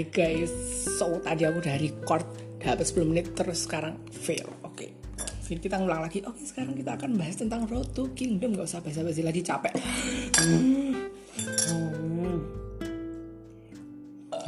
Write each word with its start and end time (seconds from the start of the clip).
Hai 0.00 0.08
guys, 0.08 0.48
so 0.96 1.20
tadi 1.20 1.44
aku 1.44 1.60
udah 1.60 1.76
record 1.76 2.24
habis 2.64 2.88
10 2.96 3.04
menit 3.04 3.36
terus 3.36 3.68
sekarang 3.68 4.00
fail. 4.08 4.48
Oke. 4.64 4.96
Jadi 5.44 5.60
kita 5.60 5.76
ngulang 5.76 6.00
lagi. 6.00 6.24
Oke, 6.24 6.40
sekarang 6.40 6.72
kita 6.72 6.96
akan 6.96 7.20
bahas 7.20 7.36
tentang 7.36 7.68
Road 7.68 7.92
to 7.92 8.08
Kingdom. 8.16 8.56
Gak 8.56 8.64
usah 8.64 8.80
basa-basi 8.80 9.20
lagi 9.20 9.44
capek. 9.44 9.76
Hmm. 10.40 10.96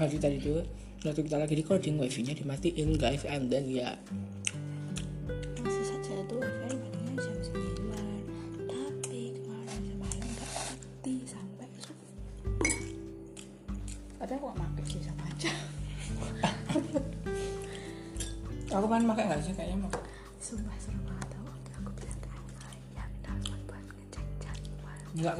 Tadi 0.00 0.17
tuh 0.41 0.64
waktu 1.04 1.21
kita 1.21 1.36
lagi 1.36 1.53
recording 1.53 2.00
wifi-nya 2.00 2.32
dimatiin 2.32 2.96
guys 2.96 3.29
and 3.29 3.53
then 3.53 3.69
ya 3.69 3.93
masih 4.09 4.41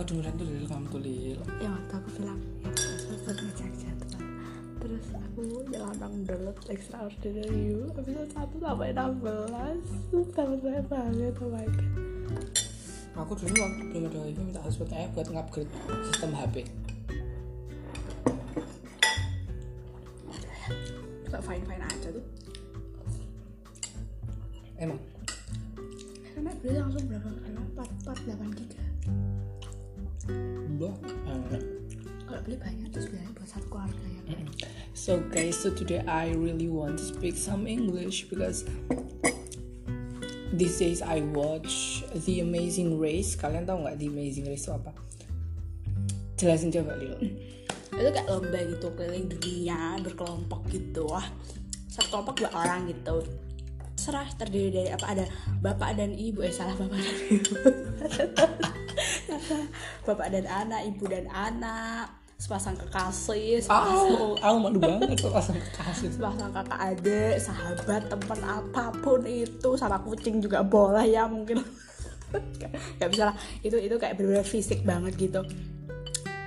kedengeran 0.03 0.35
tuh 0.35 0.47
dari 0.51 0.67
kamu 0.67 0.87
tuh 0.91 1.01
Lil. 1.01 1.39
ya 1.63 1.69
waktu 1.71 1.95
aku 1.95 2.09
bilang 2.19 2.41
ya 2.67 3.15
buat 3.23 3.39
ngecek 3.39 3.73
jadwal 3.79 4.23
terus 4.83 5.07
aku 5.15 5.43
nyelanang 5.71 6.15
download 6.27 6.59
extraordinary 6.67 7.59
you 7.71 7.87
episode 7.95 8.31
1 8.35 8.51
sampai 8.51 8.91
16 8.91 10.11
sumpah 10.11 10.47
saya 10.59 10.83
banget 10.91 11.35
oh 11.39 11.51
my 11.55 11.67
god. 11.71 11.91
Aku 13.13 13.37
dulu 13.37 13.55
waktu 13.61 13.83
belum 13.93 14.05
ada 14.09 14.19
wifi 14.25 14.41
minta 14.43 14.61
hotspotnya 14.65 15.07
buat 15.13 15.29
ngupgrade 15.29 15.71
sistem 16.11 16.33
HP. 16.33 16.57
gak 21.33 21.43
fine 21.49 21.65
fine 21.65 21.81
aja 21.81 22.09
tuh 22.13 22.25
banyak 32.63 32.89
terus 32.95 33.11
bilangnya 33.11 33.35
buat 33.35 33.51
satu 33.51 33.67
keluarga 33.67 34.07
ya 34.07 34.23
kan 34.31 34.47
So 34.93 35.19
guys, 35.19 35.59
so 35.59 35.73
today 35.73 36.05
I 36.07 36.37
really 36.37 36.69
want 36.69 37.01
to 37.01 37.05
speak 37.11 37.35
some 37.35 37.67
English 37.67 38.29
because 38.31 38.63
these 40.53 40.79
days 40.79 41.01
I 41.01 41.27
watch 41.33 42.05
The 42.13 42.45
Amazing 42.45 43.01
Race. 43.01 43.35
Kalian 43.35 43.65
tahu 43.65 43.83
nggak 43.83 43.99
The 43.99 44.07
Amazing 44.13 44.47
Race 44.53 44.69
itu 44.69 44.73
apa? 44.77 44.93
Jelasin 46.39 46.71
coba 46.71 46.95
Lil. 47.01 47.19
itu 47.93 48.09
kayak 48.09 48.25
lomba 48.25 48.57
gitu 48.57 48.89
keliling 48.95 49.27
dunia 49.27 49.99
berkelompok 50.07 50.61
gitu. 50.71 51.09
Wah 51.09 51.27
satu 51.91 52.07
kelompok 52.13 52.45
dua 52.45 52.51
orang 52.53 52.87
gitu. 52.87 53.27
Serah 53.97 54.29
terdiri 54.39 54.71
dari 54.71 54.91
apa? 54.93 55.09
Ada 55.09 55.25
bapak 55.65 55.99
dan 55.99 56.15
ibu. 56.15 56.47
Eh 56.47 56.53
salah 56.53 56.79
bapak 56.79 57.01
dan 57.01 57.17
ibu. 57.27 57.55
Bapak 60.03 60.35
dan 60.35 60.45
anak 60.51 60.83
ibu 60.85 61.07
dan 61.07 61.31
anak 61.31 62.22
sepasang 62.43 62.75
kekasih 62.75 63.63
sepasang, 63.63 64.19
Oh, 64.19 64.35
aku 64.35 64.57
malu 64.59 64.79
banget 64.79 65.15
kok 65.17 65.31
pasang 65.31 65.55
kasih. 65.71 66.11
sepasang 66.11 66.51
kakak 66.51 66.81
adik 66.91 67.35
sahabat 67.39 68.03
teman 68.05 68.41
apa 68.43 68.91
pun 68.99 69.23
itu 69.23 69.71
sama 69.75 70.03
kucing 70.03 70.43
juga 70.43 70.59
boleh 70.61 71.07
ya 71.07 71.23
mungkin 71.25 71.63
nggak 72.99 73.09
bisa 73.09 73.31
lah 73.31 73.37
itu 73.61 73.77
itu 73.77 73.95
kayak 73.95 74.17
bener-bener 74.17 74.43
fisik 74.43 74.83
banget 74.83 75.15
gitu 75.17 75.39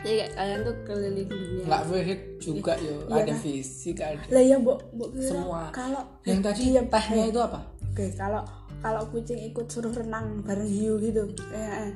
jadi 0.02 0.16
kayak 0.20 0.32
kalian 0.36 0.60
tuh 0.62 0.76
keliling 0.84 1.28
dunia 1.28 1.64
Nggak 1.66 1.84
fisik 1.88 2.20
juga 2.38 2.74
yo, 2.78 2.96
Iya 3.02 3.16
ada 3.16 3.26
kan? 3.26 3.38
fisik 3.40 3.98
ada. 3.98 4.26
lah 4.28 4.44
ya 4.44 4.56
mbok 4.60 4.80
kira 4.92 5.26
Semua. 5.26 5.62
kalau 5.72 6.04
Yang 6.24 6.40
tadi 6.44 6.62
Iya, 6.68 6.82
tehnya 6.86 7.24
itu 7.26 7.40
apa? 7.40 7.60
oke 7.86 8.06
kalau 8.14 8.42
kalau 8.82 9.02
kucing 9.10 9.40
ikut 9.42 9.66
suruh 9.66 9.90
renang 9.90 10.44
bareng 10.44 10.68
hiu 10.68 11.00
gitu 11.00 11.24
eh, 11.50 11.58
eh. 11.88 11.92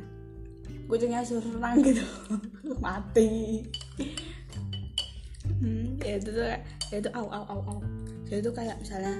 Kucingnya 0.89 1.22
suruh 1.22 1.45
renang 1.45 1.77
gitu. 1.85 2.01
Mati. 2.83 3.61
Hmm, 5.59 6.00
ya 6.01 6.17
itu 6.17 6.29
tuh 6.33 6.45
ya 6.89 6.95
itu 6.97 7.09
au 7.13 7.27
au 7.29 7.44
au 7.45 7.59
au. 7.67 7.77
Jadi 8.25 8.41
itu 8.41 8.51
kayak 8.51 8.75
misalnya 8.81 9.13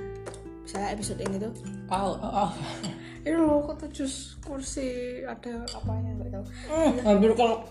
misalnya 0.66 0.90
episode 0.94 1.19
ini 1.22 1.38
tuh. 1.38 1.53
Oh, 1.90 2.18
oh, 2.18 2.50
oh. 2.50 2.52
ini 3.25 3.35
loh 3.35 3.62
kok 3.66 3.85
tujuh 3.85 4.09
kursi 4.41 5.22
ada 5.25 5.66
apanya 5.74 6.09
nggak 6.18 6.30
tahu. 6.34 6.46
Hmm, 6.69 6.94
hampir 7.06 7.31
kalau 7.38 7.62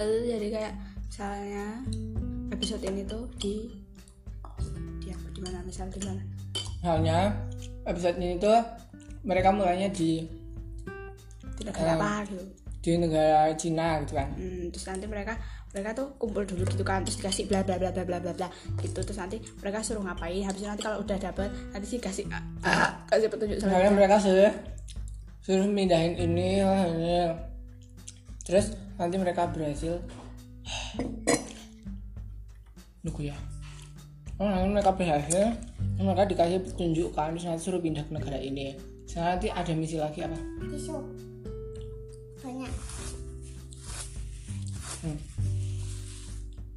lalu 0.00 0.18
jadi 0.26 0.46
kayak 0.50 0.74
misalnya 1.06 1.66
episode 2.50 2.82
ini 2.82 3.02
tuh 3.04 3.28
di 3.38 3.70
di 4.98 5.08
apa 5.12 5.26
di 5.30 5.40
mana 5.44 5.58
misal 5.62 5.86
di 5.92 6.00
mana? 6.02 6.22
Halnya 6.82 7.18
episode 7.84 8.18
ini 8.18 8.40
tuh 8.40 8.58
mereka 9.22 9.54
mulainya 9.54 9.86
di 9.92 10.26
di 11.54 11.62
negara 11.62 11.94
Eh. 11.94 11.98
apa 12.00 12.10
gitu 12.26 12.44
di 12.82 12.98
negara 12.98 13.54
Cina 13.54 14.02
gitu 14.02 14.18
kan. 14.18 14.34
Hmm, 14.34 14.74
terus 14.74 14.84
nanti 14.90 15.06
mereka 15.06 15.38
mereka 15.72 15.96
tuh 15.96 16.12
kumpul 16.20 16.44
dulu 16.44 16.68
gitu 16.68 16.84
kan 16.84 17.00
terus 17.00 17.16
dikasih 17.16 17.48
bla 17.48 17.64
bla 17.64 17.80
bla 17.80 17.88
bla 17.88 18.04
bla 18.04 18.20
bla 18.20 18.32
bla 18.36 18.48
gitu 18.84 19.00
terus 19.00 19.16
nanti 19.16 19.40
mereka 19.64 19.80
suruh 19.80 20.04
ngapain 20.04 20.44
habis 20.44 20.60
itu 20.60 20.68
nanti 20.68 20.84
kalau 20.84 21.00
udah 21.00 21.16
dapet 21.16 21.48
nanti 21.72 21.86
sih 21.88 21.96
kasih 21.96 22.28
ah, 22.28 22.44
ah, 22.68 22.92
kasih 23.08 23.32
petunjuk 23.32 23.56
Misalnya 23.56 23.72
selanjutnya 23.72 23.96
mereka 23.96 24.16
suruh 24.20 24.52
suruh 25.42 25.66
mindahin 25.66 26.14
ini, 26.20 26.62
lah, 26.62 26.86
ini. 26.86 27.34
Terus 28.44 28.76
nanti 29.00 29.16
mereka 29.16 29.48
berhasil 29.48 29.96
Nunggu 33.02 33.26
ya. 33.26 33.34
Oh, 34.38 34.46
nanti 34.46 34.70
mereka 34.74 34.94
berhasil, 34.94 35.54
mereka 35.98 36.22
dikasih 36.26 36.58
petunjuk 36.62 37.10
kan, 37.14 37.34
terus 37.34 37.46
nanti 37.50 37.62
suruh 37.66 37.82
pindah 37.82 38.06
ke 38.06 38.14
negara 38.14 38.38
ini. 38.38 38.78
Terus 39.06 39.18
nanti 39.18 39.50
ada 39.50 39.72
misi 39.74 39.98
lagi 39.98 40.22
apa? 40.22 40.38
tisu 40.70 40.94
banyak 42.42 42.74
Hmm. 45.02 45.18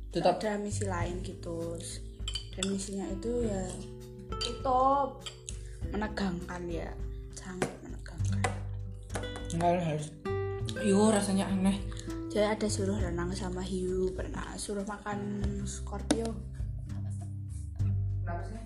Tetap 0.10 0.42
ada 0.42 0.58
misi 0.58 0.82
lain 0.90 1.22
gitu 1.22 1.78
dan 2.58 2.66
misinya 2.74 3.06
itu 3.14 3.46
ya 3.46 3.70
tutup 4.42 5.22
menegangkan 5.94 6.66
ya 6.66 6.90
sangat 7.38 7.70
menegangkan 7.86 8.42
kalian 9.62 9.86
harus. 9.86 10.10
Yo 10.82 11.14
rasanya 11.14 11.54
aneh. 11.54 11.78
jadi 12.34 12.58
ada 12.58 12.66
suruh 12.66 12.98
renang 12.98 13.30
sama 13.38 13.62
hiu 13.62 14.10
pernah 14.18 14.58
suruh 14.58 14.84
makan 14.90 15.62
scorpio 15.70 16.26
Kenapa 18.26 18.42
sih? 18.42 18.58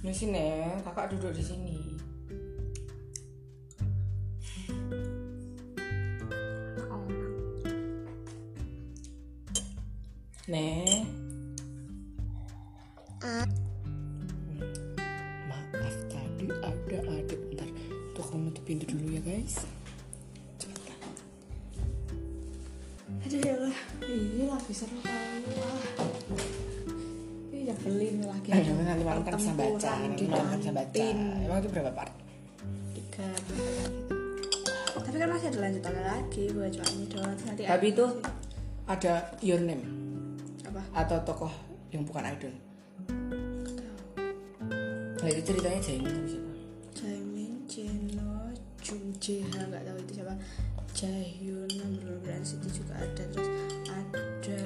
Di 0.00 0.12
sini, 0.12 0.72
kakak 0.80 1.12
duduk 1.12 1.36
di 1.36 1.44
sini. 1.44 1.83
Nih. 10.44 11.08
Ah. 13.24 13.48
Maaf 15.48 15.96
tadi 16.12 16.44
ada 16.52 17.34
bentar. 17.48 17.68
Tuh 18.12 18.24
kamu 18.28 18.52
tutup 18.52 18.64
pintu 18.68 18.84
dulu 18.92 19.16
ya 19.16 19.22
guys. 19.24 19.64
aduh 23.24 23.40
ya 23.40 23.56
lah 23.56 23.76
ya 27.64 27.72
beli 27.80 28.20
nih 28.20 28.28
lagi 28.28 28.48
Eh, 28.52 28.84
nanti 28.84 29.00
malam 29.00 29.24
kan 29.24 29.32
bisa 29.40 29.56
baca. 29.56 29.92
Nanti 29.96 30.28
malam 30.28 30.46
kan 30.52 30.58
bisa 30.60 30.72
baca. 30.76 31.04
Emang 31.40 31.58
itu 31.64 31.68
berapa 31.72 31.90
part? 31.96 32.12
tiga 32.92 33.28
tapi 35.04 35.16
kan 35.20 35.28
masih 35.30 35.46
ada 35.52 35.58
lanjutannya 35.62 36.02
lagi 36.02 36.44
buat 36.50 36.70
cuma 36.74 36.86
ini 36.90 37.06
doang 37.06 37.38
nanti 37.46 37.62
Tapi 37.62 37.86
itu 37.94 38.06
ada 38.90 39.12
your 39.40 39.62
name 39.62 40.03
atau 40.94 41.18
tokoh 41.26 41.50
yang 41.90 42.06
bukan 42.06 42.30
idol. 42.30 42.54
Nah 45.18 45.28
itu 45.28 45.40
ceritanya 45.42 45.80
Jaime 45.82 46.10
di 46.22 46.30
situ. 46.30 46.52
Jaemin 46.94 47.52
Jeno 47.66 48.54
Jung 48.78 49.10
nggak 49.18 49.82
tahu 49.82 49.98
itu 50.06 50.12
siapa 50.22 50.34
Jaehyun 50.94 51.70
Brand 52.22 52.44
City 52.46 52.70
juga 52.70 52.94
ada 53.02 53.24
terus 53.34 53.50
ada 53.90 54.60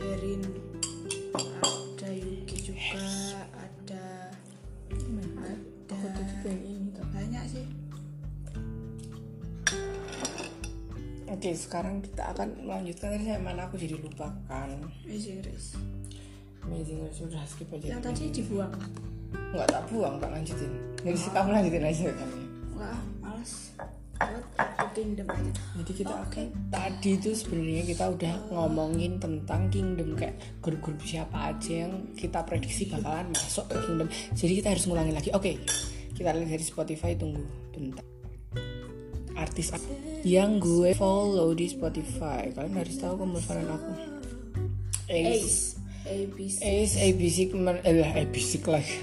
Herin 0.00 0.42
ada 1.36 2.08
Yuki 2.08 2.56
juga 2.72 3.44
ada 3.52 4.32
tuh. 6.96 7.06
banyak 7.12 7.44
sih 7.50 7.66
Oke, 11.28 11.52
sekarang 11.52 12.00
kita 12.00 12.32
akan 12.32 12.64
melanjutkan 12.64 13.12
tadi 13.12 13.28
saya 13.28 13.36
mana 13.36 13.68
aku 13.68 13.76
jadi 13.76 14.00
lupa 14.00 14.32
kan. 14.48 14.80
Amazing 15.04 15.44
Race 15.44 15.76
Amazing 16.64 17.04
Race 17.04 17.20
sudah 17.20 17.44
skip 17.44 17.68
aja. 17.68 17.92
yang 17.92 18.00
tadi 18.00 18.32
dibuang 18.32 18.72
Nggak 19.52 19.68
tak 19.68 19.82
buang, 19.92 20.16
tak 20.16 20.32
lanjutin. 20.32 20.72
Jadi 21.04 21.18
kamu 21.28 21.48
lanjutin 21.52 21.84
aja 21.84 22.08
kan. 22.16 22.30
Wah, 22.80 23.00
males. 23.20 23.76
Buat 24.18 24.90
kingdom 24.98 25.28
aja 25.30 25.52
Jadi 25.78 25.92
kita 25.94 26.14
akan 26.16 26.46
tadi 26.74 27.10
itu 27.14 27.30
sebenarnya 27.30 27.84
kita 27.86 28.04
udah 28.08 28.34
ngomongin 28.50 29.20
tentang 29.22 29.70
kingdom 29.70 30.18
kayak 30.18 30.34
grup-grup 30.58 30.98
siapa 31.06 31.54
aja 31.54 31.86
yang 31.86 32.08
kita 32.18 32.42
prediksi 32.42 32.88
bakalan 32.88 33.30
masuk 33.36 33.68
ke 33.68 33.76
kingdom. 33.84 34.08
Jadi 34.32 34.52
kita 34.64 34.74
harus 34.74 34.88
ngulangi 34.88 35.12
lagi. 35.12 35.30
Oke, 35.36 35.60
kita 36.16 36.34
lihat 36.34 36.50
dari 36.50 36.64
Spotify 36.64 37.12
tunggu 37.14 37.44
bentar. 37.70 38.17
Artis 39.38 39.70
yang 40.26 40.58
gue 40.58 40.90
follow 40.98 41.54
di 41.54 41.70
Spotify. 41.70 42.50
Kalian 42.50 42.74
harus 42.74 42.98
tahu 42.98 43.22
kemudian 43.22 43.70
aku. 43.70 43.92
Ace. 45.08 45.78
Ace 45.78 45.78
ABC 46.08 46.56
Ace 46.64 46.94
ABC 46.96 47.36
kemarin 47.52 47.80
eh 47.84 47.96
lah 48.00 48.12
ABC 48.16 48.64
lagi. 48.64 48.98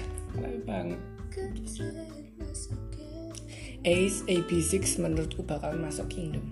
Ace 3.86 4.26
AB6 4.26 4.98
menurutku 4.98 5.46
bakal 5.46 5.78
masuk 5.78 6.10
Kingdom. 6.10 6.42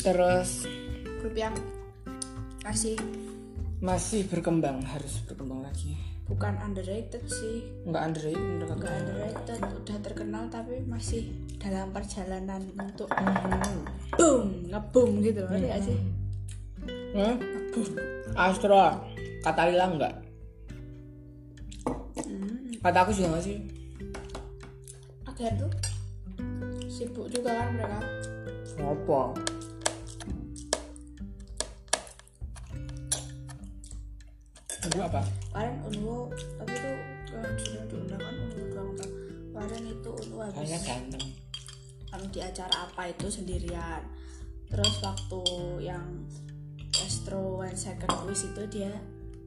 Terus 0.00 0.64
grup 1.20 1.36
yang 1.36 1.52
masih 2.64 2.96
masih 3.84 4.24
berkembang, 4.32 4.80
harus 4.88 5.20
berkembang 5.28 5.60
lagi. 5.60 5.92
Bukan 6.24 6.56
underrated 6.58 7.20
sih 7.26 7.68
Enggak 7.84 8.02
underrated 8.08 8.40
menurut 8.40 8.70
aku. 8.70 8.80
nggak 8.80 8.94
underrated 8.96 9.60
udah 9.76 9.98
terkenal 10.00 10.44
tapi 10.48 10.74
masih 10.82 11.22
dalam 11.56 11.88
perjalanan 11.90 12.62
untuk 12.74 13.08
boom 14.16 14.40
ngeboom 14.66 15.10
gitu 15.20 15.40
ngerti 15.44 15.66
gak 15.66 15.82
sih 15.82 15.98
Hmm? 17.14 17.38
Astra, 18.34 18.98
kata 19.40 19.70
Lila 19.70 19.86
enggak? 19.86 20.14
Kata 22.80 22.98
aku 23.00 23.14
juga 23.14 23.28
enggak 23.30 23.44
sih? 23.44 23.56
akhir 25.24 25.54
tuh 25.56 25.70
sibuk 26.86 27.26
juga 27.26 27.54
kan 27.54 27.68
mereka 27.72 27.98
Apa? 28.76 29.20
Itu 34.84 34.98
apa? 35.00 35.22
Kemarin 35.54 35.78
Unwo 35.86 36.34
tapi 36.58 36.74
tuh 36.74 36.98
yang 37.30 37.54
sudah 37.62 37.84
diundang 37.86 38.18
kan 38.18 38.34
Unwo 38.34 38.58
doang 38.74 38.90
tau 38.98 39.10
kemarin 39.54 39.82
itu 39.86 40.10
Unwo 40.26 40.38
habis 40.50 40.82
ganteng. 40.82 41.26
di 42.34 42.40
acara 42.42 42.90
apa 42.90 43.02
itu 43.06 43.26
sendirian 43.30 44.02
terus 44.66 44.98
waktu 44.98 45.42
yang 45.86 46.26
Astro 46.98 47.62
One 47.62 47.78
Second 47.78 48.10
Quiz 48.26 48.50
itu 48.50 48.62
dia 48.66 48.90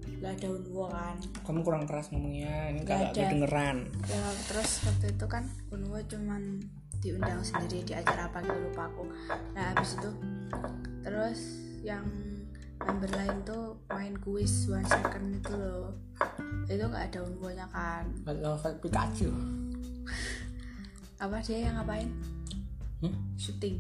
nggak 0.08 0.40
ada 0.40 0.48
Unwo 0.48 0.88
kan 0.88 1.20
Kamu 1.44 1.60
kurang 1.68 1.84
keras 1.84 2.08
ngomongnya, 2.16 2.72
ini 2.72 2.88
kagak 2.88 3.12
ada. 3.12 3.28
kedengeran. 3.28 3.78
ya 4.08 4.24
terus 4.48 4.88
waktu 4.88 5.12
itu 5.12 5.26
kan 5.28 5.44
Unwo 5.76 6.00
cuman 6.08 6.64
diundang 7.04 7.44
sendiri 7.44 7.84
di 7.84 7.92
acara 7.92 8.32
apa 8.32 8.40
gitu 8.48 8.58
lupa 8.64 8.88
aku 8.88 9.04
nah 9.52 9.76
habis 9.76 10.00
itu 10.00 10.10
terus 11.04 11.40
yang 11.84 12.08
member 12.88 13.12
lain 13.12 13.38
tuh 13.44 13.64
main 13.88 14.16
kuis 14.18 14.66
one 14.66 14.84
second 14.84 15.28
itu 15.34 15.54
loh 15.54 15.92
itu 16.66 16.80
nggak 16.80 17.04
ada 17.06 17.20
Unwo 17.22 17.50
nya 17.50 17.68
kan 17.68 18.04
Kalau 18.24 18.56
Pikachu. 18.80 19.28
apa 21.18 21.38
dia 21.42 21.58
yang 21.62 21.76
ngapain 21.76 22.10
Hmm? 22.98 23.14
syuting 23.36 23.78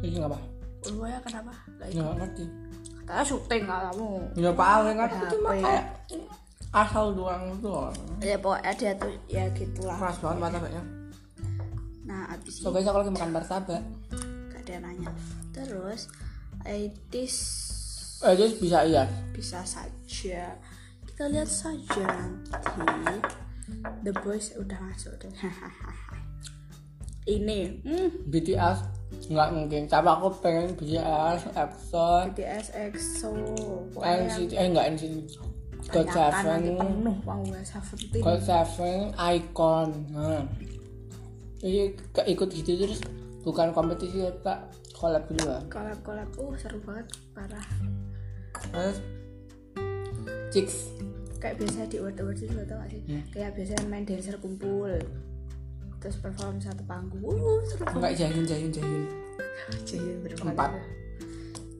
Ini 0.00 0.18
apa? 0.20 0.34
Unwo 0.86 1.04
nya 1.04 1.20
kenapa 1.20 1.54
nggak 1.70 1.86
ikut 1.88 2.00
Nggak 2.00 2.16
ngerti. 2.18 2.44
katanya 2.98 3.24
syuting 3.24 3.62
nggak 3.62 3.80
kamu 3.84 4.08
Ya 4.34 4.50
Pak 4.50 4.68
ngerti 4.90 5.18
cuma 5.30 5.50
kayak 5.54 5.82
asal 6.74 7.04
doang 7.12 7.42
itu 7.52 7.70
ya 8.20 8.36
pokoknya 8.36 8.72
dia 8.74 8.92
tuh 8.96 9.12
ya 9.26 9.44
gitulah 9.50 9.96
Keras 9.96 10.18
banget 10.18 10.38
martabaknya. 10.42 10.82
nah 12.02 12.22
abis 12.28 12.58
So 12.58 12.68
guys 12.68 12.84
aku 12.84 12.98
lagi 13.00 13.12
makan 13.12 13.30
martabak. 13.32 13.82
gak 14.50 14.60
ada 14.60 14.70
yang 14.72 14.82
nanya 14.82 15.10
terus 15.52 16.10
Aitis 16.62 17.34
Eh 18.24 18.32
jadi 18.32 18.52
bisa 18.56 18.78
iya. 18.88 19.04
bisa 19.36 19.60
saja. 19.60 20.56
Kita 21.04 21.24
lihat 21.28 21.50
saja 21.50 22.06
nanti. 22.06 23.20
The 24.06 24.14
Boys 24.22 24.54
udah 24.54 24.78
masuk 24.78 25.18
deh 25.18 25.28
ini. 27.26 27.82
Hmm, 27.82 28.08
BTS 28.30 28.78
nggak 29.26 29.48
mungkin. 29.52 29.82
Tapi 29.90 30.06
aku 30.06 30.28
pengen 30.38 30.78
BTS, 30.78 31.50
EXO, 31.52 32.10
BTS 32.30 32.66
EXO 32.72 33.32
NCT, 33.98 34.52
eh 34.54 34.66
nggak 34.70 34.86
NCT. 34.94 35.14
God 35.86 36.06
Seven, 36.10 36.78
penuh 36.78 37.16
Seventeen. 37.62 38.22
God 38.22 38.40
Seven, 38.42 39.14
Icon. 39.14 39.88
Nah, 40.10 40.42
ini 41.62 41.94
ke- 42.10 42.26
ikut 42.26 42.48
gitu 42.50 42.74
terus. 42.74 43.02
Bukan 43.46 43.70
kompetisi 43.70 44.26
tak 44.42 44.74
collab 44.90 45.22
dulu 45.30 45.70
kolab 45.70 45.98
kolab 46.02 46.30
uh 46.34 46.54
seru 46.58 46.82
banget. 46.82 47.06
Parah 47.30 47.66
Terus 48.64 48.98
Chicks. 50.54 50.76
Kayak 51.36 51.60
biasa 51.60 51.86
di 51.90 51.96
award 52.00 52.16
award 52.22 52.38
itu 52.40 52.54
tau 52.64 52.80
gak 52.80 52.88
sih? 52.90 53.02
Hmm. 53.06 53.22
kayak 53.28 53.50
biasanya 53.54 53.84
main 53.92 54.04
dancer 54.08 54.36
kumpul 54.40 54.88
terus 56.00 56.16
perform 56.22 56.56
satu 56.62 56.82
panggung. 56.86 57.20
Uh 57.24 57.60
seru 57.66 57.84
enggak 57.92 58.14
Jahyun 58.16 58.44
Jahyun 58.46 58.72
Jahyun 58.72 59.04
Jahyun 59.84 60.16
bener 60.24 60.36
Empat. 60.40 60.56
banget. 60.56 60.84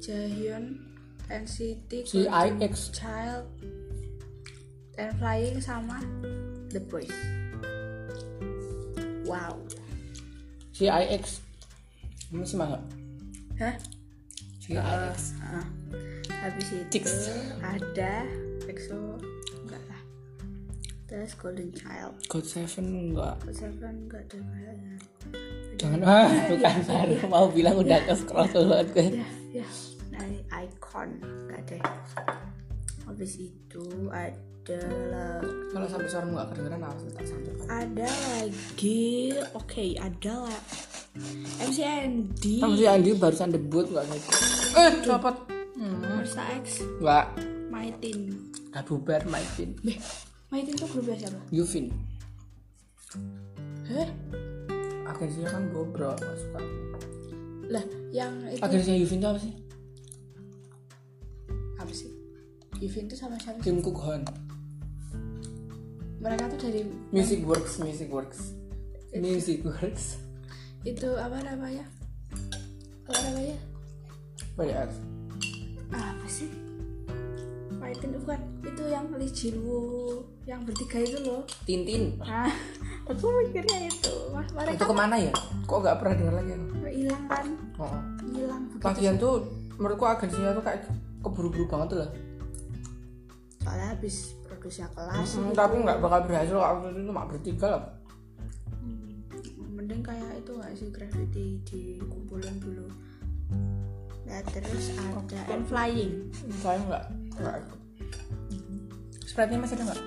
Jahyun 0.03 0.65
NCT 1.27 1.91
si 2.07 2.27
Golden 2.27 2.63
IX 2.63 2.75
Child 2.95 3.45
and 4.99 5.13
Flying 5.19 5.59
sama 5.59 5.99
The 6.71 6.81
Boys. 6.83 7.13
Wow. 9.27 9.59
Si 10.71 10.87
IX 10.87 11.23
ini 12.31 12.45
sih 12.45 12.59
masuk? 12.59 12.83
Hah 13.57 13.75
si 14.67 14.75
IX 14.75 15.17
Ah. 15.41 15.65
habis 16.43 16.67
itu 16.69 16.85
Chicks. 16.91 17.31
ada 17.63 18.27
EXO 18.67 19.15
enggak 19.63 19.83
lah. 19.87 20.01
Terus 21.07 21.33
Golden 21.35 21.71
Child. 21.71 22.15
God 22.27 22.45
Seven 22.45 22.87
enggak. 23.11 23.35
Seven 23.49 23.95
enggak 24.05 24.27
ada 24.27 24.39
kayaknya. 24.43 24.95
Jangan. 25.77 26.01
Ah 26.03 26.27
bukan. 26.51 26.75
baru 26.83 27.15
mau 27.27 27.47
bilang 27.47 27.77
udah 27.79 27.99
ke 28.01 28.15
scroll 28.15 28.51
banget 28.51 28.89
gue 28.91 29.07
ya 29.23 29.29
ya 29.55 29.69
nah 30.11 30.23
ini 30.23 30.41
icon. 30.51 31.09
Enggak 31.23 31.61
ada 31.63 31.79
habis 33.07 33.39
itu 33.39 33.85
ada 34.11 34.83
lah 35.15 35.39
kalau 35.71 35.87
sampai 35.87 36.09
suaramu 36.11 36.35
nggak 36.35 36.49
kedengeran 36.51 36.83
harus 36.83 37.03
tak 37.15 37.23
sampai. 37.23 37.55
Ada 37.71 38.09
lagi. 38.35 39.31
Oke 39.55 39.95
ada 39.95 40.33
lah 40.43 40.59
MCND 41.57 42.45
Kamu 42.61 42.75
si 42.77 42.85
Andi 42.85 43.11
barusan 43.17 43.51
debut 43.51 43.89
nggak 43.89 44.05
sih? 44.13 44.33
Eh 44.77 44.93
copot 45.03 45.37
hmm. 45.77 45.97
Monsta 46.05 46.43
X. 46.61 46.85
Nggak 47.01 47.27
Maitin. 47.73 48.19
Nggak 48.73 48.85
bubar 48.89 49.23
Maitin. 49.29 49.73
Beh, 49.81 49.99
Maitin 50.53 50.75
tuh 50.77 50.89
grupnya 50.91 51.17
siapa? 51.17 51.41
Yuvin. 51.53 51.93
Heh? 53.87 54.09
agensinya 55.07 55.49
kan 55.49 55.63
bobrok 55.73 56.19
nggak 56.21 56.37
suka. 56.37 56.61
Lah, 57.73 57.85
yang 58.13 58.33
itu 58.53 58.63
agensinya 58.63 58.97
Yuvin 59.01 59.19
itu 59.19 59.29
apa 59.29 59.41
sih? 59.41 59.53
Apa 61.81 61.93
sih? 61.95 62.11
Yuvin 62.85 63.09
tuh 63.09 63.17
sama 63.17 63.41
siapa? 63.41 63.59
Kim 63.65 63.81
Cook 63.81 63.97
Hon 64.05 64.23
Mereka 66.21 66.53
tuh 66.53 66.59
dari 66.69 66.85
Music 67.15 67.41
Works 67.49 67.81
Music 67.81 68.09
Works. 68.13 68.53
Music 69.17 69.65
Works 69.65 70.26
itu 70.87 71.09
apa 71.19 71.43
namanya? 71.43 71.83
Apa 73.11 73.19
namanya? 73.27 73.59
banyak 74.55 74.89
Apa 75.91 76.27
sih? 76.31 76.47
Itu 77.87 78.07
bukan 78.23 78.41
itu 78.67 78.85
yang 78.87 79.07
Lee 79.15 79.31
Jin 79.31 79.57
Woo 79.67 80.27
yang 80.47 80.63
bertiga 80.63 81.03
itu 81.03 81.19
loh. 81.27 81.43
Tintin 81.67 82.15
Nah, 82.23 82.51
aku 83.11 83.27
mikirnya 83.43 83.91
itu. 83.91 84.15
Mas, 84.31 84.47
itu 84.47 84.55
mereka 84.55 84.85
ke 84.87 84.95
mana 84.95 85.17
ya 85.19 85.33
kok 85.67 85.79
nggak 85.83 85.97
pernah 85.99 86.15
dengar 86.15 86.35
lagi 86.39 86.51
aku 86.55 86.67
hilang 86.87 87.25
kan? 87.27 87.47
oh. 87.83 87.99
Hilang. 88.31 88.63
Lagian 88.79 89.15
tuh 89.19 89.35
menurutku 89.75 90.07
agensinya 90.07 90.55
tuh 90.55 90.63
kayak 90.63 90.87
keburu-buru 91.27 91.67
banget 91.67 91.87
tuh 91.91 91.99
lah 92.07 92.11
Soalnya 93.67 93.87
habis 93.99 94.39
produksinya 94.47 94.89
kelas. 94.95 95.27
Hmm, 95.35 95.51
tapi 95.51 95.75
nggak 95.83 95.99
bakal 95.99 96.21
berhasil 96.31 96.55
kalau 96.55 96.87
itu 96.87 97.03
cuma 97.03 97.27
bertiga 97.27 97.67
lah 97.75 97.83
mending 99.87 100.03
kayak 100.03 100.43
itu 100.43 100.51
gak 100.59 100.75
sih 100.75 100.91
graffiti 100.91 101.47
dikumpulin 101.63 102.59
dulu. 102.59 102.91
Nah 104.27 104.43
terus 104.51 104.91
ada 104.99 105.39
and 105.55 105.63
flying. 105.71 106.27
Saya 106.59 106.83
nggak 106.83 107.05
nggak 107.39 107.55
ikut. 107.63 107.81
Sprite-nya 109.31 109.63
masih 109.63 109.79
ada 109.79 109.85
nggak? 109.87 110.01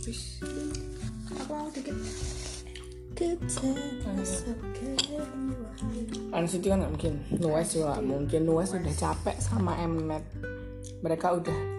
habis. 0.00 0.20
Aku 1.28 1.52
mau 1.52 1.68
dikit. 1.68 1.92
NCT 6.32 6.64
kan 6.64 6.80
nggak 6.80 6.92
mungkin. 6.96 7.14
Nues 7.36 7.68
juga 7.76 8.00
nggak 8.00 8.06
mungkin. 8.08 8.40
Nues 8.48 8.72
udah 8.72 8.94
capek 8.96 9.36
sama 9.44 9.76
Mnet 9.84 10.24
mereka 11.04 11.36
udah 11.36 11.76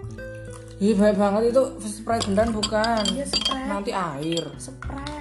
Ih 0.77 0.93
baik 0.93 1.17
banget 1.17 1.49
itu. 1.49 1.63
Sprite 1.81 2.29
beneran 2.29 2.53
bukan? 2.53 3.01
Sprite. 3.25 3.65
Nanti 3.65 3.89
air. 3.89 4.45
Spread 4.61 5.16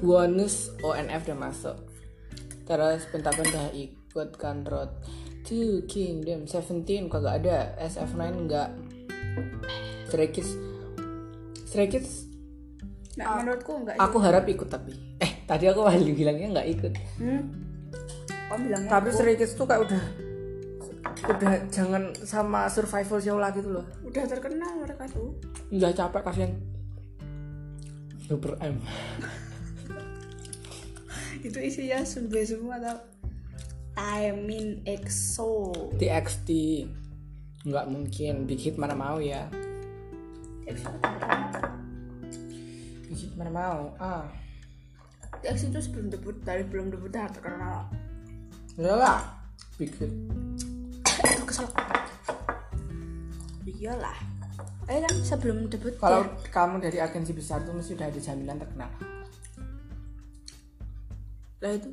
bonus 0.00 0.72
ONF 0.84 1.22
udah 1.30 1.38
masuk. 1.38 1.76
Terus 2.66 3.06
Pentagon 3.08 3.46
udah 3.46 3.68
ikut 3.72 4.30
kan 4.36 4.66
road 4.66 4.90
to 5.46 5.86
Kingdom 5.86 6.44
17 6.44 7.06
kagak 7.06 7.44
ada? 7.44 7.78
SF9 7.78 8.22
enggak 8.46 8.68
Stray 10.10 10.28
Kids. 10.34 10.50
Stray 11.64 11.88
Kids 11.88 12.26
nah 13.16 13.40
menurutku 13.40 13.72
enggak 13.72 13.96
aku 13.96 14.18
harap 14.20 14.44
ikut 14.44 14.68
tapi. 14.68 14.92
Eh 15.22 15.46
tadi 15.48 15.70
aku 15.70 15.80
malah 15.86 15.96
bilangnya 15.96 16.60
nggak 16.60 16.68
ikut. 16.76 16.92
Hmm? 17.22 17.42
oh 18.46 18.58
bilangnya 18.60 18.90
tapi 18.90 19.08
Stray 19.14 19.38
Kids 19.38 19.54
tuh 19.54 19.64
kayak 19.64 19.86
udah 19.88 20.02
udah 21.26 21.52
jangan 21.72 22.12
sama 22.22 22.68
survival 22.68 23.18
show 23.22 23.38
lagi 23.38 23.62
tuh 23.62 23.80
loh. 23.80 23.86
Udah 24.04 24.26
terkenal 24.26 24.82
mereka 24.82 25.06
tuh. 25.08 25.32
Udah 25.70 25.94
capek 25.94 26.22
kasihan. 26.26 26.52
Super 28.26 28.58
M 28.58 28.82
itu 31.46 31.58
isinya 31.62 32.02
sumber 32.02 32.42
semua 32.42 32.76
tau. 32.82 32.98
Taemin 33.96 34.84
EXO 34.84 35.72
TXT 35.96 36.50
nggak 37.64 37.86
mungkin. 37.88 38.44
Big 38.44 38.60
Hit 38.60 38.76
mana 38.76 38.92
mau 38.92 39.16
ya? 39.22 39.48
Big 43.06 43.16
Hit 43.16 43.32
mana 43.38 43.50
mau? 43.50 43.94
Ah. 43.96 44.28
EXO 45.40 45.72
itu 45.72 45.80
sebelum 45.80 46.12
debut 46.12 46.36
dari 46.44 46.66
belum 46.66 46.92
debut 46.92 47.08
udah 47.08 47.30
terkenal 47.32 47.88
lah 48.76 49.24
Big 49.80 49.94
Hit. 49.96 50.12
Aduh, 51.24 51.44
kesel 51.48 51.66
iyalah 53.76 54.18
eh 54.88 55.02
kan 55.02 55.14
sebelum 55.20 55.68
debut 55.68 55.94
kalau 56.00 56.24
ya, 56.24 56.30
kamu 56.50 56.80
dari 56.80 56.98
agensi 57.02 57.34
besar 57.34 57.62
tuh 57.66 57.74
mesti 57.74 57.92
udah 57.92 58.06
ada 58.08 58.20
jaminan 58.22 58.56
terkenal 58.58 58.90
lah 61.64 61.72
itu 61.72 61.88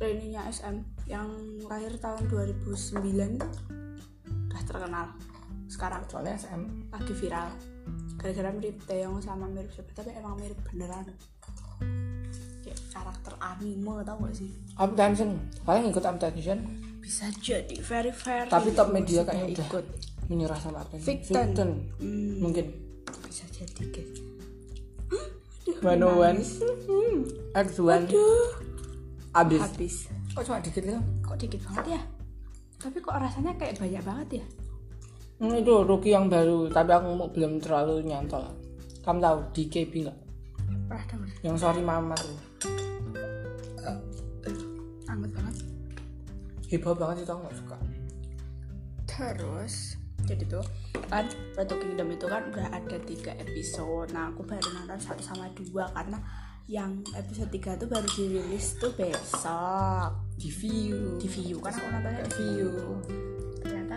trainingnya 0.00 0.42
SM 0.48 0.76
yang 1.04 1.28
lahir 1.68 1.92
tahun 2.00 2.24
2009 2.32 3.36
udah 4.48 4.62
terkenal. 4.64 5.06
Sekarang 5.68 6.02
soalnya 6.08 6.38
SM 6.40 6.62
lagi 6.88 7.12
viral. 7.12 7.48
Gara-gara 8.16 8.50
mirip 8.56 8.80
Taeyong 8.88 9.20
sama 9.20 9.44
mirip 9.50 9.68
siapa? 9.74 9.92
Tapi 9.92 10.16
emang 10.16 10.40
mirip 10.40 10.56
beneran. 10.70 11.04
Kayak 12.64 12.80
karakter 12.88 13.32
anime 13.44 14.00
tau 14.08 14.16
gak 14.24 14.34
sih? 14.34 14.50
Am 14.80 14.96
Tension 14.96 15.36
paling 15.68 15.92
ikut 15.92 16.04
Am 16.08 16.16
Tension 16.16 16.58
bisa 17.04 17.28
jadi 17.36 17.76
very 17.84 18.08
very 18.08 18.48
tapi 18.48 18.72
top 18.72 18.88
media 18.88 19.20
kayaknya 19.28 19.60
udah 19.60 19.68
ikut. 19.68 19.84
menyerah 20.32 20.56
sama 20.56 20.80
Am 20.80 20.88
Tension 20.88 21.04
Victon, 21.04 21.36
Victon. 21.52 21.70
Hmm. 22.00 22.36
mungkin. 22.40 22.66
Bisa 23.28 23.44
jadi 23.52 23.84
guys. 23.92 24.24
One 25.84 26.40
X1 27.52 28.08
habis. 29.34 29.60
Habis. 29.60 29.94
Kok 30.34 30.42
cuma 30.46 30.58
dikit 30.62 30.84
ya? 30.86 30.98
kok 31.20 31.36
dikit 31.36 31.60
banget 31.66 31.98
ya? 31.98 32.00
Tapi 32.78 32.98
kok 33.02 33.16
rasanya 33.18 33.52
kayak 33.58 33.74
banyak 33.78 34.02
banget 34.02 34.28
ya? 34.40 34.46
Hmm, 35.42 35.54
itu 35.58 35.74
Rocky 35.82 36.14
yang 36.14 36.30
baru 36.30 36.70
tapi 36.70 36.90
aku 36.94 37.26
belum 37.34 37.58
terlalu 37.58 38.06
nyantol. 38.06 38.46
Kamu 39.02 39.18
tahu 39.20 39.38
di 39.50 39.62
KB 39.66 39.92
nggak? 40.06 40.18
Yang 41.42 41.56
sorry 41.58 41.82
mama 41.82 42.14
tuh. 42.14 42.38
Eh, 43.82 43.98
anget 45.10 45.30
banget. 45.34 45.54
Heboh 46.70 46.94
banget 46.94 47.22
itu 47.22 47.26
tau 47.26 47.38
nggak 47.42 47.56
suka? 47.58 47.76
Terus 49.04 49.98
jadi 50.24 50.44
tuh 50.48 50.64
kan 51.12 51.28
Red 51.58 51.68
Kingdom 51.68 52.08
itu 52.14 52.26
kan 52.30 52.42
udah 52.48 52.66
ada 52.72 52.96
tiga 53.04 53.36
episode. 53.36 54.08
Nah 54.14 54.32
aku 54.32 54.46
baru 54.46 54.68
nonton 54.72 54.98
satu 55.02 55.20
sama 55.20 55.50
dua 55.52 55.90
karena 55.92 56.18
yang 56.64 57.04
episode 57.12 57.52
3 57.52 57.76
tuh 57.76 57.88
baru 57.88 58.08
dirilis 58.16 58.80
tuh 58.80 58.92
besok. 58.96 60.10
Di 60.34 60.48
view 60.48 61.20
di 61.20 61.28
view 61.28 61.60
kan 61.60 61.76
aku 61.76 61.86
nontonnya 61.92 62.24
di 62.24 62.32
view 62.40 62.70
ternyata 63.60 63.96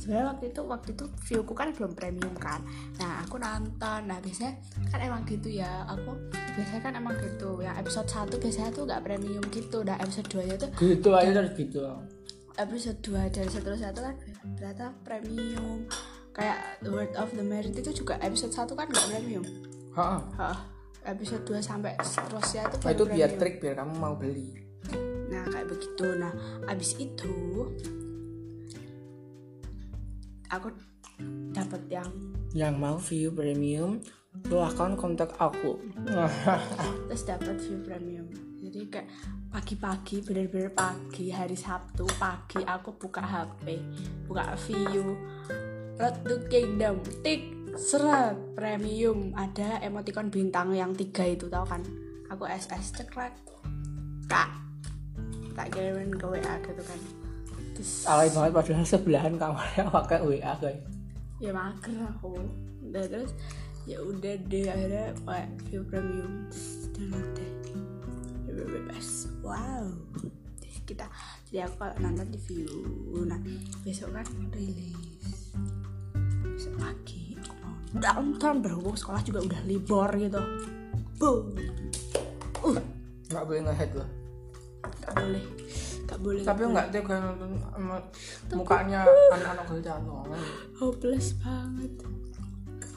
sebenarnya 0.00 0.26
waktu 0.32 0.44
itu 0.48 0.60
waktu 0.64 0.88
itu 0.96 1.04
viewku 1.28 1.52
kan 1.52 1.68
belum 1.76 1.92
premium 1.92 2.34
kan. 2.40 2.64
Nah 2.96 3.20
aku 3.24 3.36
nonton. 3.36 4.00
Nah 4.08 4.18
biasanya 4.24 4.56
kan 4.88 4.98
emang 5.04 5.22
gitu 5.28 5.52
ya. 5.52 5.84
Aku 5.92 6.16
biasanya 6.56 6.82
kan 6.88 6.92
emang 6.96 7.14
gitu. 7.20 7.60
Yang 7.60 7.76
episode 7.84 8.08
1 8.08 8.42
biasanya 8.42 8.70
tuh 8.72 8.82
nggak 8.88 9.02
premium 9.04 9.44
gitu. 9.52 9.78
Nah 9.84 9.96
episode 10.00 10.28
2 10.32 10.48
nya 10.48 10.56
tuh 10.56 10.70
gitu 10.80 11.08
aja 11.12 11.30
terus 11.36 11.52
gitu. 11.52 11.80
Episode 12.56 12.98
2 13.04 13.34
dan 13.34 13.46
seterusnya 13.52 13.90
tuh 13.92 14.04
kan 14.08 14.14
ternyata 14.56 14.84
premium. 15.04 15.84
Kayak 16.32 16.80
The 16.80 16.90
Word 16.94 17.12
of 17.20 17.28
the 17.36 17.44
Merit 17.44 17.76
itu 17.76 17.92
juga 17.92 18.16
episode 18.24 18.56
1 18.56 18.72
kan 18.72 18.88
nggak 18.88 19.06
premium. 19.12 19.44
Ha 19.90 20.22
Hah, 20.38 20.56
episode 21.10 21.44
2 21.46 21.60
sampai 21.60 21.92
seterusnya 22.00 22.62
tuh 22.70 22.78
Nah, 22.86 22.92
itu 22.94 23.04
biar 23.06 23.30
trik 23.36 23.58
biar 23.58 23.74
kamu 23.82 23.94
mau 23.98 24.14
beli. 24.14 24.54
Nah 25.30 25.44
kayak 25.50 25.66
begitu. 25.70 26.06
Nah 26.18 26.32
abis 26.66 26.96
itu 26.98 27.34
aku 30.50 30.68
dapat 31.54 31.82
yang 31.90 32.10
yang 32.50 32.74
mau 32.78 32.98
view 32.98 33.30
premium 33.30 34.02
silahkan 34.46 34.94
kontak 34.94 35.34
aku. 35.38 35.78
terus 37.10 37.22
dapat 37.26 37.58
view 37.58 37.78
premium. 37.82 38.26
Jadi 38.60 38.80
kayak 38.86 39.08
pagi-pagi 39.50 40.22
bener-bener 40.22 40.70
pagi 40.70 41.34
hari 41.34 41.58
Sabtu 41.58 42.06
pagi 42.22 42.62
aku 42.62 42.94
buka 42.94 43.18
HP 43.18 43.82
buka 44.30 44.54
view 44.62 45.18
Road 45.98 46.16
to 46.22 46.38
Kingdom 46.46 47.02
tik 47.26 47.59
seret 47.78 48.36
premium. 48.58 49.34
Ada 49.36 49.82
emoticon 49.84 50.32
bintang 50.32 50.74
yang 50.74 50.94
tiga 50.96 51.22
itu 51.26 51.46
tau 51.46 51.62
kan? 51.66 51.82
Aku 52.30 52.46
SS 52.46 52.94
ceklek. 53.02 53.34
Kak. 54.30 54.50
Tak 55.54 55.66
kirimin 55.74 56.14
ke 56.14 56.26
WA 56.26 56.54
gitu 56.62 56.82
kan. 56.86 57.00
Terus 57.74 58.06
alay 58.06 58.30
banget 58.30 58.52
padahal 58.54 58.86
sebelahan 58.86 59.34
kamarnya 59.34 59.84
pakai 59.98 60.18
WA 60.22 60.52
guys. 60.58 60.82
Ya 61.42 61.50
mager 61.50 61.98
aku. 62.06 62.38
Udah 62.86 63.04
terus 63.06 63.32
ya 63.88 63.98
udah 63.98 64.34
deh 64.46 64.66
akhirnya 64.70 65.06
pakai 65.26 65.46
view 65.66 65.82
premium. 65.86 66.46
Dan 66.94 67.10
udah 67.10 67.50
ya 68.46 68.52
bebas. 68.66 69.26
Wow. 69.42 69.90
Terus 70.62 70.78
kita 70.86 71.06
jadi 71.50 71.66
aku 71.66 71.74
kalau 71.82 71.96
nonton 71.98 72.30
di 72.30 72.38
view 72.46 72.70
nah 73.26 73.40
besok 73.82 74.14
kan 74.14 74.26
rilis. 74.54 75.50
Besok 76.46 76.74
pagi 76.78 77.19
nonton 77.94 78.54
berhubung 78.62 78.94
sekolah 78.94 79.22
juga 79.26 79.40
udah 79.42 79.60
libur 79.66 80.10
gitu. 80.14 80.40
Boom. 81.18 81.54
Nggak 83.30 83.44
boleh 83.46 83.60
ngehead 83.66 83.90
loh. 83.94 84.08
Gak 85.00 85.12
boleh. 85.16 85.44
Gak 86.06 86.18
boleh. 86.18 86.42
Tapi 86.42 86.60
gak 86.66 86.70
nggak 86.70 87.02
kali 87.06 87.18
nonton 87.22 87.50
mukanya 88.54 89.06
anak-anak 89.34 89.66
Jano 89.82 90.26
boleh. 90.26 90.42
hopeless 90.78 91.34
banget. 91.38 91.92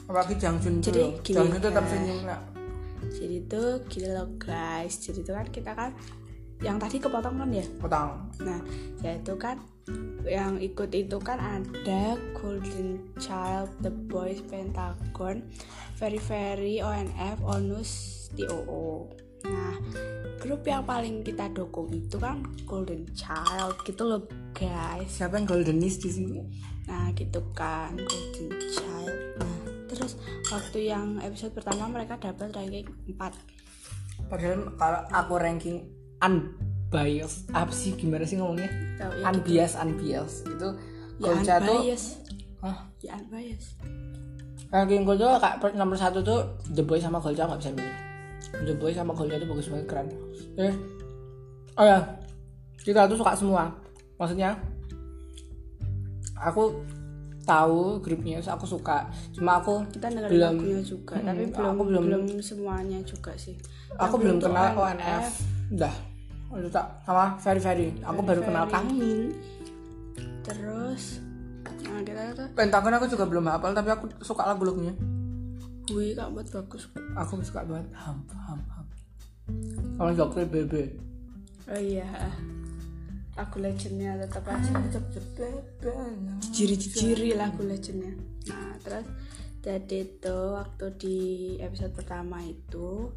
Apalagi 0.04 0.34
Jangjun 0.36 0.84
tuh 0.84 0.92
Jadi 0.92 1.00
loh. 1.00 1.10
gini, 1.24 1.36
Jangjun 1.38 1.60
tetap 1.64 1.84
senyum 1.88 2.18
nggak 2.28 2.54
jadi 3.14 3.36
tuh 3.44 3.84
gini 3.86 4.08
loh 4.10 4.28
guys. 4.40 4.96
Jadi 5.00 5.20
tuh 5.20 5.34
kan 5.36 5.46
kita 5.52 5.72
kan 5.76 5.90
yang 6.62 6.80
tadi 6.80 6.96
kepotong 6.96 7.36
kan 7.36 7.50
ya? 7.52 7.66
Potong. 7.78 8.10
Nah, 8.40 8.60
yaitu 9.04 9.34
kan 9.36 9.60
yang 10.24 10.56
ikut 10.56 10.90
itu 10.96 11.16
kan 11.20 11.36
ada 11.36 12.16
Golden 12.32 13.12
Child, 13.20 13.68
The 13.84 13.92
Boys 13.92 14.40
Pentagon, 14.48 15.44
Very 16.00 16.20
Very, 16.20 16.80
ONF, 16.80 17.38
Onus, 17.44 17.90
TOO. 18.32 19.12
Nah, 19.44 19.76
grup 20.40 20.64
yang 20.64 20.88
paling 20.88 21.20
kita 21.20 21.52
dukung 21.52 21.92
itu 21.92 22.16
kan 22.16 22.40
Golden 22.64 23.04
Child 23.12 23.76
gitu 23.84 24.02
loh 24.08 24.22
guys. 24.56 25.20
siapa 25.20 25.36
yang 25.36 25.44
goldenis 25.44 26.00
di 26.00 26.08
sini 26.08 26.40
Nah, 26.84 27.12
gitu 27.16 27.40
kan 27.56 27.96
Golden 27.96 28.48
Child. 28.72 29.16
Nah, 29.40 29.56
terus 29.88 30.16
waktu 30.48 30.92
yang 30.92 31.20
episode 31.20 31.52
pertama 31.52 31.88
mereka 31.88 32.16
dapat 32.16 32.52
ranking 32.52 32.88
4. 33.08 33.32
padahal 34.24 34.72
kalau 34.80 35.00
aku 35.12 35.34
ranking 35.36 35.84
unbiased 36.96 37.50
apa 37.50 37.70
sih 37.70 37.90
gimana 37.92 38.22
sih 38.22 38.36
ngomongnya 38.36 38.70
Tahu 38.94 39.10
ya, 39.12 39.26
gitu. 39.28 39.50
unbiased 39.74 40.38
itu 40.46 40.68
Ya 41.14 41.22
Golca 41.24 41.54
tuh. 41.60 41.80
Hah? 42.60 42.78
Ya 42.98 43.12
unbiased. 43.16 43.74
ranking 44.68 45.02
Golca 45.02 45.38
kayak 45.38 45.56
per- 45.58 45.74
nomor 45.74 45.94
satu 45.94 46.18
tuh 46.20 46.40
The 46.68 46.82
Boy 46.82 46.98
sama 46.98 47.18
Golca 47.18 47.44
nggak 47.44 47.60
bisa 47.60 47.70
milih 47.70 47.96
The 48.64 48.74
Boy 48.74 48.90
sama 48.90 49.12
Golca 49.12 49.34
itu 49.34 49.44
bagus 49.44 49.66
banget 49.68 49.86
keren 49.86 50.06
eh 50.56 50.74
oh 51.74 51.84
ya 51.84 51.98
kita 52.80 53.06
tuh 53.06 53.14
suka 53.16 53.34
semua 53.34 53.70
maksudnya 54.14 54.54
aku 56.36 56.74
tahu 57.44 58.00
grupnya 58.00 58.40
aku 58.40 58.64
suka 58.64 59.04
cuma 59.30 59.58
aku 59.58 59.84
kita 59.90 60.08
Belum. 60.08 60.56
lagunya 60.56 60.80
juga 60.80 61.14
Hmm, 61.16 61.28
tapi 61.28 61.42
aku 61.52 61.82
belum 61.84 62.02
belum- 62.02 62.24
belum 62.26 62.40
semuanya 62.40 62.98
juga 63.02 63.36
sih 63.36 63.54
aku 63.92 64.16
Yang 64.16 64.22
belum 64.22 64.36
tuh 64.36 64.48
kenal 64.48 64.66
ONF 64.74 64.96
udah 64.96 65.24
udah 65.70 65.94
tak 66.70 66.86
sama 67.06 67.38
very 67.42 67.60
very 67.60 67.88
aku 68.02 68.20
baru 68.22 68.40
kenal 68.42 68.64
Very. 68.66 68.74
Kangmin 68.74 69.20
terus 70.44 71.04
nah 71.84 72.00
kita 72.00 72.22
tuh? 72.34 72.48
Pentagon 72.56 72.96
aku 72.96 73.06
juga 73.06 73.24
belum 73.28 73.44
hafal 73.48 73.72
tapi 73.76 73.88
aku 73.92 74.04
suka 74.24 74.42
lagu-lagunya 74.48 74.96
wih 75.92 76.16
kak 76.16 76.32
buat 76.32 76.48
bagus. 76.48 76.88
Aku 77.12 77.44
suka 77.44 77.66
banget. 77.66 77.92
Ham 77.92 78.24
ham 78.32 78.60
ham. 78.72 78.86
Kalau 80.00 80.12
Jokri 80.16 80.48
BB. 80.48 80.72
oh 81.68 81.80
iya. 81.80 82.08
Lagu 83.34 83.56
legendnya 83.60 84.16
tetap 84.24 84.46
aja. 84.48 84.72
Ciri-ciri 86.54 87.36
lagu 87.36 87.60
legendnya. 87.66 88.14
Nah 88.48 88.78
terus 88.80 89.04
jadi 89.60 90.20
tuh 90.20 90.56
waktu 90.60 90.86
di 90.96 91.18
episode 91.60 91.92
pertama 91.96 92.40
itu 92.44 93.12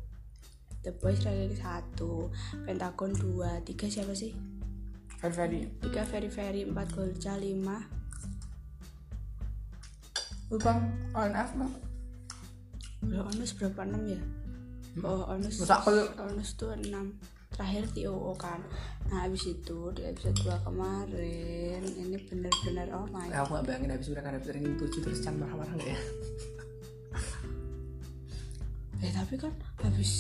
The 0.86 0.92
Boys 0.98 1.22
ranking 1.26 1.58
satu 1.58 2.30
Pentagon 2.66 3.12
dua 3.16 3.62
tiga 3.66 3.90
siapa 3.90 4.14
sih? 4.14 4.34
Very 5.18 5.34
very. 5.34 5.60
tiga 5.82 6.06
Very 6.06 6.30
Very 6.30 6.62
empat 6.66 6.94
Golca 6.94 7.34
lima. 7.38 7.82
Lupa. 10.54 10.80
On 11.18 11.34
F 11.34 11.52
bang. 11.58 11.74
Loh, 13.08 13.30
Onus 13.30 13.54
berapa 13.58 13.84
enam 13.86 14.04
ya? 14.06 14.22
Oh 15.06 15.28
Onus 15.30 15.62
Onus 16.18 16.56
tuh 16.56 16.74
enam. 16.78 17.18
Terakhir 17.52 17.90
TOO 17.96 18.38
kan. 18.38 18.62
Nah 19.08 19.24
habis 19.24 19.48
itu 19.48 19.90
di 19.96 20.04
episode 20.04 20.36
2 20.44 20.68
kemarin 20.68 21.80
ini 21.80 22.20
bener-bener 22.28 22.92
oh 22.92 23.08
my 23.08 23.32
Ya, 23.32 23.40
aku 23.40 23.56
gak 23.56 23.66
bayangin 23.72 23.96
habis 23.96 24.12
mereka 24.12 24.36
dapet 24.36 24.52
ranking 24.52 24.76
7 24.76 25.00
terus 25.00 25.20
Chan 25.24 25.32
marah-marah 25.40 25.74
gak 25.80 25.90
ya? 25.96 26.00
Eh 29.00 29.12
tapi 29.16 29.40
kan 29.40 29.56
habis 29.80 30.12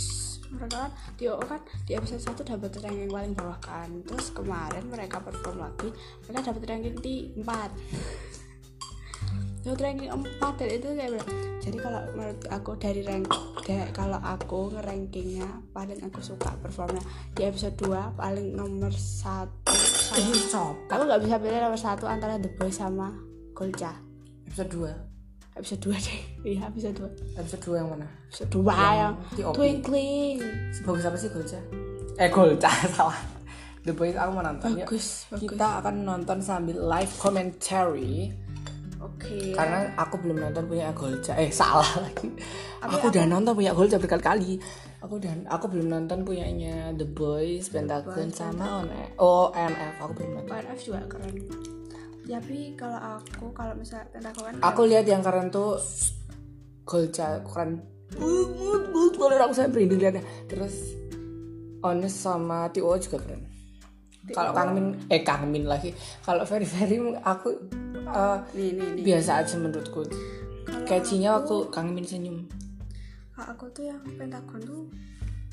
mereka 0.53 0.87
kan 0.87 0.91
di 1.19 1.27
OO 1.27 1.43
kan 1.43 1.59
di 1.83 1.91
episode 1.95 2.23
1 2.23 2.43
dapat 2.47 2.71
ranking 2.83 3.11
paling 3.11 3.33
bawah 3.35 3.59
kan. 3.59 3.89
Terus 4.07 4.31
kemarin 4.31 4.83
mereka 4.87 5.19
perform 5.19 5.59
lagi 5.63 5.91
mereka 6.27 6.51
dapat 6.53 6.63
ranking 6.67 6.95
di 7.03 7.15
4 7.35 7.43
dapat 9.67 9.83
ranking 9.83 10.07
4 10.07 10.39
dan 10.39 10.69
itu 10.71 10.87
kayak 10.95 11.11
bilang, 11.11 11.29
jadi 11.59 11.77
kalau 11.83 12.01
menurut 12.15 12.39
aku 12.47 12.71
dari 12.79 13.01
rank 13.03 13.27
da- 13.67 13.91
kalau 13.91 14.19
aku 14.23 14.71
ngerankingnya 14.71 15.47
paling 15.75 15.99
aku 16.07 16.23
suka 16.23 16.55
performnya 16.63 17.03
di 17.35 17.43
episode 17.43 17.75
2 17.75 18.15
paling 18.15 18.55
nomor 18.55 18.95
1 18.95 19.51
sama 20.47 20.71
aku 20.87 21.03
nggak 21.03 21.21
bisa 21.27 21.35
pilih 21.43 21.59
nomor 21.59 21.79
1 21.79 21.99
antara 22.07 22.39
The 22.39 22.49
Boys 22.55 22.79
sama 22.79 23.11
Golca 23.51 23.99
Episode 24.47 24.71
episode 25.57 25.81
2 25.83 26.07
deh 26.07 26.19
iya 26.55 26.61
episode 26.69 26.95
2 26.95 27.35
2. 27.35 27.41
Episode 27.41 27.61
2 27.65 27.79
yang 27.81 27.89
mana? 27.89 28.07
episode 28.29 28.51
2 28.53 29.01
yang 29.01 29.13
TOP. 29.35 29.53
Twinkling 29.57 30.37
Sebagus 30.71 31.03
apa 31.05 31.17
sih 31.17 31.29
Golca? 31.33 31.59
Eh 32.17 32.29
Golca 32.29 32.69
salah. 32.95 33.19
The 33.81 33.95
Boys 33.95 34.19
aku 34.19 34.31
mau 34.35 34.43
nonton 34.43 34.75
yuk. 34.75 34.87
bagus 34.89 35.25
bagus 35.31 35.47
Kita 35.47 35.67
akan 35.79 35.95
nonton 36.03 36.37
sambil 36.43 36.77
live 36.81 37.13
commentary 37.17 38.29
oke 38.97 39.53
karena 39.53 39.93
aku 39.95 40.17
belum 40.19 40.37
nonton 40.49 40.63
punya 40.65 40.89
Golca. 40.91 41.37
Eh 41.37 41.53
salah 41.53 41.85
lagi. 42.03 42.33
Aku 42.81 43.13
udah 43.13 43.23
nonton 43.29 43.53
punya 43.53 43.71
Golca 43.71 44.01
berkali-kali. 44.01 44.57
Aku 45.05 45.21
dan 45.21 45.45
aku 45.45 45.69
belum 45.69 45.93
nonton 45.93 46.25
punyanya 46.25 46.89
The 46.97 47.05
Boys, 47.05 47.69
Pentagon 47.69 48.33
sama 48.33 48.81
On 48.81 48.89
ONF. 49.21 49.95
Aku 50.01 50.11
belum 50.17 50.41
nonton. 50.41 50.49
PNF 50.49 50.79
juga 50.81 51.05
keren 51.05 51.35
tapi 52.27 52.75
kalau 52.75 52.99
aku 52.99 53.55
kalau 53.55 53.73
misal 53.79 54.03
Pentagon 54.11 54.51
kan 54.51 54.53
Aku 54.59 54.83
lihat 54.83 55.07
yang 55.07 55.23
keren 55.23 55.47
tuh 55.47 55.79
Golca 56.87 57.39
keren. 57.43 57.83
Banget 58.15 59.39
aku 59.43 59.53
sampai 59.55 59.71
merinding 59.83 59.99
liatnya. 59.99 60.23
Terus 60.47 60.75
Honest 61.83 62.17
sama 62.23 62.67
Tio 62.71 62.95
juga 62.99 63.19
keren. 63.19 63.43
Kalau 64.31 64.51
Kang 64.51 64.75
Min 64.75 64.95
eh 65.07 65.23
Kang 65.23 65.47
Min 65.47 65.67
lagi. 65.67 65.91
Kalau 66.23 66.43
Very 66.43 66.67
Very 66.67 66.99
aku 67.23 67.55
eh, 67.95 68.37
nih 68.55 68.69
nih 68.75 68.87
nih. 68.99 69.03
biasa 69.03 69.43
aja 69.43 69.55
menurutku. 69.59 70.03
Catchy-nya 70.87 71.39
waktu 71.39 71.71
Kang 71.71 71.91
Min 71.95 72.07
senyum. 72.07 72.47
Kalau 73.35 73.47
aku 73.51 73.65
tuh 73.71 73.87
yang 73.87 73.99
Pentagon 74.15 74.59
tuh 74.63 74.83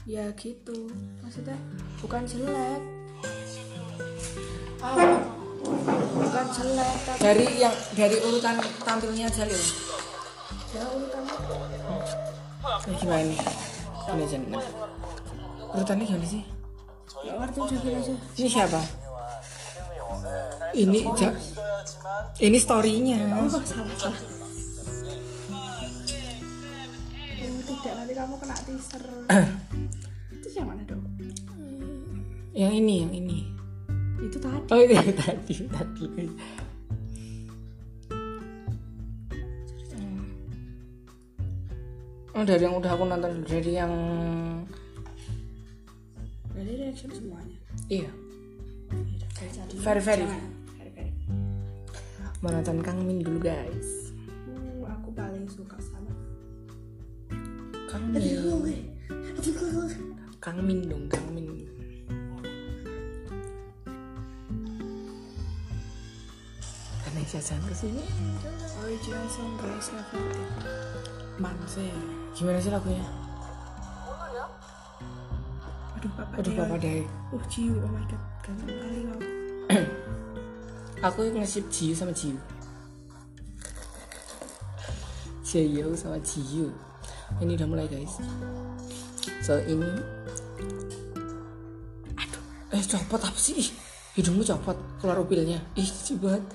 ya 0.07 0.31
gitu. 0.39 0.91
Maksudnya 1.23 1.59
bukan 2.03 2.23
jelek 2.27 2.83
bukan 5.65 6.47
jelek 6.53 6.97
tapi 7.07 7.19
dari 7.21 7.47
yang 7.57 7.75
dari 7.97 8.17
urutan 8.21 8.55
tampilnya 8.85 9.25
aja 9.33 9.43
loh 9.49 9.63
ya 10.75 10.83
urutannya 10.85 11.35
eh, 12.85 12.97
gimana 13.01 13.23
nih 13.25 13.39
ini 14.05 14.23
aja 14.23 14.37
nih. 14.37 14.63
urutannya 15.75 16.05
gimana 16.05 16.27
sih? 16.29 16.43
Nggak 17.25 17.37
ngerti 17.41 17.59
gini 17.81 17.97
aja. 17.97 18.13
Ini 18.37 18.49
siapa? 18.53 18.81
Ini 20.77 20.99
ja- 21.17 21.37
ini 22.45 22.59
storynya. 22.61 23.19
Oh 23.41 23.49
salah 23.49 23.65
salah? 23.97 24.21
Oh 27.41 27.61
tidak 27.65 27.93
nanti 27.97 28.13
kamu 28.13 28.35
kena 28.37 28.57
teaser. 28.61 29.03
Itu 30.37 30.47
yang 30.53 30.67
mana 30.69 30.83
dong 30.85 31.03
yang 32.55 32.71
ini 32.71 33.03
yang 33.03 33.11
ini 33.11 33.39
itu 34.25 34.39
tadi. 34.41 34.69
Oh 34.73 34.79
itu 34.81 34.93
yang 34.97 35.11
tadi 35.23 35.55
tadi. 35.69 36.05
Oh 42.35 42.43
dari 42.43 42.67
yang 42.67 42.75
udah 42.83 42.91
aku 42.99 43.05
nonton 43.07 43.47
dari 43.47 43.73
yang 43.79 43.95
dari 46.51 46.73
reaction 46.81 47.11
semuanya? 47.15 47.59
Iya. 47.87 48.11
Tadi. 49.35 49.75
Very, 49.79 50.03
very. 50.03 50.27
Jangan. 50.27 50.51
Very, 50.79 50.93
very. 50.99 51.13
mau 52.43 52.51
nonton 52.51 52.83
Kang 52.83 52.99
Min 53.07 53.23
dulu 53.23 53.39
guys. 53.39 54.11
Uh, 54.51 54.83
aku 54.89 55.15
paling 55.15 55.47
suka 55.47 55.79
sama 55.79 56.11
Kang 57.87 58.11
Min. 58.11 58.23
Kang 60.43 60.59
Min 60.61 60.91
dong 60.91 61.07
Kang 61.07 61.29
Min 61.31 61.47
jajan 67.35 67.59
ke 67.67 67.75
sini 67.75 68.03
original 68.79 69.27
song 69.27 69.59
Seventeen 69.83 70.47
mana 71.35 71.67
gimana 72.31 72.63
sih 72.63 72.71
lagunya? 72.71 73.03
Aduh 75.99 76.11
papa 76.15 76.33
aduh 76.39 76.55
papa 76.55 76.75
deh 76.79 77.03
uh 77.35 77.45
Jiu 77.51 77.75
oh 77.83 77.91
my 77.91 78.07
god. 78.07 78.23
Ganteng 78.39 78.71
kali 78.71 78.99
kau 79.03 79.19
aku 81.11 81.19
nge-ship 81.35 81.67
Jiu 81.75 81.91
sama 81.91 82.15
Jiu. 82.15 82.39
Jiu 85.43 85.91
sama 85.99 86.23
Jiu. 86.23 86.71
Ini 87.43 87.59
udah 87.59 87.67
mulai 87.67 87.91
guys. 87.91 88.23
So 89.43 89.59
ini 89.59 89.91
aduh 92.15 92.43
eh 92.79 92.83
copot 92.87 93.19
apa 93.19 93.39
sih? 93.43 93.59
Ih, 93.59 93.69
hidungmu 94.23 94.47
copot 94.47 94.79
keluar 95.03 95.19
upilnya 95.19 95.59
ih 95.75 95.91
banget 96.23 96.47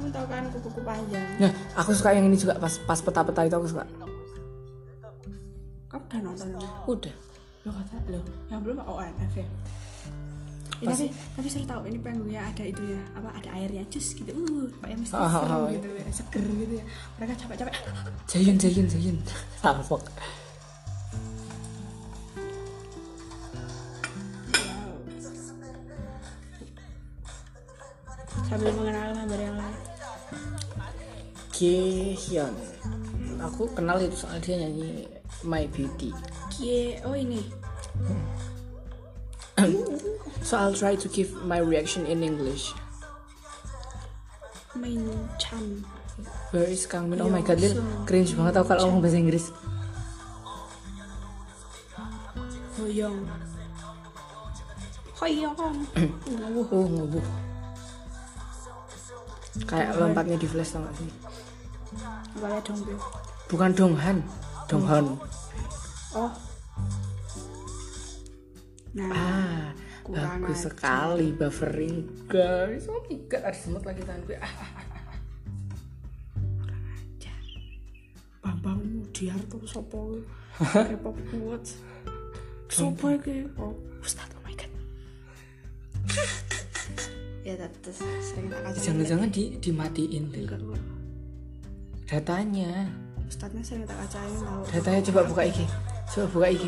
kamu 0.00 0.16
tahu 0.16 0.26
kan 0.32 0.42
kuku-kuku 0.48 0.80
panjang? 0.80 1.28
Nah 1.36 1.52
aku 1.76 1.92
suka 1.92 2.16
yang 2.16 2.24
ini 2.24 2.36
juga 2.40 2.56
pas 2.56 2.72
pas 2.88 2.96
peta-peta 3.04 3.44
itu 3.44 3.56
aku 3.60 3.68
suka. 3.68 3.84
Kamu 5.92 6.04
udah 6.08 6.20
nonton 6.24 6.48
udah. 6.88 7.14
Lo 7.68 7.70
kata 7.76 7.96
lo 8.08 8.20
yang 8.48 8.64
belum 8.64 8.80
ONF 8.80 9.32
ya? 9.36 9.44
Ini 10.80 10.88
tapi 10.88 11.06
tapi 11.12 11.48
seru 11.52 11.68
tahu 11.68 11.84
ini 11.92 12.00
panggungnya 12.00 12.40
ada 12.40 12.64
itu 12.64 12.80
ya 12.80 13.02
apa 13.12 13.28
ada 13.36 13.48
airnya 13.60 13.84
cus 13.92 14.16
gitu. 14.16 14.32
Uh 14.32 14.72
kayak 14.80 14.96
mesti 14.96 15.12
ah, 15.12 15.28
seru 15.28 15.52
ah, 15.52 15.68
gitu 15.68 15.88
ya 15.92 16.08
seger 16.08 16.44
gitu 16.48 16.74
ya. 16.80 16.84
Mereka 17.20 17.32
capek-capek. 17.44 17.74
Jayun 18.24 18.56
Jayun 18.56 18.86
Jayun 18.88 19.16
wow. 19.60 20.00
Sambil 28.48 28.72
mengenal 28.72 29.14
member 29.14 29.36
yang 29.36 29.54
lain 29.60 29.89
Kihyun 31.60 32.56
aku 33.36 33.68
kenal 33.76 34.00
itu 34.00 34.16
soal 34.16 34.40
dia 34.40 34.56
nyanyi 34.64 35.04
My 35.44 35.68
Beauty 35.68 36.08
Kie 36.48 36.96
oh 37.04 37.12
ini 37.12 37.44
so 40.46 40.56
I'll 40.56 40.72
try 40.72 40.96
to 40.96 41.08
give 41.12 41.36
my 41.44 41.60
reaction 41.60 42.08
in 42.08 42.24
English 42.24 42.72
main 44.72 45.04
Chan 45.36 45.84
Where 46.56 46.64
is 46.64 46.88
Kang 46.88 47.08
Min? 47.08 47.20
Oh 47.20 47.32
my 47.32 47.40
god, 47.40 47.60
Lil, 47.60 47.80
cringe 48.04 48.36
banget 48.36 48.60
tau 48.60 48.66
kalau 48.68 48.92
ngomong 48.92 49.00
bahasa 49.00 49.16
Inggris. 49.16 49.48
Hoyong 52.76 53.24
Hoyong 55.16 55.56
uh, 55.56 56.68
Oh, 56.76 56.84
ngubuh. 56.84 57.24
Kayak 59.64 59.96
lompatnya 59.96 60.36
di 60.36 60.44
flash 60.44 60.76
tau 60.76 60.84
gak 60.84 60.92
sih? 60.98 61.29
Apa 62.30 62.46
ya 62.46 62.58
dong? 62.62 62.80
Bukan 63.50 63.70
Donghan, 63.74 64.16
Donghan. 64.70 65.04
oh. 66.14 66.32
Nah 68.90 69.10
Ah, 69.10 69.70
bagus 70.10 70.66
ajar. 70.66 70.74
sekali 70.74 71.30
buffering 71.30 72.06
guys. 72.26 72.90
Oh 72.90 72.98
my 73.06 73.14
god, 73.30 73.42
ada 73.46 73.54
semut 73.54 73.82
lagi 73.82 74.02
tangan 74.02 74.22
gue. 74.26 74.38
Ah, 74.38 74.46
ah, 74.46 74.70
ah. 74.74 74.86
Bambang 78.40 78.80
Mudiarto 78.82 79.60
sopo? 79.68 80.18
K-pop 80.58 81.16
kuat 81.30 81.64
sopo 82.66 83.06
iki? 83.14 83.46
Oh 83.60 83.74
Ustadz 84.02 84.34
oh 84.34 84.42
my 84.42 84.54
god. 84.56 84.70
Ya 87.46 87.54
tapi 87.56 87.90
sering 87.94 88.46
tak 88.50 88.74
jangan-jangan 88.80 89.28
di 89.30 89.54
dimatiin 89.60 90.24
deh 90.34 90.44
datanya. 92.10 92.90
Ustadznya 93.30 93.62
sering 93.62 93.86
tak 93.86 93.94
kacain 94.02 94.34
tau. 94.42 94.60
Datanya 94.66 95.00
coba 95.06 95.20
buka 95.22 95.42
IG 95.46 95.58
coba 96.10 96.26
buka 96.34 96.46
IG 96.50 96.64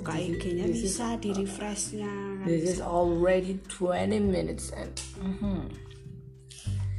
buka 0.00 0.14
IG-nya 0.16 0.64
bisa 0.70 1.18
di 1.20 1.34
refreshnya 1.34 2.08
kan 2.40 2.46
this 2.48 2.64
is 2.64 2.80
already 2.80 3.60
20 3.68 4.16
minutes 4.22 4.72
and 4.72 4.94
Mhm. 5.20 5.68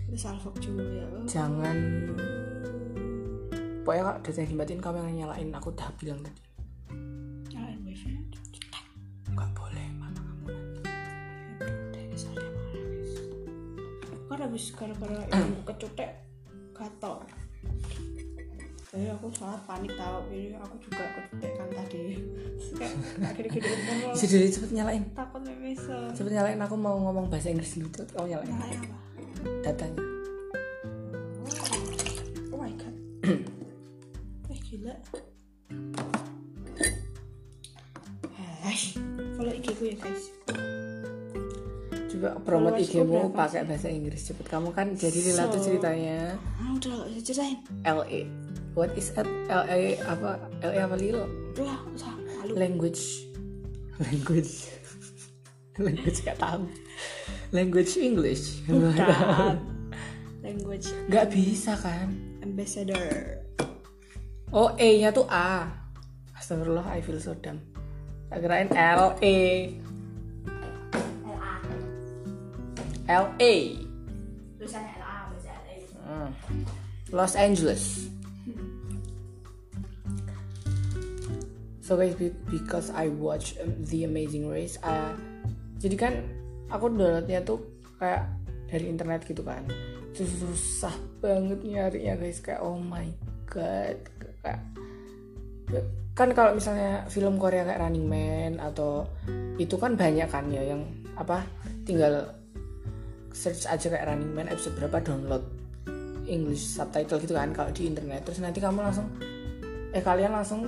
itu 0.05 0.17
salfok 0.19 0.53
juga 0.61 0.83
ya. 0.85 1.05
Jangan. 1.25 1.77
Pokoknya 3.81 4.03
kak 4.05 4.17
datanya 4.21 4.47
dimatiin 4.53 4.81
kamu 4.83 4.97
yang 5.01 5.17
nyalain 5.25 5.49
aku 5.55 5.73
udah 5.73 5.89
bilang 5.97 6.21
tadi. 6.21 6.41
Nyalain 7.49 7.79
wifi 7.81 8.11
nggak 9.31 9.49
boleh 9.57 9.87
mama 9.97 10.21
kamu 10.21 10.45
dari 11.89 12.13
saya 12.13 12.37
kan 14.29 14.37
habis. 14.45 14.63
Gara-gara 14.75 15.25
kecutek 15.65 16.11
gatal 16.81 17.21
jadi 18.91 19.07
aku 19.15 19.31
sholat 19.31 19.61
panik 19.63 19.95
tau 19.95 20.27
ini 20.27 20.51
aku 20.59 20.75
juga 20.83 21.07
kecutek 21.15 21.55
kan 21.55 21.69
tadi 21.71 22.19
kayak 22.75 22.91
akhirnya 23.23 23.51
gede 23.55 23.69
terus 23.71 24.19
bisa 24.19 24.25
jadi 24.35 24.47
cepet 24.51 24.71
nyalain. 24.75 25.03
takut 25.15 25.47
bisa. 25.47 26.11
Cepet 26.11 26.31
nyalain 26.35 26.59
aku 26.59 26.75
mau 26.75 26.99
ngomong 26.99 27.31
bahasa 27.31 27.55
Inggris 27.55 27.79
dulu 27.79 27.87
cepet 27.95 28.11
kamu 28.11 28.35
nyalain. 28.35 28.51
Nyalain 28.51 28.79
apa? 28.83 28.97
Datanya 29.63 30.03
oh 32.51 32.59
my 32.59 32.73
god. 32.75 32.95
Eh 34.51 34.59
gila. 34.59 34.95
Eh 38.35 38.85
follow 39.39 39.53
IG 39.55 39.71
ku 39.79 39.87
ya 39.87 39.95
guys 39.95 40.40
promote 42.45 42.77
Followersku 42.81 43.01
IG 43.01 43.07
mu 43.07 43.29
berapa 43.29 43.49
pakai 43.49 43.61
bahasa 43.65 43.87
Inggris 43.89 44.21
cepet. 44.29 44.45
Kamu 44.45 44.69
kan 44.71 44.93
jadi 44.93 45.19
tuh 45.21 45.33
So- 45.57 45.65
ceritanya. 45.65 46.37
Ah 46.61 46.69
udah 46.77 46.89
gak 47.01 47.07
bisa 47.09 47.21
ceritain 47.31 47.57
LA 47.81 48.21
what 48.75 48.91
is 48.95 49.11
that 49.15 49.27
LA 49.51 49.99
apa? 50.07 50.39
LA 50.63 50.79
apa 50.83 50.95
Lilo 50.95 51.27
udah 51.55 51.65
lah 51.67 51.79
usah 51.91 52.13
malu. 52.15 52.55
Language. 52.55 53.27
Language. 54.05 54.53
Language 55.85 56.19
gak 56.23 56.39
tahu. 56.39 56.67
Language 57.51 57.99
English. 57.99 58.63
Bukan. 58.67 59.55
language 60.45 60.89
nggak 61.05 61.29
bisa 61.29 61.77
kan? 61.77 62.09
Ambassador. 62.41 63.45
Oh 64.49 64.73
E 64.75 64.99
nya 64.99 65.13
tuh 65.13 65.29
A. 65.29 65.69
Astagfirullah 66.33 66.87
I 66.89 66.99
feel 67.05 67.21
so 67.21 67.37
dumb. 67.37 67.61
Kirain 68.31 68.71
L 68.73 69.19
E 69.21 69.69
L 73.11 73.25
A. 73.35 73.55
Tulisannya 74.55 74.93
LA 74.95 75.35
LA 75.43 75.75
Hmm. 76.07 76.31
Los 77.11 77.35
Angeles. 77.35 78.07
So 81.83 81.99
guys, 81.99 82.15
be- 82.15 82.31
because 82.47 82.87
I 82.95 83.11
watch 83.11 83.59
um, 83.59 83.75
The 83.83 84.07
Amazing 84.07 84.47
Race, 84.47 84.79
uh, 84.79 85.11
jadi 85.83 85.95
kan 85.99 86.13
aku 86.71 86.87
downloadnya 86.87 87.43
tuh 87.43 87.59
kayak 87.99 88.31
dari 88.71 88.87
internet 88.87 89.27
gitu 89.27 89.43
kan. 89.43 89.67
Itu 90.15 90.23
susah 90.23 90.95
banget 91.19 91.59
nyarinya 91.67 92.15
guys, 92.15 92.39
kayak 92.39 92.63
oh 92.63 92.79
my 92.79 93.11
god, 93.43 93.99
kayak 94.39 94.63
kan 96.15 96.31
kalau 96.31 96.55
misalnya 96.55 97.07
film 97.11 97.35
Korea 97.35 97.67
kayak 97.67 97.83
Running 97.83 98.07
Man 98.07 98.53
atau 98.63 99.07
itu 99.59 99.75
kan 99.75 99.99
banyak 99.99 100.27
kan 100.31 100.47
ya 100.47 100.75
yang 100.75 100.87
apa 101.19 101.43
tinggal 101.83 102.40
search 103.31 103.67
aja 103.67 103.87
kayak 103.91 104.05
Running 104.07 104.31
Man 104.31 104.47
episode 104.51 104.75
berapa 104.77 105.03
download 105.03 105.43
English 106.27 106.63
subtitle 106.63 107.19
gitu 107.19 107.33
kan 107.35 107.51
kalau 107.51 107.71
di 107.73 107.87
internet. 107.87 108.23
Terus 108.27 108.39
nanti 108.43 108.63
kamu 108.63 108.79
langsung 108.83 109.07
eh 109.91 110.03
kalian 110.03 110.31
langsung 110.31 110.67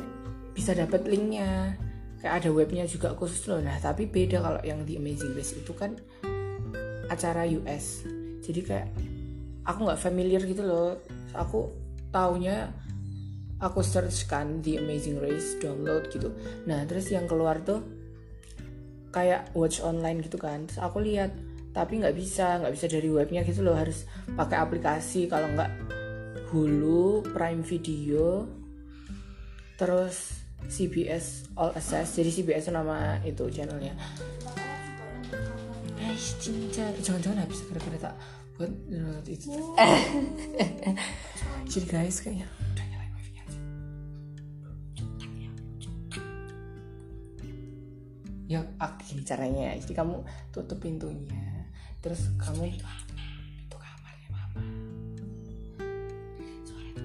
bisa 0.51 0.75
dapat 0.75 1.07
linknya. 1.07 1.77
Kayak 2.19 2.43
ada 2.43 2.49
webnya 2.55 2.83
juga 2.87 3.11
khusus 3.15 3.43
loh. 3.51 3.59
Nah 3.59 3.75
tapi 3.79 4.07
beda 4.07 4.39
kalau 4.39 4.61
yang 4.63 4.87
di 4.87 4.95
Amazing 4.95 5.35
Race 5.35 5.55
itu 5.55 5.71
kan 5.75 5.95
acara 7.11 7.43
US 7.59 8.07
jadi 8.43 8.59
kayak 8.63 8.87
aku 9.67 9.79
nggak 9.87 9.99
familiar 9.99 10.41
gitu 10.43 10.63
loh. 10.63 10.99
Aku 11.35 11.71
taunya 12.11 12.71
aku 13.63 13.79
search 13.79 14.27
kan 14.27 14.59
The 14.59 14.83
Amazing 14.83 15.23
Race 15.23 15.55
download 15.59 16.11
gitu. 16.11 16.35
Nah 16.67 16.83
terus 16.83 17.07
yang 17.11 17.27
keluar 17.27 17.63
tuh 17.63 17.79
kayak 19.15 19.55
watch 19.55 19.79
online 19.79 20.19
gitu 20.23 20.35
kan. 20.35 20.67
Terus 20.67 20.79
aku 20.83 20.99
lihat 20.99 21.31
tapi 21.73 21.97
nggak 21.97 22.13
bisa 22.13 22.61
nggak 22.61 22.73
bisa 22.77 22.85
dari 22.85 23.09
webnya 23.09 23.41
gitu 23.41 23.65
loh 23.65 23.73
harus 23.73 24.05
pakai 24.37 24.61
aplikasi. 24.61 25.25
Kalau 25.25 25.49
nggak 25.49 25.73
Hulu 26.53 27.25
Prime 27.33 27.65
Video 27.65 28.45
terus 29.73 30.45
CBS 30.69 31.49
All 31.57 31.73
Access. 31.73 32.13
Jadi 32.13 32.29
CBS 32.29 32.69
itu 32.69 32.77
nama 32.77 33.17
itu 33.25 33.49
channelnya. 33.49 33.97
Eh 35.97 36.13
cinta 36.37 36.93
jangan-jangan 37.01 37.41
habis 37.41 37.65
gara-gara 37.65 37.97
tak 37.97 38.15
buat 38.53 38.69
download 38.85 39.25
itu. 39.25 39.49
Jadi 41.73 41.85
guys 41.89 42.21
kayaknya. 42.21 42.45
Ya 48.45 48.61
ah, 48.77 48.93
gini 49.01 49.25
caranya. 49.25 49.73
Jadi 49.81 49.97
kamu 49.97 50.21
tutup 50.53 50.77
pintunya 50.77 51.62
terus 52.03 52.27
kamu 52.35 52.75
pintu 52.75 53.77
kamarnya 53.79 54.27
mama. 54.27 54.61
Suara 56.67 56.83
itu 56.91 57.03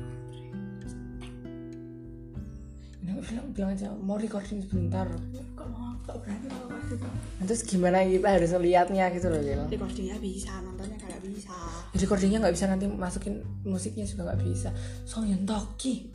bilang 3.23 3.47
bilang 3.55 3.71
aja 3.79 3.95
mau 3.95 4.19
recording 4.19 4.59
sebentar. 4.67 5.07
Kok 5.55 5.69
mau? 5.71 5.95
Kok 6.03 6.19
berani 6.27 6.51
kalau 6.51 6.67
waktu 6.75 6.99
itu 6.99 7.07
Nah, 7.39 7.45
terus 7.47 7.63
gimana 7.63 8.03
kita 8.03 8.29
harus 8.35 8.51
lihatnya 8.59 9.07
gitu 9.15 9.31
loh 9.31 9.39
Gil 9.39 9.63
recordingnya 9.71 10.19
bisa 10.19 10.51
nontonnya 10.67 10.99
kayak 10.99 11.23
bisa. 11.23 11.55
Recordingnya 11.95 12.39
nggak 12.43 12.55
bisa 12.59 12.67
nanti 12.67 12.91
masukin 12.91 13.35
musiknya 13.63 14.03
juga 14.03 14.35
nggak 14.35 14.41
bisa. 14.43 14.75
Song 15.07 15.31
Yun 15.31 15.47
Toki 15.47 16.11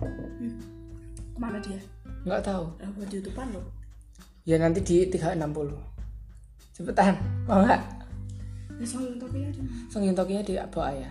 ke 0.00 0.08
mana 1.36 1.60
dia? 1.60 1.76
Nggak 2.24 2.40
tahu. 2.40 2.64
Udah 2.80 2.88
buat 2.96 3.10
youtubean 3.12 3.48
loh. 3.52 3.66
Ya 4.48 4.56
nanti 4.56 4.80
di 4.80 5.04
360 5.12 5.92
cepetan 6.74 7.14
mau 7.46 7.62
nggak 7.62 8.03
ya 8.80 8.86
Song 8.86 9.04
Yun 9.06 9.18
Tokinya 10.16 10.42
di 10.42 10.54
bawah 10.58 10.92
ya? 10.92 11.10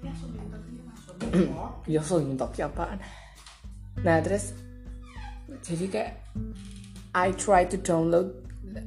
Ya 0.00 0.12
masuk 0.12 0.30
ya 1.86 2.02
Song 2.02 2.22
Yun 2.26 2.38
Toki 2.38 2.60
apaan? 2.62 2.98
Nah 4.00 4.18
terus 4.22 4.54
jadi 5.66 5.86
kayak 5.90 6.12
I 7.10 7.34
try 7.34 7.66
to 7.66 7.76
download 7.78 8.32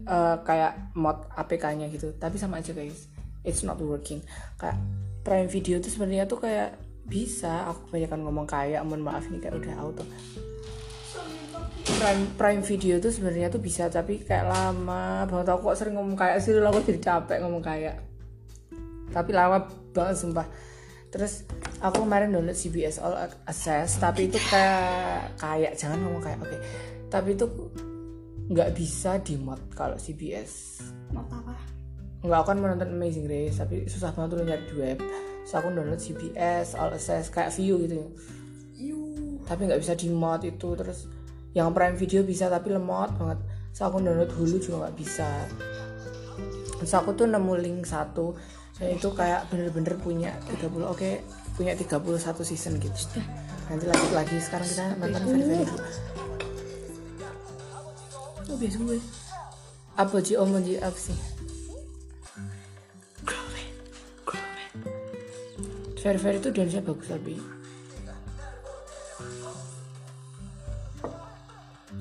uh, 0.07 0.39
kayak 0.47 0.95
mod 0.95 1.27
APK-nya 1.35 1.91
gitu. 1.91 2.15
Tapi 2.15 2.39
sama 2.39 2.63
aja 2.63 2.71
guys. 2.71 3.11
It's 3.43 3.67
not 3.67 3.77
working. 3.83 4.23
Kayak 4.55 4.79
Prime 5.27 5.51
Video 5.51 5.83
tuh 5.83 5.91
sebenarnya 5.91 6.23
tuh 6.23 6.39
kayak 6.39 6.79
bisa 7.03 7.67
aku 7.67 7.91
kebanyakan 7.91 8.19
ngomong 8.23 8.47
kayak 8.47 8.79
mohon 8.87 9.03
maaf 9.03 9.27
ini 9.27 9.43
kayak 9.43 9.59
udah 9.59 9.75
auto 9.75 10.07
Prime 12.03 12.35
Prime 12.35 12.63
Video 12.67 12.99
tuh 12.99 13.15
sebenarnya 13.15 13.47
tuh 13.47 13.63
bisa 13.63 13.87
tapi 13.87 14.19
kayak 14.19 14.51
lama 14.51 15.23
banget. 15.23 15.55
Aku 15.55 15.71
kok 15.71 15.79
sering 15.79 15.95
ngomong 15.95 16.19
kayak 16.19 16.43
sih 16.43 16.51
aku 16.51 16.83
jadi 16.83 16.99
capek 16.99 17.39
ngomong 17.39 17.63
kayak. 17.63 17.95
Tapi 19.15 19.31
lama 19.31 19.63
banget 19.95 20.19
sumpah. 20.19 20.43
Terus 21.07 21.47
aku 21.79 22.03
kemarin 22.03 22.35
download 22.35 22.59
CBS 22.59 22.99
All 22.99 23.15
Access 23.47 24.03
tapi 24.03 24.27
itu 24.27 24.35
kayak 24.51 25.39
kayak 25.39 25.79
jangan 25.79 26.03
ngomong 26.03 26.19
kayak 26.19 26.43
oke. 26.43 26.57
Tapi 27.07 27.39
itu 27.39 27.47
nggak 28.51 28.75
bisa 28.75 29.23
di 29.23 29.39
mod 29.39 29.71
kalau 29.71 29.95
CBS 29.95 30.83
apa 31.15 31.55
nggak 32.27 32.39
akan 32.43 32.57
menonton 32.59 32.91
Amazing 32.99 33.31
Race 33.31 33.63
tapi 33.63 33.87
susah 33.87 34.11
banget 34.11 34.35
tuh 34.35 34.43
nyari 34.43 34.63
di 34.67 34.75
web 34.75 34.99
so 35.47 35.55
aku 35.55 35.71
download 35.71 36.03
CBS 36.03 36.75
All 36.75 36.91
Access 36.91 37.31
kayak 37.31 37.55
view 37.55 37.79
gitu. 37.87 38.11
Yuh. 38.75 39.39
tapi 39.47 39.71
nggak 39.71 39.79
bisa 39.79 39.95
di 39.95 40.11
mod 40.11 40.43
itu 40.43 40.75
terus 40.75 41.07
yang 41.53 41.69
Prime 41.73 41.97
Video 41.97 42.25
bisa 42.25 42.49
tapi 42.49 42.73
lemot 42.73 43.13
banget. 43.17 43.39
So 43.73 43.89
aku 43.89 44.01
download 44.01 44.29
Hulu 44.33 44.57
juga 44.57 44.85
nggak 44.85 44.95
bisa. 44.97 45.29
Terus 46.81 46.93
aku 46.93 47.13
tuh 47.13 47.29
nemu 47.29 47.53
link 47.61 47.85
satu. 47.85 48.33
Dan 48.77 48.97
itu 48.97 49.13
kayak 49.13 49.53
bener-bener 49.53 49.93
punya 50.01 50.33
30 50.49 50.65
oke 50.81 51.09
punya 51.53 51.77
31 51.77 52.01
season 52.41 52.81
gitu. 52.81 53.21
Nanti 53.69 53.85
lanjut 53.85 54.11
lagi. 54.17 54.35
Sekarang 54.41 54.65
kita 54.65 54.85
nonton 54.97 55.21
very 55.29 55.65
dulu. 55.65 55.87
Oh 58.49 58.57
biasa 58.57 58.77
gue. 58.81 58.99
Apa 59.93 60.17
sih 60.25 60.35
om 60.41 60.57
Ji? 60.65 60.81
apa 60.81 60.97
sih? 60.97 61.17
Very 66.03 66.19
very 66.19 66.35
itu 66.35 66.51
dance 66.51 66.75
bagus 66.83 67.07
tapi 67.07 67.39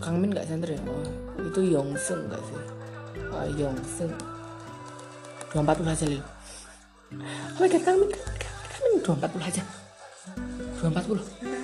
Kang 0.03 0.19
Min 0.19 0.35
nggak 0.35 0.51
center 0.51 0.75
ya? 0.75 0.81
Oh, 0.83 1.07
itu 1.39 1.61
Yongsun 1.63 2.27
nggak 2.27 2.43
sih? 2.43 2.59
Oh, 3.31 3.47
Yongsun 3.55 4.11
240 5.55 5.95
aja 5.95 6.07
Lil. 6.11 6.23
Oh 7.55 7.61
my 7.63 7.69
god 7.71 7.83
Kang 7.87 7.97
Min 8.03 8.11
Kang 8.11 8.83
Min 8.83 8.99
240 8.99 9.47
aja. 9.47 9.63
240 10.83 11.63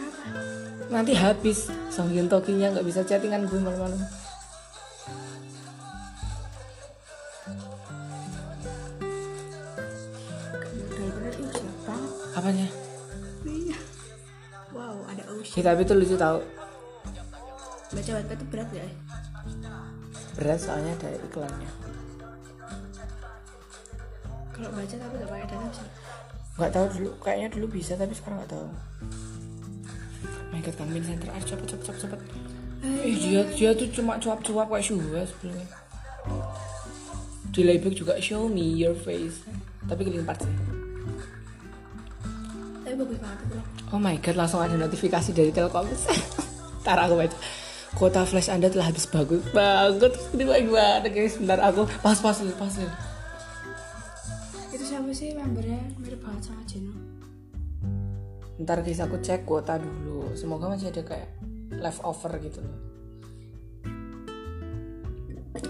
nanti 0.88 1.12
habis 1.12 1.68
Song 1.92 2.09
Hyun 2.09 2.33
Tokinya 2.33 2.72
nggak 2.72 2.87
bisa 2.87 3.05
chattingan 3.05 3.44
gue 3.44 3.61
malam-malam. 3.61 4.01
Apanya? 12.38 12.70
Iya. 13.42 13.79
Wow 14.70 15.03
ada 15.11 15.27
ocean. 15.35 15.59
Ya, 15.59 15.62
tapi 15.74 15.83
itu 15.83 15.92
lucu 15.98 16.14
tau 16.14 16.38
baca 17.88 18.11
baca 18.20 18.33
itu 18.37 18.46
berat 18.53 18.68
ya 18.77 18.85
berat 20.38 20.59
soalnya 20.61 20.92
ada 21.03 21.09
iklannya. 21.18 21.70
Kalau 24.55 24.70
baca 24.74 24.94
tapi 24.94 25.14
gak 25.18 25.31
pakai 25.31 25.46
data 25.51 25.66
bisa. 25.66 25.85
Nggak 26.59 26.70
tahu 26.74 26.87
dulu 26.94 27.11
kayaknya 27.22 27.48
dulu 27.55 27.66
bisa 27.70 27.92
tapi 27.94 28.14
sekarang 28.14 28.42
nggak 28.42 28.53
tahu. 28.55 28.66
Oh 28.68 30.46
my 30.55 30.61
god 30.62 30.74
Kang 30.79 30.90
Min 30.90 31.03
center 31.03 31.31
ah 31.31 31.42
cepet 31.42 31.66
cepet 31.66 31.85
cepet 31.90 32.01
cepet. 32.07 32.20
Eh 32.83 33.14
dia 33.18 33.40
dia 33.55 33.70
tuh 33.74 33.88
cuma 33.90 34.18
cuap-cuap 34.22 34.70
kayak 34.70 34.85
Shuhwa 34.87 35.22
sebelumnya 35.27 35.66
di 37.48 37.66
layback 37.66 37.94
juga 37.98 38.14
show 38.22 38.46
me 38.46 38.79
your 38.79 38.94
face. 38.94 39.42
Tapi 39.90 40.07
killing 40.07 40.22
part 40.22 40.38
sih. 40.38 40.55
Tapi 42.87 42.94
bagus 42.94 43.18
banget 43.18 43.38
itu. 43.48 43.59
Oh 43.90 43.98
my 43.98 44.14
god 44.22 44.37
langsung 44.38 44.61
ada 44.62 44.77
notifikasi 44.79 45.35
dari 45.35 45.51
Telkom 45.51 45.88
ntar 46.88 47.05
aku 47.05 47.20
baca 47.20 47.37
kuota 47.96 48.27
flash 48.29 48.53
anda 48.53 48.68
telah 48.68 48.90
habis. 48.90 49.09
Bagus 49.09 49.40
banget. 49.55 50.12
Ini 50.37 50.44
baik 50.44 50.66
banget. 50.68 51.03
Guys 51.14 51.35
bentar 51.40 51.59
aku 51.62 51.88
pas 52.05 52.18
pas 52.20 52.37
pas 52.37 52.74
itu 54.68 54.85
siapa 54.85 55.11
sih 55.16 55.33
membernya? 55.33 55.81
Mirip 56.03 56.20
banget 56.20 56.53
sama 56.53 56.62
Jeno 56.68 56.92
ntar 58.59 58.83
guys 58.83 58.98
aku 58.98 59.22
cek 59.22 59.46
kuota 59.46 59.79
dulu. 59.79 60.35
Semoga 60.35 60.74
masih 60.74 60.90
ada 60.90 61.07
kayak 61.07 61.31
leftover 61.79 62.42
gitu 62.42 62.59
loh. 62.59 62.79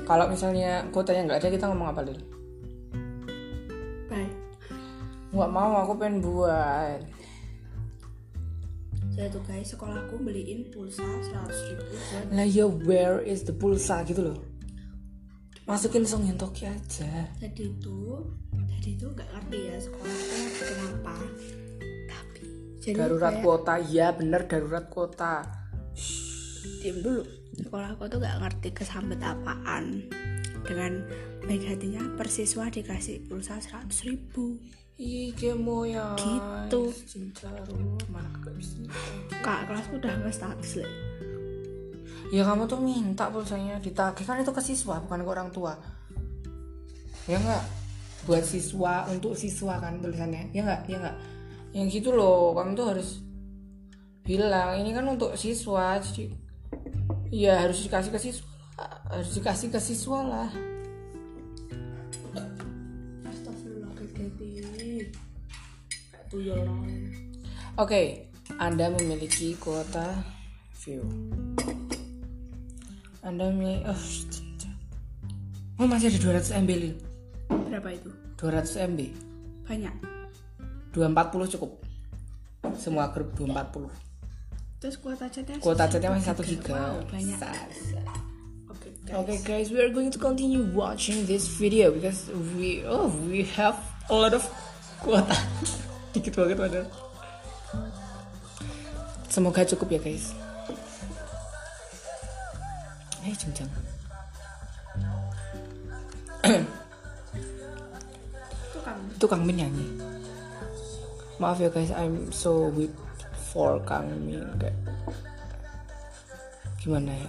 Kalau 0.08 0.24
misalnya 0.24 0.88
kuotanya 0.88 1.28
nggak 1.28 1.40
ada 1.44 1.48
kita 1.52 1.64
ngomong 1.68 1.88
apa 1.92 2.00
dulu 2.04 2.38
bye 4.08 4.28
nggak 5.28 5.50
mau 5.52 5.84
aku 5.84 5.92
pengen 6.00 6.24
buat 6.24 7.00
saya 9.18 9.34
tuh 9.34 9.42
guys 9.50 9.66
sekolahku 9.74 10.14
beliin 10.22 10.70
pulsa 10.70 11.02
100 11.02 11.50
ribu 11.74 11.82
buat 11.90 12.24
lah 12.38 12.46
ya 12.46 12.70
where 12.70 13.18
is 13.18 13.42
the 13.42 13.50
pulsa 13.50 14.06
gitu 14.06 14.30
loh. 14.30 14.38
Masukin 15.66 16.06
Song 16.06 16.22
Toki 16.38 16.70
aja. 16.70 17.26
Tadi 17.34 17.66
itu 17.66 17.98
tadi 18.54 18.94
itu 18.94 19.10
gak 19.18 19.26
ngerti 19.26 19.58
ya 19.58 19.76
sekolahnya 19.82 20.48
kenapa. 20.54 21.14
Tapi 22.06 22.42
jadi 22.78 22.94
darurat 22.94 23.34
kayak- 23.34 23.42
kuota. 23.42 23.74
Ya 23.90 24.06
bener 24.14 24.46
darurat 24.46 24.86
kuota. 24.86 25.34
Diem 26.78 27.02
dulu. 27.02 27.26
Sekolahku 27.58 28.06
tuh 28.06 28.22
gak 28.22 28.38
ngerti 28.38 28.70
kesambet 28.70 29.18
apaan. 29.18 30.06
Dengan 30.62 31.02
baik 31.42 31.66
hatinya 31.66 32.06
persiswa 32.14 32.70
dikasih 32.70 33.26
pulsa 33.26 33.58
100 33.58 34.06
ribu 34.06 34.62
Ih, 34.98 35.30
mau 35.54 35.86
ya 35.86 36.18
Gitu. 36.18 36.90
Cincaro 37.06 37.62
mana 38.10 38.26
kagak 38.34 38.58
bisa 38.58 38.82
kak 39.38 39.70
kelasku 39.70 39.94
udah 40.02 40.10
nggak 40.18 40.34
status 40.34 40.82
lah 40.82 40.92
Ya 42.34 42.42
kamu 42.44 42.68
tuh 42.68 42.82
minta 42.82 43.30
pulsanya 43.32 43.80
ditagih 43.80 44.26
kan 44.26 44.42
itu 44.42 44.52
ke 44.52 44.60
siswa 44.60 45.00
bukan 45.00 45.24
ke 45.24 45.30
orang 45.32 45.48
tua. 45.48 45.72
Ya 47.24 47.40
enggak? 47.40 47.64
Buat 48.28 48.44
siswa 48.44 49.08
untuk 49.08 49.32
siswa 49.32 49.80
kan 49.80 49.96
tulisannya. 50.04 50.52
Ya 50.52 50.60
enggak? 50.60 50.80
Ya 50.92 50.96
enggak? 51.00 51.16
Yang 51.72 51.86
gitu 51.96 52.12
loh, 52.12 52.52
kamu 52.52 52.76
tuh 52.76 52.86
harus 52.92 53.24
bilang 54.28 54.76
ini 54.76 54.92
kan 54.92 55.08
untuk 55.08 55.32
siswa 55.40 55.96
jadi 56.04 56.28
ya 57.32 57.64
harus 57.64 57.80
dikasih 57.80 58.12
ke 58.12 58.20
siswa 58.20 58.44
harus 59.08 59.32
dikasih 59.32 59.72
ke 59.72 59.80
siswa 59.80 60.20
lah 60.20 60.50
tuyul 66.30 66.60
nongol 66.64 66.92
oke 67.80 68.28
anda 68.56 68.88
memiliki 68.88 69.52
kuota 69.60 70.24
view. 70.80 71.04
Anda 73.20 73.52
memiliki 73.52 73.84
oh, 75.76 75.84
oh 75.84 75.86
masih 75.86 76.08
ada 76.08 76.40
200 76.40 76.64
MB 76.64 76.70
Lil. 76.72 76.94
berapa 77.68 77.92
itu? 77.92 78.08
200 78.40 78.88
MB 78.88 79.00
banyak. 79.68 79.94
240 80.96 81.52
cukup. 81.60 81.72
Semua 82.80 83.12
grup 83.12 83.36
240 83.36 84.08
terus 84.78 84.94
kuota 84.94 85.26
chatnya 85.26 85.58
kuota 85.58 85.90
chatnya 85.90 86.14
masih 86.14 86.38
1 86.38 86.50
giga. 86.54 86.70
wow 86.70 87.02
banyak. 87.10 87.34
Sasa. 87.34 87.98
oke 88.70 88.88
Okay 89.26 89.38
guys, 89.42 89.74
we 89.74 89.82
are 89.82 89.90
going 89.90 90.06
to 90.06 90.22
continue 90.22 90.62
watching 90.70 91.26
this 91.26 91.50
video 91.58 91.90
because 91.90 92.30
we 92.54 92.86
oh 92.86 93.10
we 93.26 93.42
have 93.58 93.74
a 94.06 94.14
lot 94.14 94.30
of 94.30 94.46
kuota. 95.02 95.34
Dikit 96.12 96.32
banget 96.32 96.56
padahal. 96.56 96.88
Semoga 99.28 99.62
cukup 99.62 99.88
ya 99.92 100.00
guys. 100.00 100.32
Eh 103.28 103.36
cincang. 103.36 103.68
itu 108.68 108.78
kamu 108.80 109.04
Itu 109.14 109.26
Kang 109.28 109.42
Min 109.44 109.60
nyanyi. 109.60 109.86
Maaf 111.36 111.60
ya 111.60 111.68
guys, 111.68 111.92
I'm 111.92 112.32
so 112.32 112.72
weak 112.72 112.90
for 113.52 113.78
Kang 113.84 114.08
Min 114.24 114.42
kayak 114.56 114.74
gimana 116.78 117.12
ya? 117.12 117.28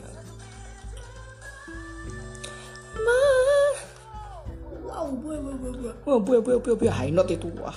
Ma. 3.04 3.20
wow 4.88 5.10
boy 5.12 5.38
boy 5.42 5.56
boy 5.58 5.92
Wah, 6.08 6.18
buaya, 6.22 6.40
buaya, 6.40 6.58
buaya, 6.64 6.76
buaya, 6.80 6.94
high 6.96 7.12
note 7.12 7.36
itu, 7.36 7.52
wah. 7.60 7.76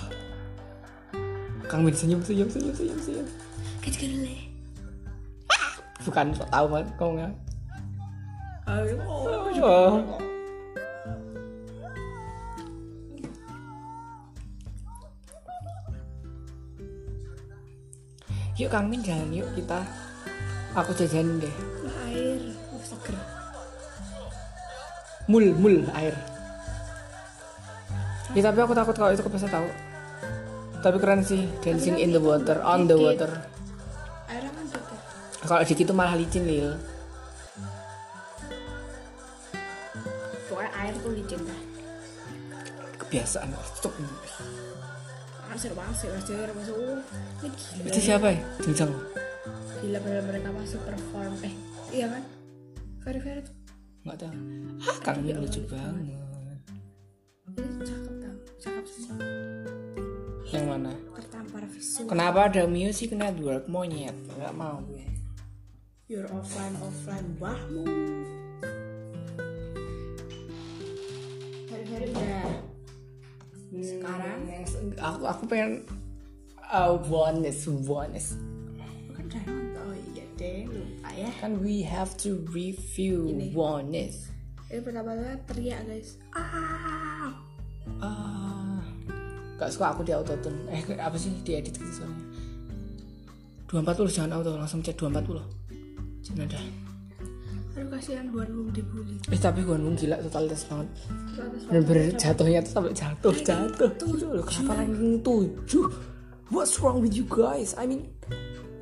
Kang 1.73 1.81
Min 1.81 1.97
senyum, 1.97 2.21
senyum, 2.21 2.45
senyum, 2.53 2.69
senyum, 2.77 2.99
senyum. 3.01 3.27
kecil 3.81 4.21
le 4.21 4.37
Bukan, 6.05 6.29
sok 6.37 6.45
tahu 6.53 6.65
banget 6.69 6.87
kau 7.01 7.17
nggak. 7.17 7.33
ayo 8.69 8.93
Oh. 9.57 9.97
Yuk 18.53 18.69
Kang 18.69 18.93
Min 18.93 19.01
jalan 19.01 19.33
yuk 19.33 19.49
kita. 19.57 19.81
Aku 20.77 20.93
jajanin 20.93 21.41
deh. 21.41 21.55
air 22.05 22.53
oh, 22.69 22.81
seger 22.85 23.17
Mul, 25.25 25.57
mul 25.57 25.89
air. 25.97 26.13
Ya 28.37 28.45
tapi 28.45 28.61
aku 28.61 28.77
takut 28.77 28.93
kalau 28.93 29.09
itu 29.09 29.25
kepleset 29.25 29.49
tahu. 29.49 29.65
Tapi 30.83 30.97
keren 30.99 31.23
sih, 31.23 31.47
dancing 31.63 31.95
in 31.95 32.11
the 32.11 32.19
water, 32.19 32.59
on 32.59 32.85
the 32.85 32.97
water. 32.99 33.31
Kalau 35.43 35.59
dikit 35.63 35.87
itu 35.87 35.93
malah 35.93 36.15
licin 36.15 36.43
lil. 36.43 36.75
pokoknya 40.47 40.71
air 40.77 40.93
tuh 41.01 41.11
licin 41.11 41.39
dah 41.41 41.59
Kebiasaan. 43.01 43.49
Stop. 43.75 43.93
pasir 45.49 45.69
pasir 45.73 46.09
pasir 46.09 46.49
masuk 46.49 46.77
ini 47.41 47.49
gila 47.53 47.83
Itu 47.89 47.99
siapa 48.01 48.27
ya? 48.33 48.39
Cincang. 48.57 48.89
gila 49.81 49.97
padahal 49.99 50.25
mereka 50.25 50.49
masih 50.49 50.79
perform 50.81 51.33
eh 51.43 51.53
iya 51.91 52.05
kan 52.09 52.23
Ferry 53.03 53.19
Ferry 53.19 53.41
tuh 53.43 53.53
Nggak 54.03 54.17
tahu. 54.19 54.33
Ah, 54.83 54.97
Kang 54.99 55.19
Min 55.21 55.37
lucu 55.39 55.61
banget. 55.67 56.17
ini 57.53 57.83
cakep 57.85 58.13
tau 58.17 58.35
cakep 58.59 58.85
semua 58.87 59.82
Yang 60.53 60.65
mana? 60.69 60.93
tertampar 61.17 61.65
visual 61.65 62.05
Kenapa 62.05 62.39
ada 62.45 62.63
music 62.69 63.09
network? 63.17 63.65
Monyet? 63.65 64.13
Nggak 64.37 64.53
mau. 64.53 64.77
Gue. 64.85 65.01
your 66.05 66.29
offline 66.29 66.77
offline. 66.77 67.25
Wahmu 67.41 67.89
Ferry 71.65 71.85
Ferry 71.89 72.07
udah. 72.13 72.45
Sekarang? 73.81 74.39
aku 75.01 75.23
aku 75.25 75.43
pengen 75.49 75.81
uh, 76.69 76.93
oneness, 77.09 77.65
oneness. 77.65 78.37
kan 79.09 79.25
udah 79.25 79.43
nonton. 79.49 79.81
Oh 79.81 79.95
iya 80.13 80.25
deh 80.37 80.69
lupa 80.69 81.09
ya. 81.17 81.29
Kan 81.41 81.57
we 81.65 81.81
have 81.81 82.13
to 82.21 82.45
review 82.53 83.33
oneness. 83.57 84.29
ini 84.69 84.81
pertama-tama 84.85 85.37
teriak 85.49 85.81
guys. 85.89 86.21
Ah. 86.37 87.33
Ah, 87.99 88.62
gak 89.63 89.71
suka 89.71 89.95
aku 89.95 90.01
di 90.03 90.11
autotune. 90.11 90.59
Eh 90.67 90.83
apa 90.99 91.15
sih? 91.15 91.31
Diedit 91.41 91.73
gitu 91.73 92.03
soalnya. 92.03 92.23
240 93.73 94.13
jangan 94.13 94.31
auto 94.37 94.53
langsung 94.53 94.85
cek 94.85 94.93
240. 95.01 96.37
Nada. 96.37 96.61
aduh 97.73 97.89
kasihan 97.89 98.29
buat 98.29 98.45
lu 98.53 98.69
dibully 98.69 99.17
eh 99.33 99.39
tapi 99.41 99.65
gue 99.65 99.73
gila 99.73 100.21
totalitas 100.21 100.61
banget. 100.69 100.87
Bener-bener 101.67 102.13
jatuhnya 102.13 102.61
tuh 102.61 102.71
sampai 102.77 102.93
jatuh 102.93 103.33
jatuh. 103.41 103.89
Loh, 104.29 104.45
kenapa 104.45 104.85
ranking 104.85 105.25
tujuh? 105.25 105.89
What's 106.53 106.77
wrong 106.77 107.01
with 107.01 107.17
you 107.17 107.25
guys? 107.25 107.73
I 107.73 107.89
mean 107.89 108.05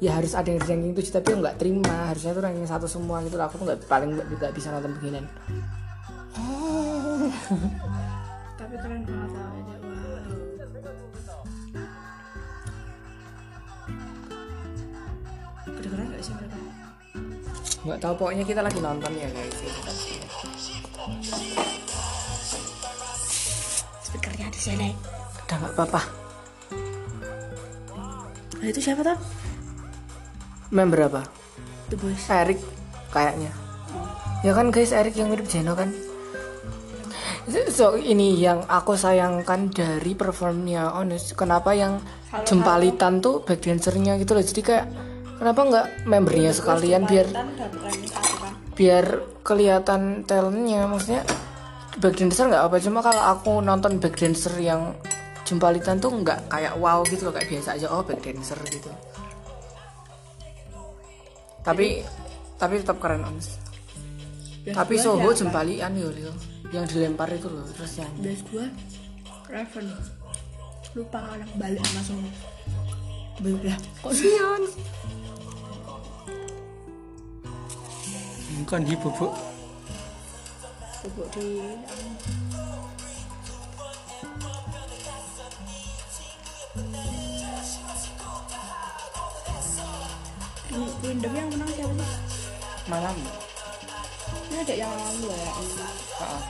ya 0.03 0.19
harus 0.19 0.35
ada 0.35 0.51
yang 0.51 0.59
di 0.59 0.67
ranking 0.67 0.93
tujuh 0.99 1.11
tapi 1.17 1.39
nggak 1.39 1.55
terima. 1.55 2.11
Harusnya 2.11 2.35
tuh 2.35 2.43
ranking 2.43 2.67
satu 2.67 2.83
semua 2.91 3.23
gitu 3.23 3.39
lah 3.39 3.47
aku 3.47 3.63
tuh 3.63 3.65
nggak 3.71 3.79
paling 3.87 4.11
nggak 4.11 4.51
bisa 4.51 4.75
nonton 4.75 4.91
beginian. 4.99 5.25
Tapi 8.59 8.75
keren 8.75 9.01
banget 9.07 9.40
nggak 17.81 17.97
tahu 17.97 18.13
pokoknya 18.13 18.45
kita 18.45 18.61
lagi 18.61 18.77
nonton 18.77 19.09
ya 19.17 19.29
guys. 19.33 19.57
Speakernya 24.05 24.47
di 24.53 24.59
sini. 24.61 24.89
Udah 25.49 25.57
nggak 25.57 25.73
apa-apa. 25.73 26.01
Nah 28.61 28.67
itu 28.69 28.77
siapa 28.77 29.01
tuh 29.01 29.17
member 30.69 31.09
apa? 31.09 31.25
The 31.89 31.97
Boys. 31.97 32.29
Erik 32.29 32.61
kayaknya. 33.09 33.49
Ya 34.45 34.53
kan 34.53 34.69
guys 34.69 34.93
Erik 34.93 35.17
yang 35.17 35.33
mirip 35.33 35.49
Jeno 35.49 35.73
kan? 35.73 35.89
So 37.73 37.97
ini 37.97 38.37
yang 38.37 38.61
aku 38.69 38.93
sayangkan 38.93 39.73
dari 39.73 40.13
performnya 40.13 40.93
Honest. 40.93 41.33
Kenapa 41.33 41.73
yang 41.73 41.97
jempalitan 42.45 43.19
tuh 43.19 43.41
backdancernya 43.41 44.21
gitu 44.21 44.37
loh. 44.37 44.45
Jadi 44.45 44.61
kayak 44.61 44.85
kenapa 45.41 45.61
nggak 45.65 45.87
membernya 46.05 46.53
sekalian 46.53 47.09
biar 47.09 47.25
biar 48.77 49.05
kelihatan 49.41 50.21
talentnya? 50.29 50.85
Maksudnya 50.85 51.25
backdancer 51.97 52.45
nggak 52.45 52.63
apa 52.69 52.77
cuma 52.77 53.01
kalau 53.01 53.23
aku 53.25 53.51
nonton 53.65 53.97
backdancer 53.97 54.53
yang 54.61 54.93
jempalitan 55.49 55.97
tuh 55.97 56.13
nggak 56.13 56.45
kayak 56.45 56.77
wow 56.77 57.01
gitu 57.09 57.25
loh 57.25 57.33
kayak 57.33 57.49
biasa 57.49 57.73
aja. 57.73 57.89
Oh 57.89 58.05
backdancer 58.05 58.61
gitu. 58.69 58.93
Tapi 61.65 62.05
tapi 62.61 62.73
tetap 62.77 63.01
keren 63.01 63.25
Best 64.61 64.77
tapi 64.77 64.93
Soho 65.01 65.33
jempalian 65.33 65.97
yo 65.97 66.13
Lil. 66.13 66.29
yang 66.69 66.85
dilempar 66.85 67.33
itu 67.33 67.49
loh 67.49 67.65
terus 67.73 67.97
yang 67.97 68.13
best 68.21 68.45
gua 68.53 68.69
Raven. 69.49 69.89
Lupa 70.95 71.19
orang 71.33 71.49
balik 71.57 71.81
langsung 71.97 72.21
belah 73.41 73.79
kok 74.05 74.13
Sion 74.13 74.61
kan 78.67 78.81
di 78.83 78.95
bubuk 78.97 79.33
bubuk 81.01 81.27
di 81.33 81.45
Ini 90.71 90.87
Kingdom 91.03 91.33
yang 91.35 91.49
menang 91.51 91.71
siapa 91.75 91.93
sih? 91.99 92.19
malam 92.87 93.15
Ini 94.51 94.57
ada 94.63 94.73
yang 94.75 94.91
lalu 94.91 95.27
ya 95.27 95.51
ini. 95.59 95.75
Ah, 96.19 96.41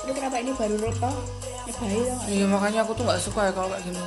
Ini 0.00 0.12
kenapa 0.16 0.36
ini 0.40 0.52
baru 0.54 0.76
roto? 0.80 1.10
Ini 1.60 1.72
bayi 1.76 2.00
gak? 2.02 2.18
iya 2.26 2.44
makanya 2.48 2.78
aku 2.82 2.92
tuh 2.96 3.04
nggak 3.06 3.20
suka 3.22 3.40
ya 3.46 3.52
kalau 3.54 3.68
kayak 3.70 3.84
gini 3.84 4.00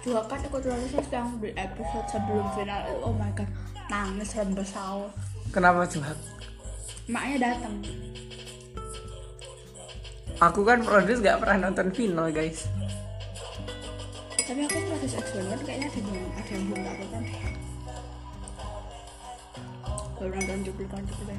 Juga 0.00 0.20
kan 0.28 0.40
ikut 0.44 0.60
produs 0.60 1.08
yang 1.08 1.28
di 1.40 1.52
episode 1.56 2.06
sebelum 2.08 2.44
final 2.52 2.80
itu, 2.84 3.00
oh 3.00 3.14
my 3.16 3.32
god 3.32 3.48
nangis 3.90 4.36
rembes 4.38 4.70
sawah. 4.70 5.10
kenapa 5.50 5.82
juhak 5.88 6.14
Emaknya 7.10 7.36
datang. 7.50 7.74
Aku 10.40 10.64
kan 10.64 10.80
produs 10.80 11.20
nggak 11.20 11.36
pernah 11.36 11.68
nonton 11.68 11.92
final 11.92 12.32
guys 12.32 12.64
Tapi 14.50 14.66
aku 14.66 14.78
produs 14.88 15.12
eksperimen 15.14 15.60
kayaknya 15.62 15.88
ada 15.92 16.00
yang 16.00 16.26
ada 16.34 16.50
yang 16.50 16.64
belum 16.66 16.82
aku 16.82 17.04
kan. 17.14 17.24
Baru 20.18 20.30
nonton 20.34 20.58
cuplikan 20.66 21.02
cuplikan. 21.06 21.38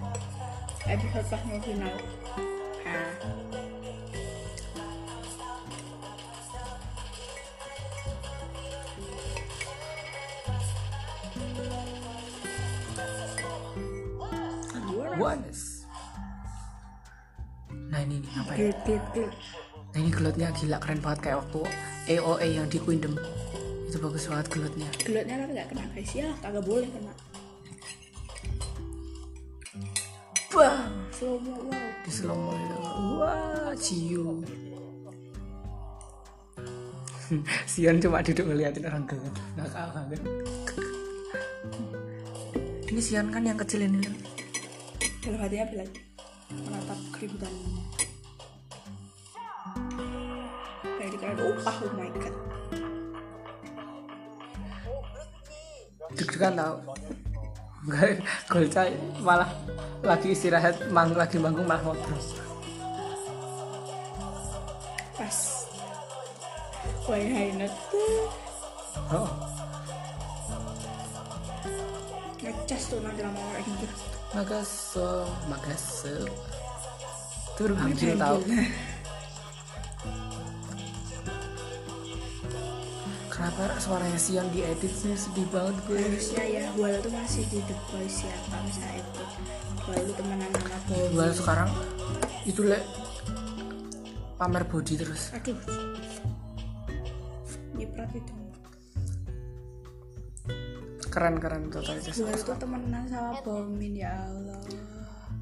Episode 0.88 1.28
pas 1.28 1.42
mau 1.44 1.60
final. 1.60 1.96
Ah. 2.88 3.12
Wanes 15.20 15.61
nah 17.92 18.00
ini 18.00 18.24
nih 18.24 18.32
apa 18.40 18.52
ya? 18.56 18.72
Nah 19.92 19.98
ini 20.00 20.10
gelutnya 20.16 20.48
gila 20.56 20.80
keren 20.80 21.04
banget 21.04 21.20
kayak 21.28 21.38
waktu 21.44 21.62
AOA 22.08 22.48
yang 22.56 22.68
di 22.72 22.80
Queendom. 22.80 23.14
Itu 23.92 24.00
bagus 24.00 24.32
banget 24.32 24.48
gelutnya 24.48 24.88
Glutnya 25.04 25.36
tapi 25.44 25.52
nggak 25.52 25.68
kena 25.76 25.84
guys. 25.92 26.12
Ya, 26.16 26.32
kagak 26.40 26.64
boleh 26.64 26.88
kena. 26.88 27.14
bang 30.52 30.92
Slow 31.16 31.40
mo 31.40 31.54
wow. 31.64 31.80
di 32.04 32.12
slow 32.12 32.36
mo 32.36 32.52
itu. 32.56 32.78
Wah 33.20 33.72
ciu 33.80 34.26
Sion 37.72 37.96
cuma 38.04 38.20
duduk 38.20 38.44
ngeliatin 38.44 38.84
orang 38.84 39.08
gelut 39.08 39.36
nggak 39.56 39.72
banget 39.72 40.20
ini 42.92 43.00
Sion 43.00 43.32
kan 43.32 43.48
yang 43.48 43.56
kecil 43.56 43.88
ini. 43.88 44.04
Dalam 45.24 45.40
hatinya 45.40 45.64
bilang 45.72 46.11
menatap 46.66 47.00
keributan. 47.16 47.54
Kayak 50.82 51.10
dikira 51.16 51.34
upah 51.40 51.76
oh 51.86 51.92
my 51.98 52.10
god. 52.18 52.36
deg-degan 56.16 56.54
tau 56.60 56.76
Golca 58.46 58.86
malah 59.26 59.50
lagi 60.06 60.38
istirahat 60.38 60.92
mang 60.94 61.16
lagi 61.18 61.42
manggung 61.42 61.66
malah 61.66 61.82
ngobrol 61.82 62.22
Pas. 65.18 65.38
Why 67.10 67.22
Hainet 67.26 67.74
oh. 69.10 69.30
ngecas 72.42 72.84
tuh 72.90 72.98
nanti 73.06 73.22
lama 73.22 73.38
kayak 73.54 73.66
gitu. 73.70 73.88
Magaso 74.32 75.28
Magaso 75.52 76.16
itu 77.52 77.62
berhasil 77.68 78.16
tau 78.16 78.40
kenapa 83.28 83.76
suaranya 83.78 84.16
Sion 84.16 84.48
diedit 84.56 84.94
sih 84.96 85.12
sedih 85.20 85.44
banget 85.52 85.76
gue 85.84 86.00
Harusnya 86.00 86.44
ya, 86.48 86.66
Wal 86.80 86.96
tuh 87.04 87.12
masih 87.12 87.44
di 87.52 87.60
The 87.68 87.76
Boys 87.92 88.18
ya, 88.24 88.36
kalau 88.48 88.64
misalnya 88.64 88.96
itu. 89.04 89.24
Wal 89.84 90.00
tuh 90.00 90.16
temenan 90.16 90.50
sama 90.56 90.78
Boy. 90.88 91.06
gue 91.12 91.28
sekarang 91.36 91.70
itu 92.48 92.62
le 92.66 92.80
pamer 94.40 94.64
body 94.66 94.94
terus 94.96 95.22
Aduh. 95.36 95.58
Nyiprat 97.76 98.12
itu. 98.16 98.41
Keren 101.12 101.36
keren 101.44 101.68
totalitas 101.68 102.16
Wal 102.18 102.40
tuh 102.40 102.56
temenan 102.56 103.04
sama 103.06 103.36
Bomin 103.44 104.00
ya 104.00 104.16
Allah. 104.16 104.56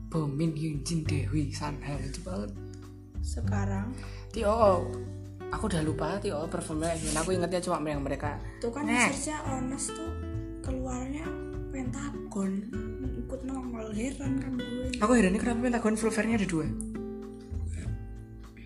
Bomin 0.10 0.58
Hyunjin 0.58 1.06
Dewi 1.06 1.54
Sanha 1.54 1.94
itu 2.02 2.26
banget. 2.26 2.50
Sekarang? 3.22 3.94
Tio 4.34 4.50
aku 5.54 5.64
udah 5.70 5.86
lupa 5.86 6.18
Tio 6.18 6.50
performnya 6.50 6.98
gimana 6.98 7.22
aku 7.22 7.38
ingetnya 7.38 7.62
cuma 7.62 7.86
yang 7.86 8.02
mereka. 8.02 8.42
Tuh 8.58 8.74
kan 8.74 8.90
Nah. 8.90 9.06
researchnya 9.14 9.38
honest 9.46 9.94
tuh 9.94 10.12
keluarnya 10.66 11.30
Pentagon. 11.70 12.66
Ikut 13.22 13.46
nongol 13.46 13.94
heran 13.94 14.42
kan 14.42 14.58
gue 14.58 14.90
aku 14.98 15.12
heran 15.14 15.38
ini 15.38 15.40
kenapa 15.40 15.62
Pentagon 15.62 15.94
full 15.94 16.10
fairnya 16.10 16.42
ada 16.42 16.50
dua? 16.50 16.66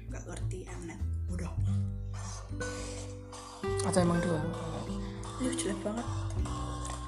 Nggak 0.07 0.23
ngerti 0.23 0.59
anet 0.71 0.99
udah 1.27 1.51
atau 3.83 3.99
emang 3.99 4.23
dua? 4.23 4.39
Lu 5.43 5.51
jelek 5.51 5.75
banget 5.83 6.07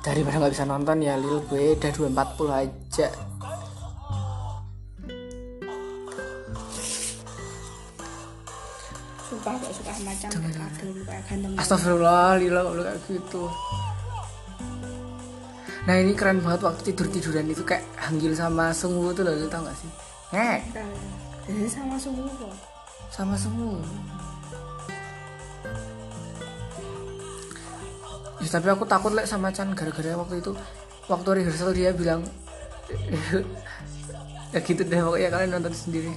daripada 0.06 0.38
nggak 0.38 0.54
bisa 0.54 0.70
nonton 0.70 1.02
ya 1.02 1.18
Lil 1.18 1.42
gue 1.50 1.74
udah 1.74 1.90
240 1.90 2.62
aja 2.62 3.08
sumpah 9.26 9.58
gak 9.58 9.74
suka 9.74 9.94
kagel 9.98 10.30
kayak 11.10 11.24
ganteng 11.26 11.58
Astagfirullah, 11.58 12.38
Lila 12.38 12.62
lu 12.70 12.86
kayak 12.86 13.02
gitu. 13.10 13.50
Nah 15.90 15.96
ini 15.98 16.14
keren 16.14 16.42
banget 16.46 16.62
waktu 16.62 16.94
tidur 16.94 17.10
tiduran 17.10 17.50
itu 17.50 17.66
kayak 17.66 17.82
Hanggil 17.98 18.38
sama 18.38 18.70
Sungwoo 18.74 19.14
tuh 19.18 19.26
loh, 19.26 19.34
lu 19.34 19.50
tau 19.50 19.66
gak 19.66 19.74
sih? 19.78 19.90
Ngek, 20.34 20.62
jadi 21.50 21.66
sama 21.70 21.98
sungguh 21.98 22.26
kok 22.26 22.54
sama 23.10 23.34
Sungwoo. 23.34 23.82
Ya, 28.36 28.50
tapi 28.52 28.68
aku 28.68 28.84
takut 28.84 29.12
lek 29.12 29.26
sama 29.26 29.48
Chan 29.50 29.72
gara-gara 29.72 30.12
waktu 30.14 30.40
itu 30.40 30.52
waktu 31.06 31.30
rehearsal 31.34 31.72
dia 31.72 31.96
bilang 31.96 32.26
ya 34.54 34.60
gitu 34.60 34.82
deh 34.82 35.00
pokoknya 35.00 35.30
kalian 35.30 35.52
nonton 35.54 35.74
sendiri. 35.74 36.12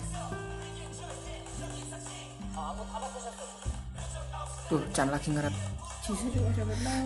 Tuh, 4.68 4.82
Chan 4.92 5.08
lagi 5.08 5.32
ngerap. 5.32 5.54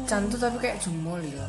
Chan 0.07 0.23
tuh 0.31 0.39
tapi 0.39 0.57
kayak 0.59 0.79
jumol 0.79 1.19
ya. 1.21 1.43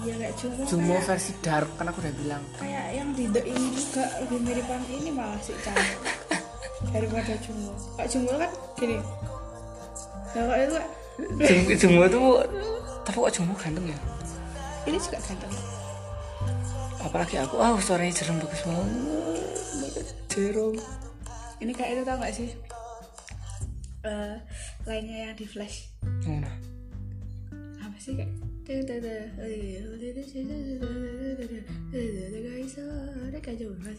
iya 0.00 0.14
kayak 0.16 0.32
Jungkook 0.34 0.64
Jumo 0.64 0.96
kayak, 0.96 1.04
versi 1.06 1.32
dark 1.44 1.68
kan 1.76 1.86
aku 1.86 2.00
udah 2.00 2.14
bilang. 2.16 2.42
kayak 2.56 2.86
yang 2.90 3.08
di 3.12 3.24
The 3.28 3.40
ini 3.44 3.68
juga 3.70 4.04
lebih 4.16 4.38
miripan 4.40 4.80
ini 4.88 5.10
malah 5.12 5.36
si 5.44 5.52
Chan 5.60 5.76
daripada 6.96 7.36
Jungkook 7.36 7.76
Kak 8.00 8.06
Jungkook 8.08 8.38
kan 8.40 8.50
gini 8.74 8.96
nah 8.96 10.42
kalau 10.42 10.56
itu 10.56 10.72
kayak, 10.72 10.88
Jum- 11.44 11.76
Jumo 11.76 12.02
tuh 12.08 12.24
tapi 13.06 13.16
kok 13.16 13.32
Jumo 13.32 13.54
ganteng 13.54 13.86
ya? 13.86 13.98
ini 14.84 14.98
juga 14.98 15.18
ganteng 15.22 15.54
Apalagi 16.98 17.38
aku, 17.38 17.62
ah 17.62 17.78
suaranya 17.78 18.10
jerem 18.10 18.42
bagus 18.42 18.66
banget. 18.66 18.90
Jerem. 20.26 20.74
ini 21.62 21.70
kayak 21.70 21.90
itu 21.92 22.02
tau 22.02 22.18
gak 22.18 22.34
sih 22.34 22.50
Eh, 24.02 24.34
lainnya 24.82 25.30
yang 25.30 25.34
di 25.34 25.46
flash 25.46 25.90
Mana? 26.26 26.50
apa 27.78 27.96
sih 27.96 28.14
kayak 28.14 28.30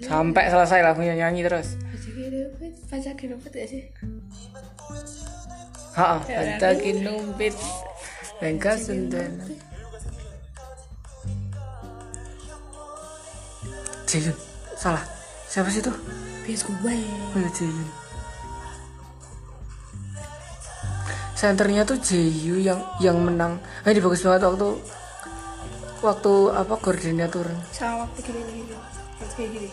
Sampai 0.03 0.51
selesai 0.51 0.83
lagunya 0.83 1.15
nyanyi 1.15 1.47
terus. 1.47 1.79
baca 2.87 3.11
kenapa 3.15 3.47
ya 3.49 3.67
sih 3.67 3.83
Ha, 5.95 6.21
patakin 6.21 7.01
numpit. 7.01 7.55
Lengkap 8.37 8.77
sendana. 8.77 9.45
Jayun, 14.07 14.37
salah. 14.77 15.03
Siapa 15.47 15.67
sih 15.73 15.81
tuh? 15.83 15.95
bias 16.47 16.63
gue 16.63 16.95
Oh 17.35 17.51
Jayun. 17.51 17.89
Senternya 21.35 21.83
tuh 21.83 21.99
Jayu 21.99 22.57
yang 22.63 22.79
yang 23.03 23.19
menang. 23.19 23.59
Ah, 23.83 23.91
ini 23.91 23.99
bagus 23.99 24.23
banget 24.23 24.47
waktu 24.47 24.67
waktu 25.99 26.33
apa 26.55 26.73
turun. 27.29 27.57
sama 27.73 28.05
waktu 28.05 28.19
gini 28.25 28.41
gini 28.47 28.75
kayak 29.37 29.49
gini 29.53 29.69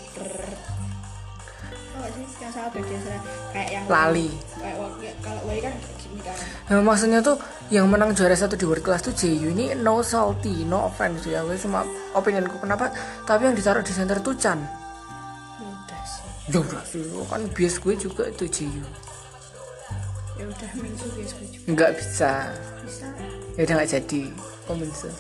sih 2.05 2.27
yang 2.39 2.51
sama 2.51 2.69
beda 2.71 2.97
Sarah. 2.99 3.23
kayak 3.51 3.69
yang 3.71 3.85
Lali. 3.87 4.29
kayak 4.53 4.77
waktu 4.77 5.05
kalau 5.19 5.41
kan 5.57 5.75
gini 5.97 6.21
kan 6.21 6.37
Nah, 6.65 6.81
maksudnya 6.81 7.21
tuh 7.21 7.37
yang 7.69 7.87
menang 7.87 8.11
juara 8.13 8.33
satu 8.33 8.55
di 8.55 8.65
world 8.65 8.81
class 8.81 9.01
tuh 9.01 9.13
Jayu 9.13 9.53
ini 9.53 9.77
no 9.77 10.01
salty, 10.01 10.65
no 10.65 10.89
offense 10.89 11.23
ya. 11.25 11.43
Gue 11.43 11.55
cuma 11.55 11.85
opinionku 12.13 12.57
kenapa. 12.57 12.89
Tapi 13.23 13.45
yang 13.45 13.55
ditaruh 13.55 13.81
di 13.81 13.93
center 13.93 14.19
tuh 14.19 14.33
Chan. 14.35 14.57
ya 14.57 15.69
udah 15.69 16.03
sih 16.03 16.25
Ya 16.49 16.59
udah 16.59 16.83
sih, 16.85 17.05
kan 17.27 17.43
bias 17.53 17.77
gue 17.77 17.95
juga 17.95 18.25
itu 18.27 18.45
Jayu. 18.49 18.85
ya 20.35 20.45
udah 20.45 20.69
bias 20.73 21.31
gue 21.33 21.47
juga 21.47 21.67
Nggak 21.69 21.91
bisa. 21.95 22.33
bisa 22.81 23.07
Ya 23.55 23.61
udah 23.63 23.75
nggak 23.77 23.91
jadi. 23.93 24.23
Komentar. 24.65 25.13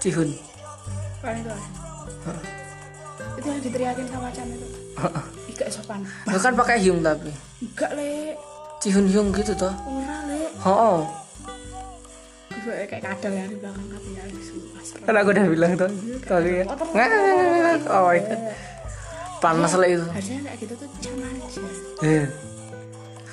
Cihun. 0.00 0.30
itu 1.20 1.44
lah 1.44 1.60
itu 3.40 3.48
yang 3.48 3.60
diteriakin 3.60 4.06
sama 4.06 4.28
Chan 4.30 4.46
itu 4.46 4.66
Ih, 5.48 5.54
gak 5.56 5.70
sopan 5.72 6.00
Lu 6.28 6.36
kan 6.36 6.52
pakai 6.52 6.76
Hyung 6.78 7.00
tapi. 7.00 7.32
enggak 7.58 7.90
le 7.96 8.36
Cihun 8.78 9.06
Hyung 9.08 9.28
gitu 9.32 9.52
toh. 9.54 9.72
ora 9.72 10.16
le 10.28 10.38
Oh, 10.60 11.08
gue 12.60 12.84
kayak 12.84 13.00
kadal 13.00 13.32
yang 13.32 13.48
di 13.48 13.56
belakang 13.56 13.88
sumpah 14.44 14.82
serem 14.84 15.04
kan 15.08 15.14
aku 15.16 15.28
udah 15.32 15.44
bilang 15.48 15.72
tuh. 15.72 15.88
Tapi 16.20 16.50
ya. 16.60 16.64
Oh 16.68 18.12
my 18.12 18.20
god. 18.20 18.40
Panas 19.40 19.72
lah 19.72 19.88
itu. 19.88 20.04
harusnya 20.04 20.38
kayak 20.44 20.58
gitu 20.60 20.74
tuh 20.76 20.88
Chan 21.00 21.16
aja 21.16 21.60
Eh. 22.04 22.26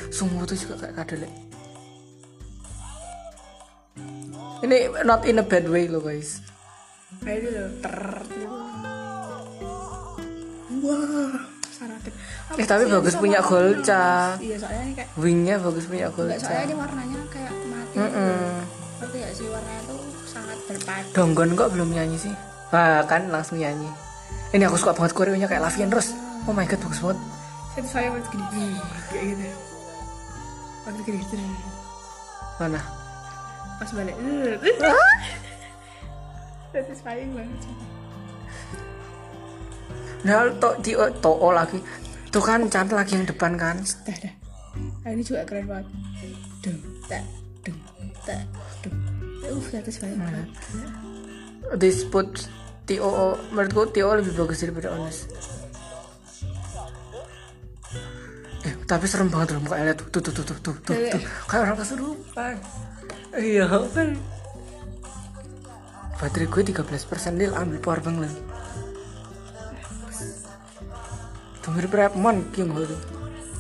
Sungguh 0.08 0.48
tuh 0.48 0.56
juga 0.56 0.76
kayak 0.80 0.96
kadal 1.04 1.28
ya. 1.28 1.32
Ini 4.58 4.78
not 5.04 5.28
in 5.28 5.38
a 5.38 5.46
bad 5.46 5.68
way 5.68 5.86
loh 5.86 6.00
guys. 6.00 6.40
kayak 7.20 7.44
itu 7.44 7.50
loh 7.52 7.68
ter 7.84 7.98
gitu. 8.26 8.48
Wah 10.80 11.34
saratin 11.70 12.14
Apa 12.48 12.58
Eh 12.58 12.66
tapi 12.66 12.84
sih 12.84 12.92
bagus 12.92 13.16
punya 13.16 13.40
Golca. 13.40 14.36
iya 14.38 14.56
soalnya 14.58 14.84
ini 14.84 14.94
kayak 14.94 15.10
Wingnya 15.16 15.56
bagus 15.58 15.86
punya 15.86 16.08
enggak 16.08 16.18
soalnya 16.38 16.44
Golca. 16.44 16.66
ini 16.66 16.76
warnanya 16.76 17.20
kayak 17.28 17.54
mati 17.66 17.96
Mm-mm. 17.96 18.48
ngerti 18.98 19.18
gak 19.20 19.34
sih 19.34 19.48
warnanya 19.48 19.82
tuh 19.86 20.00
sangat 20.26 20.58
berpadu 20.66 21.08
Donggon 21.12 21.50
kok 21.54 21.70
belum 21.72 21.90
nyanyi 21.92 22.18
sih? 22.20 22.34
Ah 22.68 23.00
kan 23.02 23.28
langsung 23.28 23.58
nyanyi. 23.58 23.88
Ini 24.50 24.64
aku 24.64 24.76
suka 24.76 24.92
banget 24.92 25.14
koreonya 25.14 25.48
kayak 25.48 25.64
Lavian 25.64 25.88
Rose. 25.88 26.12
Oh 26.44 26.52
my 26.52 26.64
god 26.64 26.80
bagus 26.80 27.00
banget. 27.00 27.20
itu 27.76 27.88
saya 27.88 28.10
waktu 28.10 28.28
gini 28.28 28.74
kayak 29.08 29.26
gitu 29.30 29.46
waktu 30.84 31.02
gini 31.04 31.18
gitu 31.22 31.36
Mana? 32.58 32.82
pas 33.78 33.90
balik 33.94 34.18
satisfying 36.70 37.32
banget. 37.32 37.62
Nah 40.26 40.50
to 40.60 40.70
di 40.84 40.94
to 40.98 41.32
lagi. 41.52 41.80
Tuh 42.28 42.44
kan 42.44 42.68
Chan 42.68 42.92
lagi 42.92 43.16
yang 43.16 43.26
depan 43.26 43.56
kan. 43.56 43.80
dah 44.04 44.18
dah 44.24 44.34
nah, 45.04 45.10
ini 45.16 45.24
juga 45.24 45.48
keren 45.48 45.66
banget 45.66 45.88
dung 46.62 46.80
tak 47.08 47.24
dung 47.64 47.80
tak 48.26 48.44
dung 48.84 48.96
uh 49.48 49.64
satisfying 49.72 50.20
banget 50.20 50.48
This 51.80 52.04
put 52.08 52.48
TO 52.88 53.36
menurutku 53.52 53.92
TO 53.92 54.08
lebih 54.16 54.32
bagus 54.40 54.64
daripada 54.64 54.96
Honest. 54.96 55.28
Eh, 58.64 58.72
tapi 58.88 59.04
serem 59.04 59.28
banget 59.28 59.52
loh 59.52 59.68
mukanya 59.68 59.92
tuh 59.92 60.08
tuh 60.08 60.24
tuh 60.24 60.32
tuh 60.32 60.44
tuh 60.48 60.56
tuh, 60.64 60.76
tuh, 60.80 60.96
tuh. 60.96 61.22
kayak 61.52 61.62
orang 61.68 61.76
kesurupan. 61.76 62.56
Iya, 63.36 63.68
apa? 63.68 64.16
Baterai 66.24 66.48
gue 66.48 66.62
13% 66.72 67.36
Lil 67.36 67.52
ambil 67.52 67.80
power 67.84 68.00
bank 68.00 68.24
Itu 71.68 71.88
King 72.56 72.70
Ho 72.72 72.82
tuh. 72.88 73.00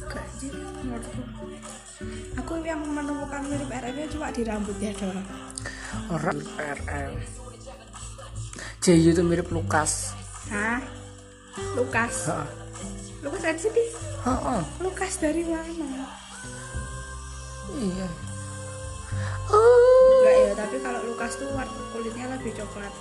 Gak 0.08 0.26
sih 0.40 0.48
menurutku 0.56 1.44
aku 2.48 2.64
yang 2.64 2.80
menemukan 2.80 3.44
mirip 3.52 3.68
RM-nya 3.68 4.08
cuma 4.08 4.32
di 4.32 4.42
rambutnya 4.48 4.96
doang 4.96 5.28
Orang 6.08 6.40
RM. 6.56 7.12
Jayu 8.80 9.12
tuh 9.12 9.26
mirip 9.28 9.52
Lukas. 9.52 10.16
Hah? 10.48 10.80
Lukas 11.76 12.32
Heeh. 12.32 12.48
Lukas 13.26 13.44
NCT 13.44 13.78
Heeh. 14.24 14.62
Lukas 14.80 15.14
dari 15.20 15.44
mana? 15.44 16.08
Iya. 17.76 18.08
Oh. 19.52 20.24
Enggak 20.24 20.36
ya, 20.40 20.52
tapi 20.56 20.78
kalau 20.80 21.02
Lukas 21.04 21.36
tuh 21.36 21.52
warna 21.52 21.82
kulitnya 21.92 22.26
lebih 22.32 22.52
coklat 22.56 22.94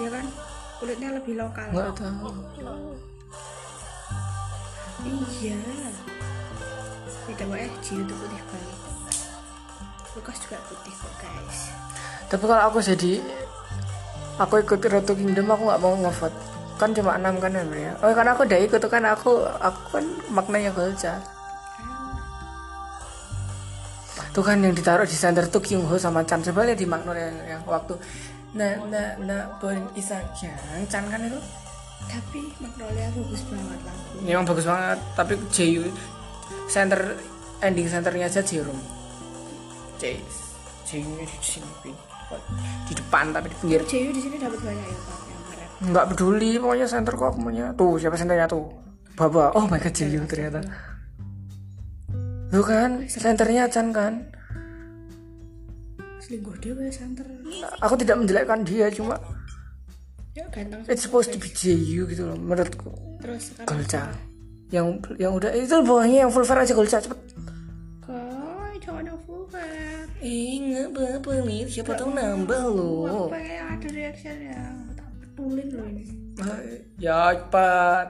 Iya 0.00 0.08
kan? 0.08 0.24
Kulitnya 0.80 1.08
lebih 1.20 1.34
lokal 1.36 1.68
Nggak 1.68 1.92
tahu. 2.00 2.32
Iya. 5.04 5.60
Tidak 7.24 7.46
boleh 7.48 7.68
Jiu 7.80 8.00
tuh 8.04 8.16
putih 8.20 8.40
banget 8.48 8.78
Lukas 10.14 10.36
juga 10.46 10.58
putih 10.70 10.94
kok 10.94 11.14
guys. 11.18 11.58
Tapi 12.30 12.44
kalau 12.46 12.62
aku 12.70 12.78
jadi 12.78 13.18
aku 14.38 14.62
ikut 14.62 14.78
Roto 14.86 15.12
Kingdom 15.18 15.50
aku 15.50 15.62
nggak 15.66 15.82
mau 15.82 15.94
ngevote. 15.98 16.38
Kan 16.78 16.90
cuma 16.94 17.18
6 17.18 17.42
kan 17.42 17.50
ya. 17.54 17.92
Oh, 17.98 18.10
karena 18.14 18.30
aku 18.34 18.46
udah 18.46 18.60
ikut 18.62 18.78
tuh 18.78 18.90
kan 18.90 19.02
aku 19.10 19.42
aku 19.58 19.80
kan 19.98 20.04
maknanya 20.30 20.70
Golca. 20.70 21.18
Tuh 24.34 24.42
kan 24.42 24.58
yang 24.62 24.74
ditaruh 24.74 25.06
di 25.06 25.14
center 25.14 25.46
tuh 25.46 25.62
Kyung 25.62 25.86
Ho 25.86 25.98
sama 25.98 26.22
Chan. 26.26 26.42
Coba 26.42 26.66
lihat 26.66 26.78
di 26.78 26.86
Magnolia 26.86 27.30
yang, 27.30 27.58
yang 27.58 27.62
waktu. 27.66 27.94
Nah 28.54 28.86
nah 28.86 29.18
nah 29.22 29.40
Borin 29.58 29.86
Isak 29.98 30.30
yang 30.42 30.86
Chan 30.86 31.06
kan 31.10 31.22
itu 31.22 31.38
Tapi 32.08 32.40
Magnolia 32.60 33.08
bagus 33.12 33.42
banget 33.50 33.80
lagu 33.84 34.16
memang 34.24 34.44
bagus 34.46 34.66
banget 34.66 34.98
tapi 35.14 35.32
Jayu 35.50 35.82
center 36.70 37.18
ending 37.60 37.86
centernya 37.90 38.26
aja 38.30 38.40
Jerome 38.40 38.80
Jay 40.00 40.20
Jayu 40.84 41.08
di 41.20 41.38
sini 41.40 41.92
di 42.88 42.92
depan 42.96 43.30
tapi 43.30 43.52
di 43.52 43.56
pinggir. 43.60 43.80
Jiu 43.84 44.10
di 44.10 44.18
sini 44.18 44.36
dapat 44.40 44.58
banyak 44.58 44.88
ya 44.88 44.98
Pak 45.06 45.24
nggak 45.84 46.06
peduli 46.14 46.56
pokoknya 46.56 46.86
center 46.88 47.14
kok 47.18 47.36
maunya 47.36 47.74
tuh 47.76 48.00
siapa 48.00 48.16
centernya? 48.16 48.48
Tuh. 48.48 48.64
Bapak, 49.14 49.54
oh 49.54 49.70
my 49.70 49.78
god 49.78 49.94
Jaehyung 49.94 50.26
ternyata. 50.26 50.58
Tuh 52.50 52.64
kan, 52.66 53.06
senternya 53.06 53.70
Chan 53.70 53.94
kan. 53.94 54.30
selingkuh 56.24 56.56
dia 56.56 56.72
santer 56.88 57.28
Aku 57.84 58.00
tidak 58.00 58.16
menjelekkan 58.16 58.64
dia, 58.64 58.88
cuma 58.88 59.20
ya 60.34 60.44
ganteng 60.50 60.82
it's 60.86 61.02
supposed 61.02 61.30
to 61.30 61.38
be 61.38 61.46
Jaehyung 61.48 62.06
gitu 62.06 62.22
loh 62.24 62.34
menurutku. 62.34 62.90
terus 63.18 63.54
Golca. 63.62 64.10
Yang 64.68 64.86
yang 65.16 65.32
udah 65.32 65.50
itu 65.50 65.70
bawahnya 65.80 66.26
yang 66.26 66.30
full 66.30 66.42
fair 66.42 66.58
aja 66.58 66.72
Golca 66.72 66.98
cepet. 66.98 67.20
kok 68.00 68.74
jangan 68.80 69.04
yang 69.06 69.20
full 69.22 69.46
fat 69.46 70.06
Eh, 70.18 70.56
nggak 70.58 70.88
apa-apa 70.90 71.44
nih, 71.44 71.68
siapa 71.68 71.94
tahu 71.94 72.10
nambah 72.10 72.62
lo. 72.66 73.28
pengen 73.28 73.60
ada 73.68 73.88
reaction 73.88 74.36
yang 74.40 74.74
tak 74.92 75.08
betulin 75.20 75.68
loh 75.70 75.86
ini 75.86 76.04
Ya 76.96 77.30
cepat. 77.30 78.08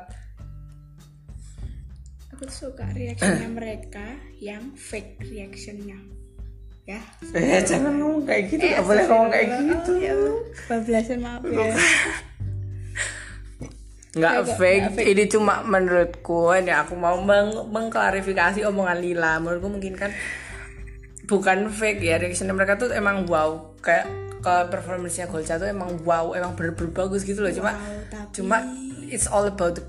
aku 2.30 2.46
suka 2.48 2.86
reactionnya 2.90 3.46
mereka 3.48 4.06
yang 4.36 4.72
fake 4.74 5.22
reactionnya 5.24 5.98
ya 6.84 7.00
Eh 7.32 7.64
jangan 7.64 7.96
ngomong 7.96 8.22
kayak 8.22 8.44
gitu, 8.46 8.60
nggak 8.62 8.84
boleh 8.84 9.04
ngomong 9.06 9.28
kayak 9.28 9.46
gitu. 9.56 9.92
ya 9.98 10.12
bablasan 10.66 11.18
maaf 11.18 11.42
ya 11.42 11.72
Nggak 14.14 14.46
fake, 14.54 14.94
ini 15.02 15.26
cuma 15.26 15.66
menurutku 15.66 16.54
ini 16.54 16.70
aku 16.70 16.94
mau 16.94 17.18
meng- 17.18 17.66
mengklarifikasi 17.66 18.62
omongan 18.62 19.02
Lila. 19.02 19.42
Menurutku 19.42 19.66
mungkin 19.66 19.98
kan 19.98 20.14
bukan 21.26 21.66
fake 21.66 21.98
ya 21.98 22.22
reaction 22.22 22.46
mereka 22.48 22.78
tuh 22.78 22.94
emang 22.94 23.26
wow 23.26 23.74
kayak 23.82 24.06
ke 24.38 24.54
performance-nya 24.70 25.26
Golca 25.26 25.58
tuh 25.58 25.66
emang 25.66 25.98
wow, 26.04 26.30
emang 26.30 26.54
bener-bener 26.54 26.94
bagus 26.94 27.26
gitu 27.26 27.42
loh. 27.42 27.50
Cuma 27.50 27.74
tapi- 28.06 28.38
cuma 28.38 28.62
it's 29.04 29.26
all 29.26 29.42
about 29.42 29.74
the 29.74 29.82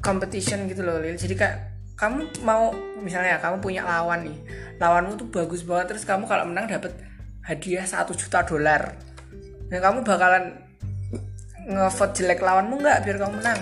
competition 0.00 0.64
gitu 0.66 0.80
loh 0.80 0.96
Lil. 0.96 1.12
Jadi 1.12 1.36
kayak 1.36 1.75
kamu 1.96 2.44
mau 2.44 2.76
misalnya 3.00 3.40
kamu 3.40 3.64
punya 3.64 3.82
lawan 3.82 4.28
nih, 4.28 4.38
lawanmu 4.76 5.16
tuh 5.16 5.28
bagus 5.32 5.64
banget 5.64 5.96
terus 5.96 6.04
kamu 6.04 6.28
kalau 6.28 6.44
menang 6.44 6.68
dapat 6.68 6.92
hadiah 7.40 7.88
satu 7.88 8.12
juta 8.12 8.44
dolar. 8.44 8.92
Dan 9.66 9.80
kamu 9.82 10.04
bakalan 10.04 10.60
ngevote 11.66 12.22
jelek 12.22 12.44
lawanmu 12.44 12.78
nggak 12.78 13.00
biar 13.02 13.16
kamu 13.16 13.32
menang, 13.40 13.58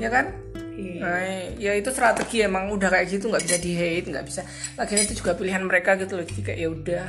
ya 0.00 0.08
kan? 0.10 0.26
Nah, 0.74 1.22
ya 1.54 1.70
itu 1.78 1.86
strategi 1.94 2.42
emang 2.42 2.66
udah 2.66 2.90
kayak 2.90 3.06
gitu 3.06 3.30
nggak 3.30 3.46
bisa 3.46 3.56
di 3.62 3.72
hate 3.78 4.10
nggak 4.10 4.26
bisa. 4.26 4.42
Lagian 4.74 5.06
itu 5.06 5.22
juga 5.22 5.38
pilihan 5.38 5.62
mereka 5.62 5.94
gitu 5.94 6.18
loh. 6.18 6.26
Jadi 6.26 6.42
kayak 6.42 6.58
ya 6.58 6.68
udah, 6.72 7.04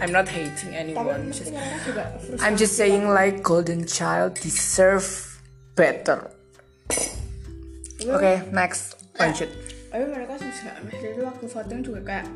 I'm 0.00 0.08
not 0.08 0.24
hating 0.24 0.72
anyone. 0.72 1.28
Just- 1.28 1.52
I'm 2.40 2.56
just 2.56 2.80
saying 2.80 3.12
like 3.12 3.44
Golden 3.44 3.84
Child 3.84 4.40
deserve 4.40 5.04
better. 5.76 6.32
Oke, 8.08 8.40
next 8.56 8.96
lanjut. 9.20 9.52
Tapi 9.90 10.04
mereka 10.06 10.38
susah 10.38 10.78
jadi 10.86 11.20
waktu 11.26 11.44
voting 11.50 11.80
juga 11.82 12.00
kayak 12.06 12.26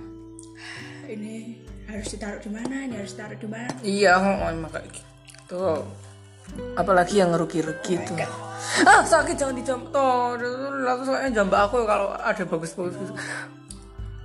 ini 1.06 1.62
harus 1.86 2.08
ditaruh 2.10 2.40
di 2.42 2.50
mana 2.50 2.74
ini 2.88 2.94
harus 2.98 3.14
ditaruh 3.14 3.38
di 3.38 3.48
mana 3.48 3.70
Iya, 3.84 4.12
oh, 4.18 4.50
emang 4.50 4.72
kayak 4.72 4.88
gitu. 4.90 5.84
Apalagi 6.74 7.20
yang 7.20 7.32
rugi-rugi 7.32 8.00
tuh. 8.04 8.16
Ah, 8.84 9.04
sakit 9.04 9.36
jangan 9.36 9.56
dijam. 9.56 9.80
Tuh, 9.92 10.36
lalu 10.84 11.02
soalnya 11.04 11.40
jambak 11.40 11.68
aku 11.68 11.84
kalau 11.84 12.16
ada 12.16 12.42
bagus-bagus 12.44 12.96
gitu. 12.96 13.14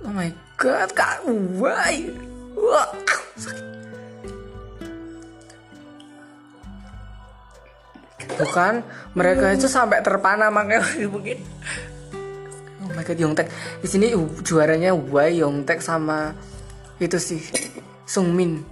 Oh 0.04 0.12
my 0.12 0.32
god, 0.56 0.88
kak, 0.96 1.20
why? 1.60 2.08
Wah, 2.56 2.88
sakit. 3.36 3.66
Bukan, 8.40 8.74
mereka 9.12 9.52
itu 9.52 9.68
sampai 9.68 10.00
terpana 10.00 10.48
makanya 10.48 10.80
mungkin. 11.12 11.44
Oh 12.90 12.98
my 12.98 13.06
god, 13.06 13.22
Yongtek. 13.22 13.46
Di 13.78 13.86
sini 13.86 14.10
juaranya 14.42 14.90
Wai 14.90 15.38
Yongtek 15.38 15.78
sama 15.78 16.34
itu 16.98 17.22
sih 17.22 17.38
Sungmin. 18.02 18.66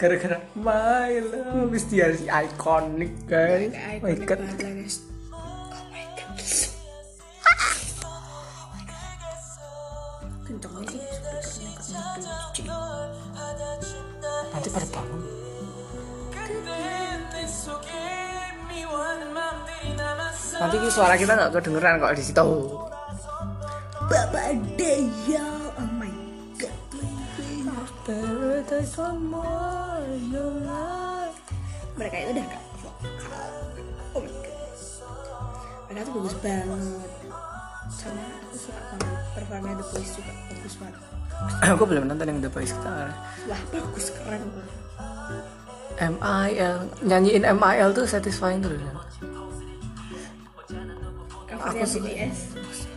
Gara-gara 0.00 0.40
My 0.56 1.20
Love 1.20 1.76
is 1.76 1.84
dia 1.92 2.16
si 2.16 2.24
ikonik 2.24 3.12
guys. 3.28 3.76
Oh 3.76 4.00
my 4.00 4.16
god. 4.24 4.40
sih 4.40 5.04
Nanti 14.56 14.68
pada 14.72 14.88
bangun. 14.88 15.20
Nanti 20.56 20.76
suara 20.88 21.20
kita 21.20 21.36
nggak 21.36 21.52
kedengeran 21.52 22.00
kalau 22.00 22.16
di 22.16 22.24
situ. 22.24 22.48
Bapak 24.06 24.50
Daya 24.78 25.46
oh 25.78 25.90
my 25.98 26.14
god 26.58 26.78
mereka 31.96 32.16
itu 32.22 32.30
udah 32.36 32.44
gak 32.46 32.64
vokal 32.78 33.52
oh 34.14 34.20
my 34.22 34.30
god. 34.30 34.54
Mereka 35.86 36.02
tuh 36.02 36.12
bagus 36.18 36.34
banget. 36.42 37.10
Sama 37.86 38.22
aku 38.42 38.54
suka 38.58 38.82
banget. 38.94 39.18
Performanya 39.32 39.76
The 39.78 39.86
Boys 39.90 40.10
juga 40.14 40.32
bagus 40.50 40.74
banget. 40.82 41.00
Aku 41.74 41.82
belum 41.86 42.04
nonton 42.10 42.26
yang 42.26 42.38
The 42.42 42.50
Boys 42.50 42.72
kita. 42.74 43.10
wah 43.46 43.62
bagus 43.70 44.06
keren 44.12 44.42
MIL 45.96 46.76
nyanyiin 47.08 47.44
MIL 47.56 47.90
tuh 47.96 48.04
satisfying 48.04 48.60
BTS 48.60 48.76
aku 51.56 51.80
nonton 51.80 52.95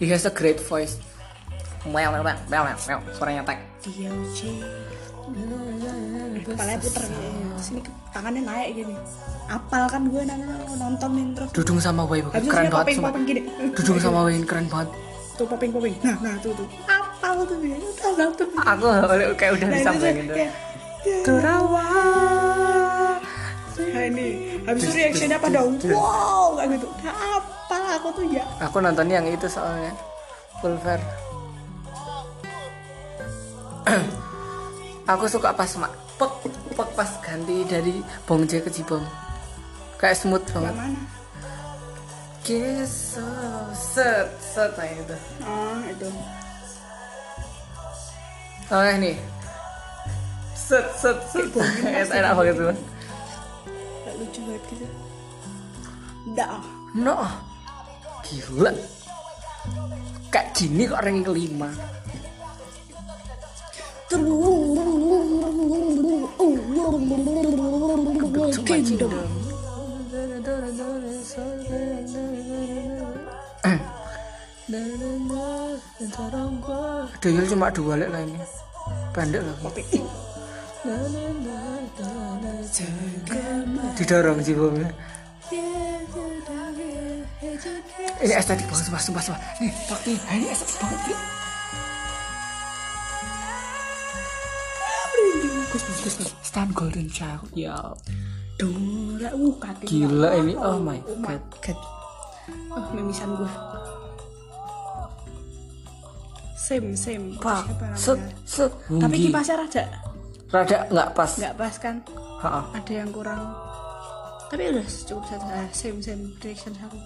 He 0.00 0.06
has 0.10 0.26
a 0.26 0.32
great 0.32 0.58
voice. 0.60 0.98
Mel 1.86 2.12
mel 2.12 2.24
mel 2.24 2.36
mel 2.50 2.62
mel 2.66 3.00
suaranya. 3.14 3.42
DLJ 3.80 4.38
kepalanya 6.40 6.78
puter 6.82 7.02
gitu 7.06 7.60
sini 7.60 7.80
tangannya 8.10 8.42
naik 8.42 8.68
gini. 8.74 8.94
Apal 9.46 9.84
kan 9.86 10.02
gue 10.08 10.22
nontonin 10.78 11.28
terus. 11.36 11.50
Dudung 11.54 11.78
sama 11.78 12.02
Wei 12.08 12.24
keren 12.24 12.68
banget 12.72 12.96
gini? 13.28 13.40
Dudung 13.76 13.98
sama 14.00 14.26
Wei 14.26 14.40
keren 14.42 14.66
banget. 14.66 14.90
tuh 15.40 15.48
popping 15.48 15.72
popping 15.72 15.96
nah 16.04 16.16
nah 16.20 16.34
tuh 16.44 16.52
tuh. 16.52 16.68
Apal 16.84 17.48
tuh 17.48 17.56
dia. 17.64 17.76
Udah 17.80 18.12
nonton 18.28 18.46
Aku 18.60 18.86
kayak 19.40 19.52
udah 19.56 19.68
nah 19.68 19.76
bisa 19.78 19.88
tuh 19.88 20.00
bayangin 20.04 20.24
tuh. 20.28 20.36
kayak 20.36 20.52
Terawat 21.24 22.49
Nah 23.90 24.04
ini 24.06 24.28
Habis 24.68 24.82
itu 24.84 24.92
reactionnya 24.92 25.38
pada 25.40 25.58
Wow 25.64 26.60
Kayak 26.60 26.68
gitu 26.76 26.86
Nah 27.00 27.14
apa 27.40 27.76
aku 27.96 28.08
tuh 28.12 28.24
ya 28.28 28.44
Aku 28.68 28.76
nonton 28.84 29.08
yang 29.08 29.24
itu 29.24 29.48
soalnya 29.48 29.92
full 30.60 30.76
fair. 30.84 31.00
aku 35.08 35.24
suka 35.26 35.56
pas 35.56 35.72
mak 35.80 35.90
pek 36.20 36.32
pek 36.76 36.88
pas 36.92 37.10
ganti 37.24 37.64
dari 37.64 38.04
Bong 38.28 38.44
Jae 38.44 38.60
ke 38.60 38.68
Jibom. 38.70 39.00
Kayak 39.96 40.20
smooth 40.20 40.44
Yang 40.44 40.54
banget. 40.54 40.74
mana 40.76 41.00
Kiss 42.40 43.16
set 43.76 44.28
set 44.40 44.72
nah 44.76 44.88
itu. 44.88 45.16
Oh 45.44 45.76
itu 45.88 46.08
Oh 48.70 48.84
ini. 48.86 49.18
Set 50.54 50.86
set 50.94 51.18
set. 51.32 51.48
Enak 52.20 52.32
banget 52.38 52.54
tuh. 52.54 52.76
Lucu 54.20 54.40
banget 54.44 54.62
gitu 54.68 54.86
Dah 56.36 56.60
No. 56.90 57.22
Gila. 58.26 58.74
Kayak 60.34 60.48
gini 60.58 60.90
kok 60.90 61.02
ranking 61.06 61.22
kelima. 61.22 61.70
Kingdom 68.66 69.14
Duyul 77.20 77.44
cuma 77.46 77.70
dua 77.70 77.94
lek 78.02 78.10
lainnya. 78.10 78.46
Pendek 79.14 79.46
lagi. 79.46 80.02
Didorong 84.00 84.40
sih 84.40 84.56
bomnya. 84.56 84.88
Ini 88.20 88.34
estetik 88.36 88.64
banget 88.68 88.84
sumpah 88.88 89.00
sumpah 89.00 89.22
sumpah. 89.24 89.40
Nih, 89.60 89.72
pak 89.88 90.00
nih, 90.08 90.16
ini 90.40 90.46
estetik 90.48 90.76
banget 90.80 91.00
ya. 91.12 91.18
Bagus 95.70 95.82
bagus 95.84 96.14
bagus. 96.16 96.30
Stan 96.40 96.68
Golden 96.72 97.08
Child. 97.12 97.44
Ya. 97.52 97.76
Dora 98.60 99.30
Uh 99.36 99.56
kaki 99.56 99.84
Gila 99.88 100.36
ini. 100.40 100.52
Oh 100.56 100.80
my 100.80 101.00
god. 101.24 101.40
god 101.64 101.78
Oh 102.70 102.84
memisan 102.94 103.34
gue 103.34 103.52
Same 106.56 106.94
same 106.94 107.34
Pak, 107.42 107.66
set 107.98 108.20
set. 108.46 108.70
Tapi 108.86 109.26
kipasnya 109.26 109.58
rada 109.58 109.84
Rada 110.50 110.78
nggak 110.90 111.08
pas. 111.14 111.30
nggak 111.38 111.54
pas 111.54 111.74
kan? 111.78 111.96
Ha-ha. 112.42 112.60
Ada 112.74 112.92
yang 112.92 113.10
kurang. 113.14 113.42
Tapi 114.50 114.62
udah 114.74 114.86
cukup 114.86 115.24
satu 115.30 115.46
same 115.70 115.98
same 116.02 116.22
reaction 116.42 116.74
aku. 116.74 116.98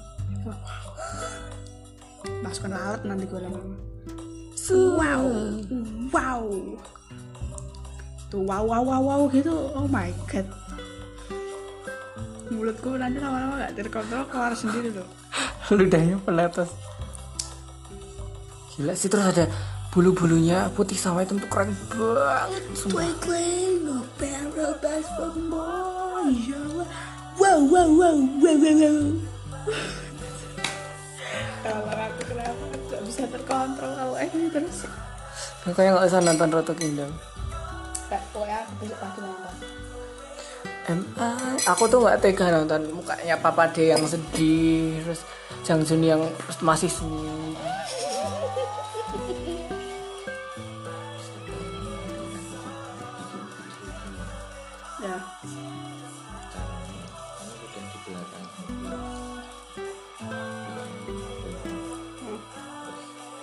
Masukkan 2.40 2.72
lalat 2.72 3.02
nanti 3.04 3.28
gue 3.28 3.40
lama-lama 3.40 3.76
wow. 4.72 5.24
Wow. 6.08 6.44
Tuh 8.32 8.42
wow 8.48 8.64
wow 8.64 8.80
wow 8.80 9.00
wow 9.04 9.20
gitu. 9.28 9.52
Oh 9.76 9.84
my 9.84 10.08
god. 10.24 10.48
Mulutku 12.48 12.96
nanti 12.96 13.20
lama-lama 13.20 13.60
gak 13.60 13.76
terkontrol 13.76 14.24
keluar 14.28 14.52
sendiri 14.56 14.92
loh 14.92 15.08
ludahnya 15.76 16.20
peletes 16.22 16.70
gila 18.74 18.92
sih 18.92 19.08
terus 19.08 19.26
ada 19.32 19.44
bulu-bulunya 19.94 20.66
putih 20.74 20.98
sama 20.98 21.22
hitam 21.22 21.38
tuh 21.38 21.46
keren 21.46 21.70
banget. 21.94 22.62
Twinkling 22.74 23.86
from 25.14 25.38
boy 25.46 26.34
wow 27.38 27.62
wow 27.62 27.86
wow 27.94 28.18
wow 28.18 28.18
wow 28.42 28.74
wow. 28.74 28.98
Kalau 31.62 31.94
aku 31.94 32.22
kenapa 32.26 32.64
gak 32.90 33.02
bisa 33.06 33.22
terkontrol 33.30 33.92
kalau 33.94 34.18
ini 34.18 34.50
terus? 34.50 34.84
Makanya 35.64 35.90
nggak 35.94 36.06
usah 36.10 36.20
nonton 36.26 36.48
Roto 36.50 36.72
Kingdom. 36.74 37.10
Kayak 38.10 38.22
pokoknya 38.34 38.56
aku 38.66 38.72
besok 38.82 38.98
pagi 38.98 39.20
nonton. 39.22 39.54
MI 40.84 41.56
aku 41.70 41.82
tuh 41.88 41.98
nggak 42.02 42.18
tega 42.18 42.46
nonton. 42.50 42.82
Mukanya 42.98 43.38
Papa 43.38 43.70
D 43.70 43.94
yang 43.94 44.02
sedih 44.04 44.98
terus 45.06 45.22
Jang 45.62 45.86
Jun 45.86 46.02
yang 46.02 46.20
masih 46.60 46.90
senyum 46.90 47.54
ya 55.04 55.18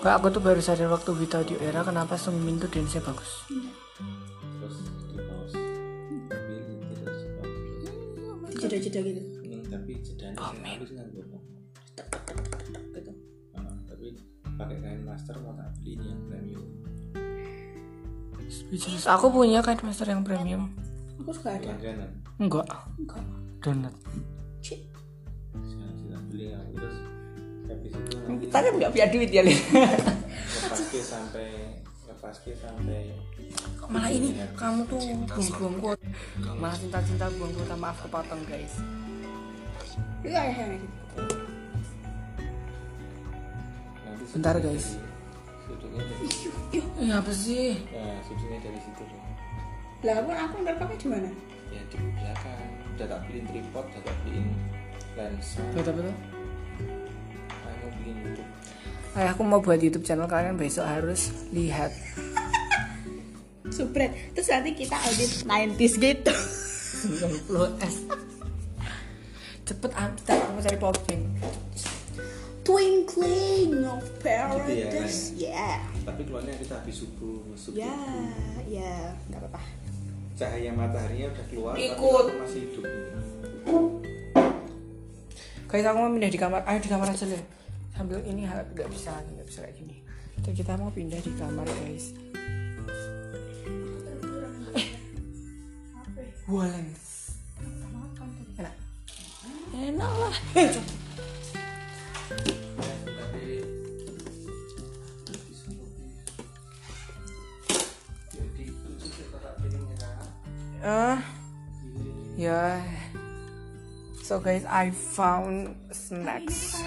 Kak, 0.02 0.18
aku 0.18 0.34
tuh 0.34 0.42
baru 0.42 0.58
sadar 0.58 0.90
waktu 0.90 1.14
Vita 1.14 1.46
di 1.46 1.54
era 1.62 1.86
kenapa 1.86 2.18
Semin 2.18 2.58
tuh 2.58 2.66
dance 2.74 2.98
bagus. 2.98 3.46
terus 4.58 4.78
di 5.14 5.18
pause 5.22 5.58
jeda-jeda 8.58 9.00
gitu 9.06 9.22
tapi 9.70 9.92
jedanya 10.02 10.42
halus 10.42 10.90
kan 10.90 11.06
gitu 11.14 11.38
tapi 13.86 14.08
pakai 14.58 14.78
kain 14.82 15.02
master 15.06 15.38
mau 15.46 15.54
tak 15.54 15.70
beli 15.78 16.02
ini 16.02 16.06
yang 16.10 16.22
premium 16.26 16.66
Speechless. 18.52 19.08
Aku 19.08 19.32
punya 19.32 19.64
kan 19.64 19.80
master 19.80 20.12
yang 20.12 20.28
premium. 20.28 20.76
Aku 21.22 21.32
juga 21.32 21.50
ada 21.52 21.68
langganan 21.70 22.12
Enggak, 22.38 22.68
enggak 22.98 23.22
donat. 23.60 23.94
Cik. 24.60 24.82
sekarang 25.54 25.96
kita 26.00 26.18
beli 26.28 26.46
yang 26.50 26.66
terus 26.72 26.98
habis 27.64 27.92
itu 27.92 28.14
nanti 28.18 28.44
Kita 28.44 28.58
kan 28.58 28.74
nggak 28.74 28.92
punya 28.92 29.08
duit 29.08 29.30
ya, 29.30 29.42
Lin. 29.42 29.60
ke 30.82 31.00
sampai 31.00 31.48
ke 32.04 32.54
sampai 32.56 33.00
Malah 33.86 34.08
ini 34.10 34.30
kamu 34.54 34.88
tuh 34.88 35.02
buang-buang 35.28 35.76
kuot. 35.78 36.00
Malah 36.56 36.76
cinta-cinta 36.76 37.28
buang 37.36 37.52
maaf 37.76 37.98
kepotong 38.02 38.42
guys. 38.46 38.80
gitu 40.74 40.98
nanti 44.06 44.26
Bentar, 44.32 44.56
guys. 44.58 44.96
dari- 44.96 45.10
sudutnya 45.68 46.02
dari 46.02 46.26
Iya 46.98 47.14
apa 47.20 47.32
sih? 47.32 47.76
ya 47.86 48.06
sudutnya 48.24 48.58
dari 48.62 48.80
situ 48.80 49.04
lah 50.02 50.16
aku 50.18 50.30
aku 50.34 50.56
pakai 50.66 50.98
di 50.98 51.08
mana? 51.08 51.30
Ya 51.70 51.82
di 51.94 51.98
belakang. 52.02 52.70
Udah 52.98 53.06
tak 53.06 53.20
beliin 53.30 53.46
tripod 53.46 53.86
udah 53.86 54.02
tak 54.02 54.16
beliin 54.26 54.48
lensa. 55.14 55.62
Betul 55.78 55.94
betul. 55.94 56.16
aku 57.62 57.86
mau 57.86 57.92
beliin 57.94 58.18
YouTube. 58.26 58.50
Ay, 59.12 59.26
aku 59.28 59.42
mau 59.46 59.60
buat 59.62 59.80
YouTube 59.80 60.06
channel 60.08 60.26
kalian 60.26 60.58
besok 60.58 60.90
harus 60.90 61.30
lihat. 61.54 61.94
Supret. 63.76 64.12
Terus 64.34 64.50
nanti 64.50 64.74
kita 64.74 64.98
edit 65.06 65.46
90s 65.46 65.94
gitu. 66.02 66.36
90 67.52 67.86
S. 67.86 67.96
Cepet 69.70 69.92
ah, 69.94 70.10
kita 70.18 70.32
aku 70.34 70.50
mau 70.58 70.62
cari 70.66 70.78
powerbank. 70.82 71.24
Twinkling 72.62 73.86
of 73.86 74.02
Gitu 74.02 74.26
paradise. 74.26 75.34
Ya 75.38 75.82
tapi 76.02 76.26
keluarnya 76.26 76.58
kita 76.58 76.74
habis 76.82 76.96
subuh 77.06 77.46
subuh. 77.54 77.78
Ya 77.78 77.98
ya 78.66 79.14
nggak 79.30 79.42
apa-apa 79.46 79.81
cahaya 80.38 80.72
mataharinya 80.74 81.28
udah 81.32 81.46
keluar 81.52 81.74
Ikut. 81.78 82.24
tapi 82.28 82.40
masih 82.42 82.62
hidup 82.68 82.86
Guys 85.72 85.88
aku 85.88 86.04
mau 86.04 86.12
pindah 86.12 86.28
di 86.28 86.36
kamar. 86.36 86.68
Ayo 86.68 86.84
di 86.84 86.92
kamar 86.92 87.08
aja 87.08 87.24
deh. 87.24 87.40
Sambil 87.96 88.20
ini 88.28 88.44
nggak 88.44 88.92
bisa 88.92 89.16
nggak 89.24 89.48
bisa 89.48 89.64
kayak 89.64 89.80
gini. 89.80 90.04
Jadi 90.44 90.52
kita 90.60 90.76
mau 90.76 90.92
pindah 90.92 91.16
di 91.24 91.32
kamar 91.40 91.64
guys. 91.64 92.12
Eh, 94.76 94.88
Walens. 96.52 97.40
Enak. 98.60 98.76
Enak 99.72 100.12
lah. 100.12 100.36
Eh, 100.60 100.68
coba. 100.76 101.01
Ah, 110.82 111.22
ya. 112.34 112.82
So 114.26 114.42
guys, 114.42 114.66
I 114.66 114.90
found 114.90 115.78
snacks. 115.94 116.82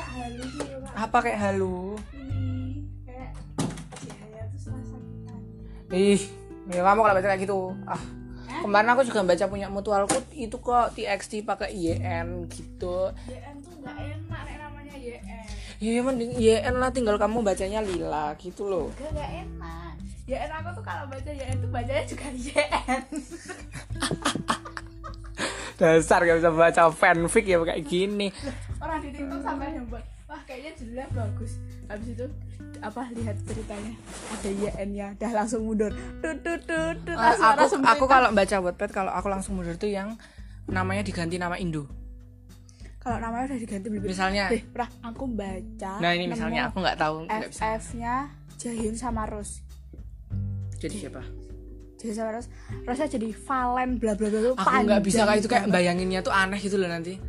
Apa 0.99 1.23
kayak 1.23 1.39
halu? 1.39 1.95
Ih, 5.95 6.19
ya 6.75 6.83
kamu 6.83 7.01
kalau 7.07 7.15
baca 7.15 7.29
kayak 7.31 7.47
gitu. 7.47 7.71
Ah, 7.87 8.03
kemarin 8.67 8.91
aku 8.99 9.07
juga 9.07 9.23
baca 9.23 9.45
punya 9.47 9.71
mutualku 9.71 10.19
itu 10.35 10.59
kok 10.59 10.99
TXT 10.99 11.47
pakai 11.47 11.71
YN 11.71 12.51
gitu. 12.51 13.15
YN 13.31 13.63
tuh 13.63 13.79
nggak 13.79 13.95
enak 13.95 14.24
YN 15.77 15.91
Ya 15.91 16.01
mending 16.01 16.33
YN 16.35 16.75
lah 16.75 16.91
tinggal 16.91 17.17
kamu 17.17 17.41
bacanya 17.41 17.81
lila 17.81 18.35
gitu 18.37 18.65
loh. 18.65 18.89
gak 18.95 19.11
nggak 19.11 19.31
enak 19.43 19.95
YN 20.25 20.51
aku 20.53 20.69
tuh 20.73 20.83
kalau 20.83 21.05
baca 21.07 21.31
YN 21.31 21.57
tuh 21.59 21.71
bacanya 21.71 22.05
juga 22.05 22.27
YN 22.49 23.03
Dasar 25.75 26.23
gak 26.23 26.39
bisa 26.39 26.51
baca 26.51 26.83
fanfic 26.89 27.45
ya 27.45 27.59
kayak 27.61 27.83
gini. 27.83 28.31
orang 28.79 29.03
di 29.03 29.11
TikTok 29.11 29.41
sampai 29.41 29.75
yang 29.75 29.87
buat 29.89 30.05
wah 30.25 30.41
kayaknya 30.45 30.71
judulnya 30.77 31.07
bagus 31.11 31.53
habis 31.85 32.09
itu 32.11 32.27
apa 32.79 33.03
lihat 33.13 33.37
ceritanya 33.43 33.93
ada 34.31 34.51
YN 34.51 34.89
nya 34.91 35.07
dah 35.15 35.31
langsung 35.33 35.65
mundur 35.65 35.91
tut 36.21 36.37
tut 36.41 36.61
tut 36.63 36.97
tut 37.01 37.13
langsung- 37.13 37.45
aku 37.45 37.59
langsung 37.61 37.83
aku 37.83 38.05
kalau 38.07 38.29
baca 38.31 38.57
Wattpad 38.61 38.91
kalau 38.93 39.13
aku 39.13 39.29
langsung 39.29 39.53
mundur 39.57 39.75
tuh 39.75 39.89
yang 39.89 40.15
namanya 40.65 41.03
diganti 41.03 41.37
nama 41.37 41.57
Indo. 41.57 41.85
Kalau 43.05 43.21
namanya 43.21 43.53
udah 43.53 43.59
diganti 43.61 43.87
belum 43.93 44.09
Misalnya. 44.09 44.49
Deh, 44.49 44.65
pernah 44.65 44.91
aku 45.05 45.25
baca 45.29 45.93
Nah 46.01 46.11
ini 46.17 46.25
misalnya 46.25 46.73
aku 46.73 46.77
nggak 46.81 46.97
tahu. 46.97 47.17
FF 47.29 47.85
nya 48.01 48.33
Jahyun 48.57 48.97
sama 48.97 49.29
Rose. 49.29 49.61
Jadi 50.81 50.97
siapa? 51.05 51.21
jadi 52.01 52.21
sama 52.21 52.37
Rose. 52.37 52.49
Rose 52.85 53.05
jadi 53.09 53.29
Valen 53.33 53.97
bla 53.97 54.13
bla 54.13 54.29
bla 54.29 54.41
tuh 54.41 54.55
Aku 54.57 54.77
nggak 54.89 55.05
bisa 55.05 55.25
kayak 55.25 55.41
itu 55.41 55.49
kayak 55.49 55.69
bayanginnya 55.69 56.21
tuh 56.25 56.33
aneh 56.33 56.57
gitu 56.61 56.81
loh 56.81 56.89
nanti. 56.89 57.21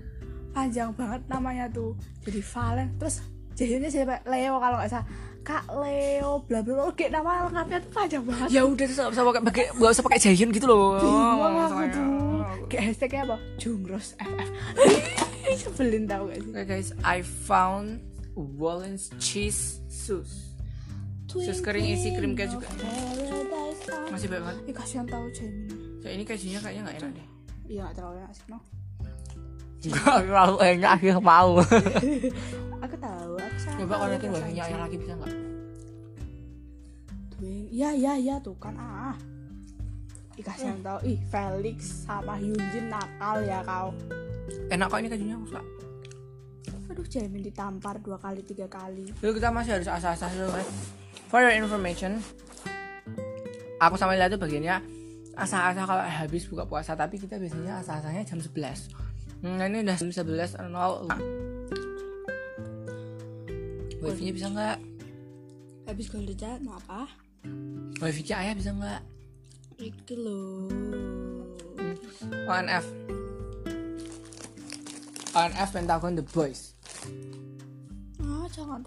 panjang 0.55 0.95
banget 0.95 1.19
namanya 1.27 1.67
tuh. 1.67 1.99
Jadi 2.23 2.39
Valen. 2.39 2.87
Terus 2.95 3.15
Jahyunnya 3.59 3.91
siapa? 3.91 4.23
Leo 4.23 4.55
kalau 4.59 4.79
nggak 4.79 4.91
salah. 4.91 5.07
Kak 5.43 5.67
Leo 5.75 6.43
bla 6.47 6.63
bla 6.63 6.73
bla. 6.75 6.91
Kayak 6.95 7.19
nama 7.19 7.51
lengkapnya 7.51 7.77
tuh 7.83 7.91
panjang 7.91 8.23
banget. 8.23 8.47
Ya 8.47 8.63
udah 8.63 8.85
tuh 8.87 8.95
usah 9.11 9.23
pakai 9.43 9.63
nggak 9.75 9.91
usah 9.91 10.03
pakai 10.07 10.19
Jaehyun 10.23 10.55
gitu 10.55 10.67
loh. 10.71 10.95
Bingung 11.03 11.55
aku 11.67 11.83
tuh. 11.91 12.07
Kayak 12.71 12.83
hashtagnya 12.95 13.21
apa? 13.27 13.37
Jungros 13.59 14.15
FF 14.15 15.34
sebelin 15.61 16.03
tau 16.05 16.27
gak 16.27 16.39
sih 16.41 16.51
Oke 16.51 16.63
guys, 16.65 16.89
I 17.01 17.21
found 17.21 18.01
Wallen's 18.35 19.09
cheese 19.17 19.79
sauce. 19.87 20.51
Sus 21.27 21.59
kering 21.59 21.83
isi 21.83 22.15
krim 22.15 22.31
keju 22.31 22.59
juga. 22.59 22.67
Masih 24.07 24.27
banyak 24.31 24.43
banget. 24.43 24.57
Ih 24.67 24.75
kasihan 24.75 25.03
tau 25.03 25.27
Jamin 25.31 25.67
Ya 25.99 26.09
ini 26.15 26.23
kejunya 26.23 26.59
kayaknya 26.59 26.81
nggak 26.87 26.97
enak 26.99 27.11
deh. 27.11 27.27
Iya 27.65 27.81
gak 27.85 27.93
terlalu 27.99 28.15
enak 28.23 28.31
sih 28.31 28.45
no 28.47 28.59
Gak 29.85 30.17
terlalu 30.23 30.57
enak 30.63 30.93
sih 30.97 31.11
mau. 31.19 31.51
Aku 32.85 32.95
tahu 33.01 33.31
aku 33.35 33.57
Coba 33.81 33.93
tahu 33.95 34.01
konekin 34.05 34.29
rasanya. 34.29 34.39
wifi-nya 34.39 34.63
ayah 34.63 34.79
lagi 34.79 34.95
bisa 34.95 35.13
nggak? 35.15 35.33
Iya 37.75 37.89
iya 37.91 38.13
iya 38.15 38.35
tuh 38.39 38.55
kan 38.55 38.75
ah 38.79 39.15
Ih 40.35 40.43
kasihan 40.43 40.79
tau 40.83 40.99
Ih 41.07 41.19
Felix 41.31 42.03
sama 42.03 42.35
Hyunjin 42.35 42.91
nakal 42.91 43.43
ya 43.43 43.63
kau 43.63 43.95
Enak 44.69 44.87
kok 44.91 44.99
ini 45.01 45.09
kejunya 45.09 45.35
aku 45.37 45.45
suka. 45.49 45.61
Aduh 46.93 47.05
Jamin 47.09 47.41
ditampar 47.41 47.97
dua 47.97 48.21
kali 48.21 48.45
tiga 48.45 48.69
kali 48.69 49.09
Dulu 49.17 49.31
kita 49.33 49.49
masih 49.49 49.81
harus 49.81 49.89
asah-asah 49.89 50.29
dulu 50.37 50.53
guys. 50.53 50.69
For 51.33 51.41
your 51.41 51.57
information, 51.57 52.21
aku 53.81 53.97
sama 53.97 54.13
Lila 54.13 54.29
tuh 54.29 54.37
bagiannya 54.37 54.77
asah-asah 55.33 55.83
kalau 55.83 56.03
habis 56.05 56.45
buka 56.45 56.63
puasa, 56.69 56.93
tapi 56.93 57.17
kita 57.17 57.41
biasanya 57.41 57.81
asah-asahnya 57.81 58.23
jam 58.23 58.39
11. 58.39 58.53
Nah 59.41 59.65
ini 59.65 59.81
udah 59.81 59.97
jam 59.97 60.09
11 60.13 60.61
nol. 60.69 61.09
Wifi 64.05 64.21
nya 64.29 64.33
bisa 64.37 64.47
nggak? 64.53 64.77
habis 65.85 66.09
golden 66.09 66.33
chat 66.33 66.57
mau 66.65 66.77
apa 66.81 67.05
Wifi 68.01 68.25
nya 68.25 68.41
ayah 68.41 68.53
bisa 68.57 68.73
nggak? 68.73 69.01
Iki 69.79 70.15
lo 70.15 70.69
ONF 72.47 72.85
ONF 75.35 75.69
Pentagon 75.75 76.15
The 76.15 76.25
Boys. 76.31 76.75
Ah 78.23 78.47
jangan 78.51 78.83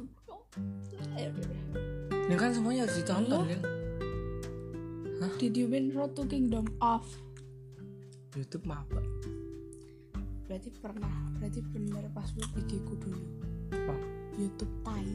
Ini 2.28 2.36
kan 2.36 2.53
semuanya 2.53 2.84
harus 2.84 2.97
ditonton 3.01 3.49
kan 3.49 3.62
did 5.39 5.55
you 5.55 5.70
win 5.70 5.95
Road 5.95 6.18
to 6.18 6.26
Kingdom 6.26 6.66
of? 6.82 7.07
Youtube 8.34 8.66
mah 8.66 8.82
apa? 8.82 9.03
berarti 10.49 10.72
pernah 10.80 11.12
berarti 11.36 11.61
bener 11.70 12.09
password 12.11 12.49
IG 12.59 12.82
ku 12.82 12.99
dulu. 12.99 13.22
Apa? 13.70 13.95
YouTube 14.34 14.74
tai 14.82 15.07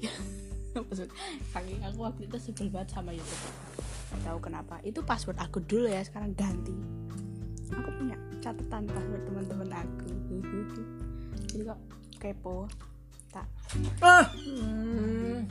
maksud 0.84 1.08
saking 1.52 1.80
aku 1.80 1.98
waktu 2.04 2.20
itu 2.28 2.36
sebel 2.36 2.68
banget 2.68 2.88
sama 2.92 3.10
YouTube 3.16 3.44
Gak 4.06 4.20
tahu 4.22 4.38
kenapa 4.38 4.74
itu 4.86 5.00
password 5.02 5.38
aku 5.40 5.58
dulu 5.64 5.88
ya 5.88 6.00
sekarang 6.04 6.36
ganti 6.36 6.76
aku 7.72 7.90
punya 7.96 8.16
catatan 8.44 8.86
password 8.86 9.22
teman-teman 9.26 9.70
aku 9.72 10.08
jadi 11.50 11.62
kok 11.72 11.80
kepo 12.20 12.56
tak 13.32 13.46
Ah! 14.00 14.24
Hmm. 14.32 15.44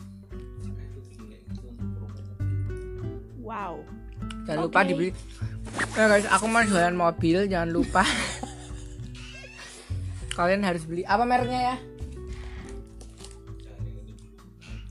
wow 3.42 3.78
Jangan 4.46 4.70
lupa 4.70 4.80
Oke. 4.82 4.88
dibeli 4.94 5.12
Nah 5.96 6.08
guys, 6.08 6.28
aku 6.30 6.46
mau 6.48 6.64
jualan 6.64 6.96
mobil, 6.96 7.50
jangan 7.50 7.70
lupa 7.74 8.04
Kalian 10.38 10.62
harus 10.64 10.86
beli 10.86 11.04
Apa 11.04 11.26
mereknya 11.26 11.74
ya? 11.74 11.76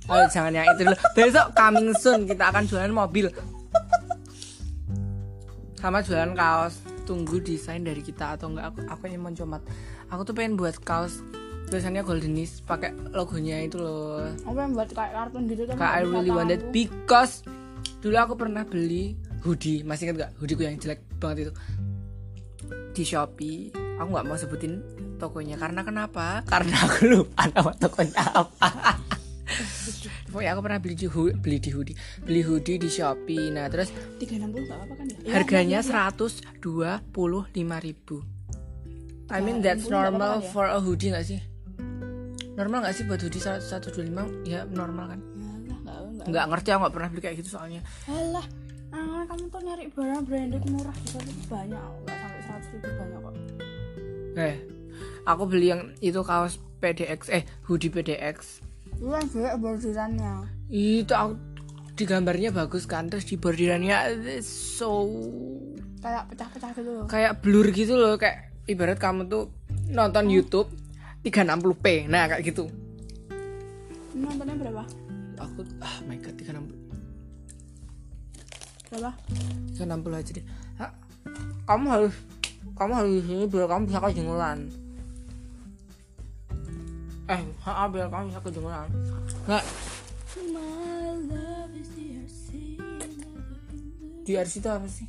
Oh 0.08 0.24
jangan 0.28 0.52
yang 0.52 0.68
itu 0.76 0.84
dulu. 0.84 0.96
Besok 1.16 1.46
coming 1.56 1.88
soon 1.96 2.28
kita 2.28 2.52
akan 2.52 2.68
jualan 2.68 2.92
mobil. 2.92 3.32
Sama 5.80 6.04
jualan 6.04 6.32
kaos. 6.36 6.80
Tunggu 7.04 7.40
desain 7.40 7.84
dari 7.84 8.00
kita 8.00 8.36
atau 8.36 8.52
enggak. 8.52 8.72
Aku, 8.72 8.78
aku 8.88 9.02
ini 9.12 9.20
mau 9.20 9.28
comat 9.28 9.60
Aku 10.12 10.24
tuh 10.24 10.36
pengen 10.36 10.60
buat 10.60 10.76
kaos. 10.84 11.24
Tulisannya 11.68 12.04
goldenis 12.04 12.60
pakai 12.60 12.92
logonya 13.16 13.64
itu 13.64 13.80
loh. 13.80 14.20
Aku 14.44 14.56
yang 14.56 14.76
buat 14.76 14.92
kayak 14.92 15.12
kartun 15.16 15.48
gitu 15.48 15.64
tapi 15.64 15.80
Kak, 15.80 15.92
I 15.96 16.04
really 16.04 16.28
wanted 16.28 16.60
tanganku. 16.60 16.76
because 16.76 17.40
dulu 18.04 18.16
aku 18.20 18.34
pernah 18.36 18.68
beli 18.68 19.16
hoodie, 19.40 19.80
masih 19.80 20.12
ingat 20.12 20.28
gak 20.28 20.30
hoodieku 20.40 20.62
yang 20.64 20.76
jelek 20.76 21.00
banget 21.16 21.48
itu. 21.48 21.52
Di 22.92 23.02
Shopee. 23.04 23.72
Aku 23.96 24.08
nggak 24.10 24.26
mau 24.26 24.36
sebutin 24.36 24.84
tokonya. 25.16 25.56
Karena 25.56 25.80
kenapa? 25.86 26.44
Karena 26.44 26.76
aku 26.84 26.98
lupa 27.08 27.48
nama 27.48 27.72
tokonya 27.80 28.22
apa. 28.28 28.68
Pokoknya 30.34 30.50
aku 30.58 30.62
pernah 30.66 30.80
beli 30.82 30.98
di 30.98 31.06
beli 31.38 31.58
di 31.62 31.70
hoodie, 31.70 31.94
beli 32.26 32.42
hoodie 32.42 32.74
di 32.74 32.90
Shopee. 32.90 33.54
Nah 33.54 33.70
terus 33.70 33.94
360 34.18 34.66
gak 34.66 34.74
apa-apa 34.82 34.94
kan 34.98 35.06
ya? 35.06 35.16
harganya 35.30 35.78
Ya, 35.78 35.86
seratus 35.86 36.42
dua 36.58 36.98
puluh 37.14 37.46
lima 37.54 37.78
ribu. 37.78 38.26
I 39.30 39.38
mean 39.38 39.62
that's 39.62 39.86
60 39.86 39.94
nggak 39.94 39.94
normal 39.94 40.30
apa-apa 40.42 40.42
ya? 40.42 40.50
for 40.50 40.66
a 40.66 40.78
hoodie 40.82 41.14
gak 41.14 41.22
sih? 41.22 41.38
Normal 42.58 42.82
gak 42.82 42.94
sih 42.98 43.06
buat 43.06 43.22
hoodie 43.22 43.38
125 43.38 44.42
Ya 44.42 44.66
normal 44.66 45.14
kan? 45.14 45.20
Alah, 45.86 46.26
nggak 46.26 46.46
ngerti 46.50 46.68
aku 46.74 46.80
nggak 46.82 46.94
pernah 46.98 47.08
beli 47.14 47.20
kayak 47.22 47.36
gitu 47.38 47.50
soalnya 47.54 47.80
Alah, 48.10 48.46
ah, 48.90 49.22
kamu 49.30 49.44
tuh 49.46 49.60
nyari 49.62 49.84
barang 49.94 50.22
branded 50.26 50.62
murah 50.66 50.96
tuh 51.06 51.22
banyak, 51.46 51.78
nggak 51.78 52.16
sampai 52.18 52.40
seratus 52.42 52.68
ribu 52.74 52.88
banyak 52.90 53.18
kok. 53.22 53.34
eh 54.34 54.56
aku 55.22 55.42
beli 55.46 55.66
yang 55.70 55.82
itu 56.02 56.20
kaos 56.26 56.58
PDX 56.82 57.20
eh 57.30 57.44
hoodie 57.68 57.92
PDX 57.92 58.63
Itu 58.94 59.08
kan 59.08 59.24
jelek 59.26 59.54
bordirannya. 59.58 60.32
itu 60.66 61.12
aku 61.12 61.34
di 61.92 62.04
gambarnya 62.04 62.50
bagus 62.50 62.84
kan 62.84 63.06
terus 63.06 63.22
di 63.22 63.36
bordirannya 63.36 63.94
so 64.40 65.06
Kayak 66.00 66.22
pecah-pecah 66.28 66.70
gitu 66.72 66.90
loh. 66.92 67.06
kayak 67.06 67.32
blur 67.38 67.66
gitu 67.70 67.94
loh 67.94 68.14
kayak 68.14 68.50
ibarat 68.64 68.96
kamu 68.96 69.24
tuh 69.24 69.48
nonton 69.86 70.26
YouTube 70.26 70.68
360p 71.22 71.84
nah 72.06 72.26
kayak 72.26 72.44
gitu 72.44 72.66
Nontonnya 74.12 74.54
berapa? 74.56 74.84
aku 75.36 75.62
ah 75.78 75.96
my 76.04 76.16
god 76.16 76.34
360 76.34 76.74
Berapa? 78.90 79.10
360 79.74 79.86
aja 80.14 80.30
deh 80.32 80.46
kamu 81.64 81.86
harus 81.88 82.14
kamu 82.72 82.92
harus 82.92 83.12
di 83.12 83.22
sini 83.22 83.44
biar 83.46 83.66
kamu 83.66 83.82
bisa 83.86 83.98
kejengulan 84.02 84.58
eh 87.24 87.40
ha, 87.64 87.88
biar 87.88 88.12
kamu 88.12 88.28
bisa 88.28 88.40
kejengulan 88.44 88.88
nggak 89.48 89.64
DRC. 91.94 92.48
DR 94.24 94.46
itu 94.48 94.68
apa 94.68 94.88
sih 94.88 95.08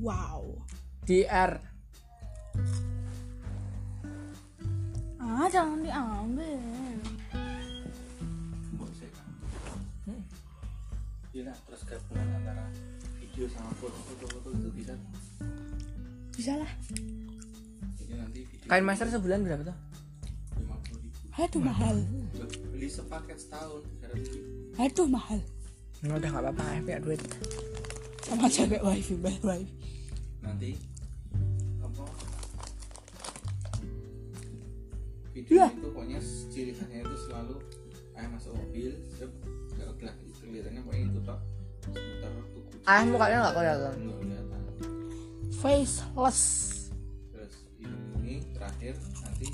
Wow. 0.00 0.56
DR 1.04 1.60
Ah, 5.20 5.46
jangan 5.52 5.84
diambil. 5.84 6.58
Iya, 11.30 11.54
terus 11.70 11.82
gabungan 11.86 12.26
antara 12.34 12.66
video 13.22 13.46
sama 13.54 13.70
foto-foto 13.78 14.50
itu 14.50 14.68
bisa. 14.74 14.98
Bisa 16.34 16.58
lah. 16.58 16.72
Jadi 17.94 18.12
nanti 18.18 18.40
video 18.42 18.66
kain 18.66 18.82
master 18.82 19.06
sebulan 19.06 19.46
berapa 19.46 19.62
tuh 19.70 19.76
50 19.78 19.78
ribu. 19.78 19.87
Aduh 21.38 21.62
mahal. 21.62 21.96
Beli 22.74 22.88
sepaket 22.90 23.38
setahun. 23.38 23.86
Aduh 24.74 25.06
mahal. 25.06 25.38
Nggak, 26.02 26.16
udah 26.18 26.28
nggak 26.30 26.44
apa-apa 26.46 26.62
ya 26.62 26.78
punya 26.86 27.00
duit 27.02 27.20
Sama 28.22 28.46
aja 28.46 28.62
kayak 28.70 28.84
wifi, 28.86 29.14
bayar 29.18 29.42
wifi. 29.42 29.66
Nanti 30.42 30.70
apa? 31.82 32.04
Video 35.34 35.54
Lah. 35.58 35.70
itu 35.74 35.86
pokoknya 35.90 36.18
ciri 36.50 36.72
khasnya 36.74 37.02
itu 37.02 37.16
selalu 37.26 37.54
ayah 38.14 38.30
masuk 38.30 38.52
mobil, 38.58 38.90
sep, 39.10 39.30
nggak 39.74 39.90
kelihatan 39.98 40.26
kelihatannya 40.38 40.80
pokoknya 40.86 41.04
itu 41.06 41.20
tok. 41.26 41.40
Sebentar 41.88 42.30
tuku 42.52 42.78
ah 42.88 43.02
mukanya 43.04 43.36
nggak 43.42 43.54
kelihatan 43.54 43.94
nggak 44.02 44.18
kelihatan. 44.22 44.60
Faceless. 45.58 46.42
Terus 47.34 47.54
ini 48.22 48.34
terakhir 48.54 48.94
nanti 49.24 49.46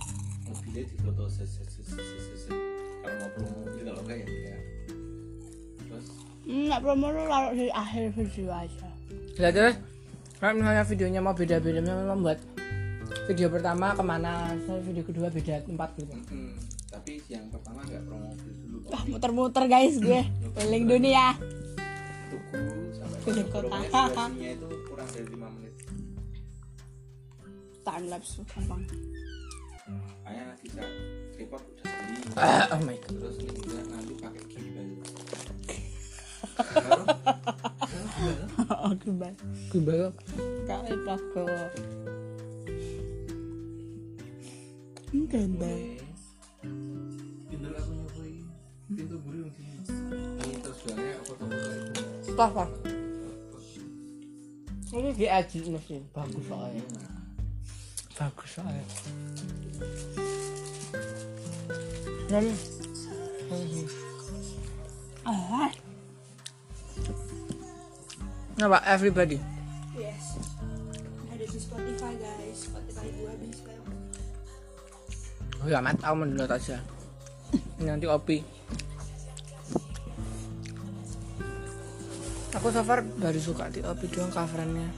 mobilnya 0.44 0.82
difoto 0.92 1.24
set 1.32 1.48
Kalau 1.94 3.16
mau 3.16 3.28
promo 3.30 3.58
ya. 4.20 4.56
Terus 5.78 6.06
Nggak 6.44 6.80
promo 6.80 7.06
lu 7.08 7.22
taruh 7.24 7.52
di 7.52 7.66
akhir 7.68 8.04
video 8.12 8.48
aja. 8.50 8.88
lah 9.34 9.50
terus 9.50 9.74
kalau 10.36 10.54
misalnya 10.54 10.84
videonya 10.84 11.20
mau 11.20 11.32
beda-beda 11.32 11.80
memang 11.80 12.20
buat 12.20 12.38
video 13.24 13.48
pertama 13.48 13.90
ke 13.90 14.02
mana 14.02 14.52
video 14.80 15.02
kedua 15.02 15.26
beda 15.26 15.64
tempat 15.64 15.90
gitu 15.96 16.14
Hmm, 16.28 16.54
tapi 16.88 17.18
yang 17.26 17.48
pertama 17.48 17.82
nggak 17.82 18.04
promo 18.04 18.30
dulu 18.36 18.76
Wah 18.86 19.02
muter-muter 19.04 19.64
guys 19.64 19.96
gue. 19.96 20.20
Keliling 20.54 20.84
dunia. 20.86 21.34
tuku 22.28 22.60
sampai 22.92 23.18
Keliling 23.24 23.48
masuk 23.64 23.90
kota. 23.90 24.24
itu 24.30 24.68
kurang 24.84 25.08
dari 25.08 25.26
5 25.26 25.54
menit 25.56 25.74
Time 27.80 28.06
lapse 28.06 28.40
gampang. 28.44 28.82
ayah 30.24 30.54
bisa 30.56 30.82
report 31.38 31.62
udah 31.64 31.84
beli 31.84 32.34
Ah, 32.34 32.66
oh 32.74 32.80
my 32.82 32.96
god. 32.98 33.14
Terus 33.14 33.36
ini 33.38 33.52
juga 33.62 33.80
nanti 33.90 34.14
pakai 34.18 34.42
gimbal 34.50 34.86
Oh 38.84 38.92
gimbal. 38.98 39.32
gimbal 39.70 40.00
Kali 40.64 40.94
pakai. 41.04 41.70
Hmm, 45.14 45.24
Gimbal. 45.30 45.78
gimbal 47.50 47.72
aku 47.78 47.90
nyobain 47.94 48.46
pintu 48.94 49.16
sini 49.54 49.78
ini 50.42 50.54
terus 50.58 50.78
bilangnya 50.82 51.16
foto-foto 51.22 51.70
itu. 51.70 52.02
Pas, 52.34 52.50
pas. 52.50 52.70
Ini 54.94 55.10
di 55.14 55.26
edit 55.26 55.64
mesti. 55.70 55.96
Bagus 56.14 56.44
soalnya. 56.46 56.82
Bagus 58.14 58.48
soalnya. 58.54 58.84
Dan 62.28 62.44
Ah. 65.24 65.70
apa 68.64 68.78
everybody? 68.88 69.36
Yes. 69.96 70.36
Ada 71.32 71.44
di 71.44 71.58
Spotify 71.60 72.12
guys. 72.16 72.58
Spotify 72.68 73.06
gue 73.12 73.28
habis. 73.28 73.58
Oh 75.64 75.68
ya 75.68 75.80
amat, 75.80 75.96
aku 76.04 76.14
mendownload 76.16 76.52
aja. 76.52 76.76
Ini 77.80 77.88
nanti 77.88 78.04
opi. 78.04 78.44
Aku 82.54 82.66
so 82.70 82.80
far 82.86 83.00
baru 83.02 83.40
suka 83.40 83.72
di 83.72 83.80
opi 83.84 84.06
doang 84.12 84.30
coverannya. 84.32 84.88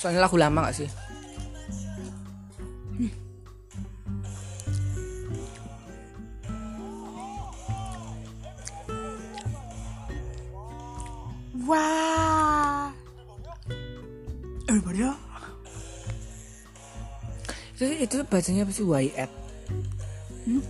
Soalnya 0.00 0.26
lagu 0.26 0.34
lama 0.34 0.66
gak 0.66 0.76
sih? 0.82 0.90
Bacanya 18.32 18.64
apa 18.64 18.72
sih? 18.72 18.84
Wayat 18.88 19.30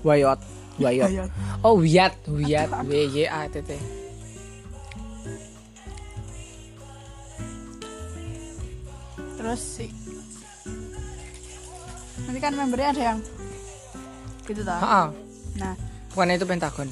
Wayot 0.02 0.40
Wayot 0.82 1.08
Wayot. 1.08 1.30
oh 1.62 1.78
Wiyat 1.78 2.12
Wiyat 2.26 2.68
W 2.82 2.92
Y 3.14 3.24
A 3.30 3.46
T 3.46 3.62
T. 3.62 3.70
Terus 9.38 9.60
sih. 9.60 9.90
Nanti 12.22 12.38
kan 12.38 12.52
membernya 12.54 12.88
ada 12.94 13.02
yang 13.14 13.18
gitu 14.46 14.62
tau. 14.62 14.80
ha 14.80 15.02
Nah, 15.52 15.74
bukannya 16.14 16.40
itu 16.40 16.46
Pentagon? 16.48 16.88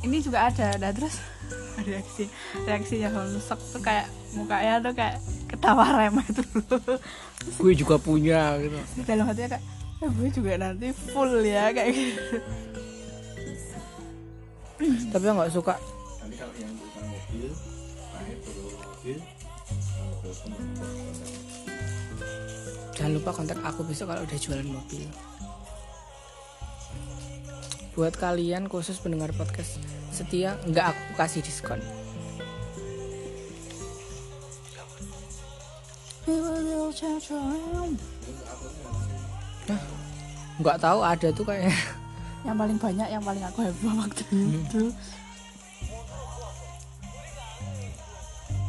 Ini 0.00 0.16
juga 0.24 0.48
ada. 0.48 0.72
Nah, 0.80 0.90
terus 0.94 1.20
reaksi 1.88 2.30
reaksinya 2.64 3.10
Homsok 3.12 3.60
tuh 3.74 3.82
kayak 3.82 4.06
mukanya 4.32 4.80
tuh 4.80 4.92
kayak 4.96 5.16
ketawa 5.50 5.84
remeh 5.98 6.24
tuh. 6.36 6.46
gue 7.60 7.72
juga 7.76 8.00
punya 8.00 8.56
gitu. 8.62 8.78
Di 8.96 9.02
dalam 9.04 9.28
hatinya 9.28 9.58
kayak 9.58 9.64
eh, 10.04 10.10
gue 10.12 10.28
juga 10.28 10.52
nanti 10.60 10.92
full 10.92 11.40
ya 11.40 11.72
kayak 11.72 11.92
gitu. 11.96 12.24
tapi 15.08 15.24
nggak 15.24 15.52
suka. 15.54 15.74
Nanti 16.20 16.36
kalau 16.36 16.54
yang 16.60 16.74
tukang 16.76 17.06
mobil 17.08 17.48
naik 18.14 18.38
turun 18.44 18.74
mobil 18.76 19.18
kalau 19.94 20.14
telepon 20.20 20.50
kontak 20.52 20.90
jangan 22.94 23.12
lupa 23.20 23.30
kontak 23.34 23.58
aku 23.60 23.80
besok 23.84 24.06
kalau 24.12 24.22
udah 24.22 24.38
jualan 24.38 24.68
mobil. 24.68 25.04
Buat 27.94 28.14
kalian 28.18 28.66
khusus 28.66 28.98
pendengar 28.98 29.30
podcast 29.36 29.78
setia 30.10 30.58
nggak 30.66 30.94
aku 30.94 31.02
kasih 31.18 31.42
diskon. 31.42 31.82
Hah? 39.64 39.93
Nggak 40.56 40.78
tahu 40.78 41.00
ada 41.00 41.28
tuh 41.30 41.42
kayaknya 41.42 41.74
yang 42.46 42.56
paling 42.56 42.78
banyak 42.78 43.08
yang 43.08 43.22
paling 43.22 43.42
aku 43.42 43.58
heboh 43.62 43.94
waktu 43.96 44.22
itu. 44.30 44.82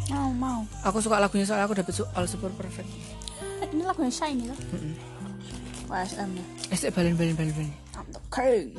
Mau 0.06 0.30
mau. 0.32 0.60
aku 0.86 1.02
suka 1.02 1.18
lagunya 1.18 1.44
soalnya 1.44 1.66
aku 1.66 1.76
dapet 1.76 1.94
all 2.14 2.26
super 2.26 2.54
perfect 2.54 2.88
Eh, 3.60 3.68
Ini 3.68 3.84
lagunya 3.84 4.12
Shine 4.12 4.48
itu. 4.48 4.56
YSM 5.86 6.30
ya. 6.34 6.46
eh 6.72 6.92
balen 6.92 7.14
balen 7.14 7.36
balen 7.36 7.54
balen 7.54 7.72
I'm 7.94 8.08
the 8.12 8.22
king. 8.30 8.78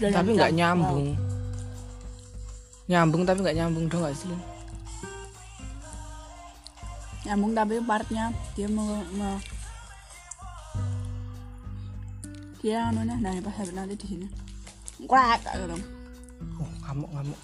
Tapi 0.00 0.30
nggak 0.34 0.52
nyambung 0.54 1.14
nyambung 2.88 3.28
tapi 3.28 3.44
nggak 3.44 3.56
nyambung 3.60 3.84
dong 3.92 4.00
nggak 4.00 4.16
sih 4.16 4.32
nyambung 7.28 7.52
tapi 7.52 7.84
partnya 7.84 8.32
dia 8.56 8.64
mau, 8.72 9.04
mau 9.12 9.36
dia 12.64 12.88
anunya 12.88 13.20
nah 13.20 13.36
pas 13.44 13.52
habis 13.60 13.76
nanti 13.76 13.92
di 13.92 14.06
sini 14.08 14.26
kuat 15.04 15.44
gitu 15.44 15.76
oh 16.56 16.70
ngamuk 16.88 17.12
ngamuk 17.12 17.40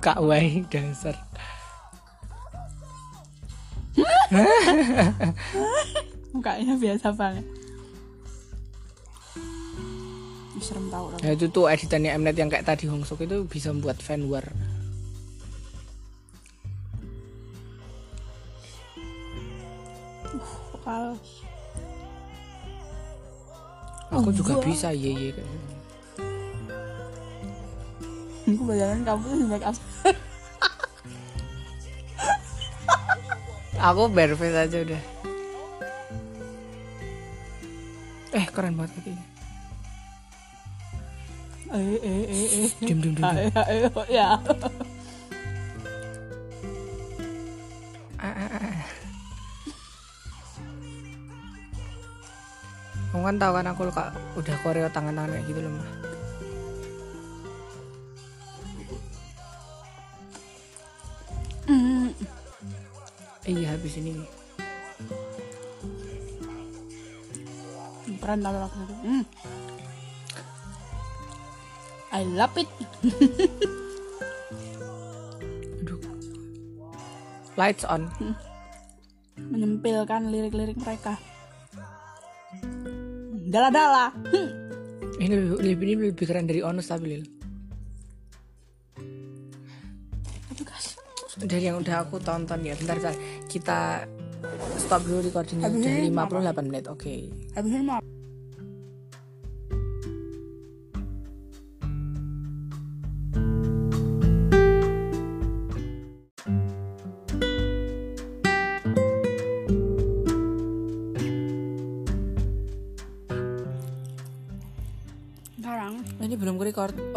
Kak 0.00 0.24
Wai 0.24 0.64
dasar 0.72 1.16
mukanya 6.32 6.76
biasa 6.76 7.12
banget 7.16 7.57
serem 10.68 10.86
tau 10.88 11.08
lah 11.08 11.18
Nah 11.18 11.32
itu 11.32 11.46
tuh 11.48 11.64
editannya 11.66 12.12
Mnet 12.14 12.36
yang 12.36 12.46
kayak 12.46 12.66
tadi 12.66 12.84
Hongsok 12.84 13.24
itu 13.24 13.36
bisa 13.44 13.72
membuat 13.72 13.98
fan 13.98 14.28
war 14.28 14.44
kalau 20.80 21.14
Aku 24.10 24.32
juga 24.32 24.56
gua- 24.56 24.64
bisa 24.64 24.88
ye 24.88 25.12
ye 25.12 25.28
gitu. 25.30 25.42
aku 28.48 28.62
bayangan 28.64 29.00
kamu 29.04 29.24
tuh 29.28 29.46
make 29.46 29.60
up 29.62 29.76
Aku 33.78 34.10
bareface 34.10 34.58
aja 34.58 34.78
udah. 34.82 35.02
Eh 38.34 38.44
keren 38.50 38.74
banget 38.74 38.90
kakinya 38.98 39.22
eh 41.68 41.96
eh 42.00 42.22
eh 42.24 42.46
eh 42.64 42.68
Diam 42.80 42.98
diam 43.04 43.14
diam, 43.16 43.28
diam. 43.28 43.92
ya 44.08 44.28
Ah, 48.18 48.34
ah, 48.34 48.50
ah. 48.50 48.82
Kamu 53.14 53.22
kan 53.22 53.36
tahu 53.38 53.52
kan 53.54 53.66
aku 53.70 53.82
kak 53.94 54.10
udah 54.34 54.56
koreo 54.66 54.90
tangan-tangan 54.90 55.38
kayak 55.38 55.46
gitu 55.46 55.60
loh 55.62 55.70
mah. 55.70 55.90
Hmm. 61.70 62.10
Iya 63.46 63.78
habis 63.78 63.94
ini. 64.02 64.18
tau 68.44 68.52
lagu 68.52 68.76
itu 68.84 68.94
hmm. 69.08 69.22
I 72.12 72.24
love 72.24 72.56
it 72.56 72.68
Aduh. 75.82 76.00
Lights 77.56 77.84
on. 77.84 78.08
menyempilkan 79.38 80.28
lirik-lirik 80.34 80.76
mereka 80.82 81.14
dala-dala 83.48 84.12
hmm. 84.12 84.50
Ini 85.18 85.34
lebih, 85.34 85.58
lebih, 85.66 85.86
ini 85.90 86.02
lebih 86.14 86.26
keren 86.30 86.46
dari 86.46 86.62
Onus 86.62 86.94
tapi 86.94 87.10
Lil. 87.10 87.26
Dari 91.42 91.66
yang 91.66 91.82
udah 91.82 92.06
aku 92.06 92.22
tonton 92.22 92.62
ya. 92.62 92.78
Bentar, 92.78 93.02
bentar. 93.02 93.14
Kita 93.50 94.06
stop 94.78 95.02
dulu 95.02 95.26
recordingnya 95.26 95.66
Habis 95.66 95.82
udah 95.82 95.90
ini 96.06 96.54
58 96.54 96.70
menit. 96.70 96.84
Oke. 96.86 97.34
habis 97.58 97.74
ini 97.74 97.98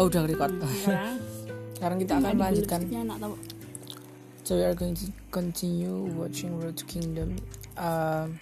Oh, 0.02 0.10
udah 0.10 0.26
record. 0.26 0.50
sekarang 0.82 1.22
Sekarang 1.78 1.98
kita 2.02 2.14
akan 2.18 2.34
melanjutkan. 2.34 2.82
So 4.42 4.58
we 4.58 4.66
are 4.66 4.74
going 4.74 4.98
to 4.98 5.14
continue 5.30 6.10
watching 6.18 6.58
Road 6.58 6.74
to 6.82 6.86
Kingdom. 6.90 7.38
Um, 7.78 8.42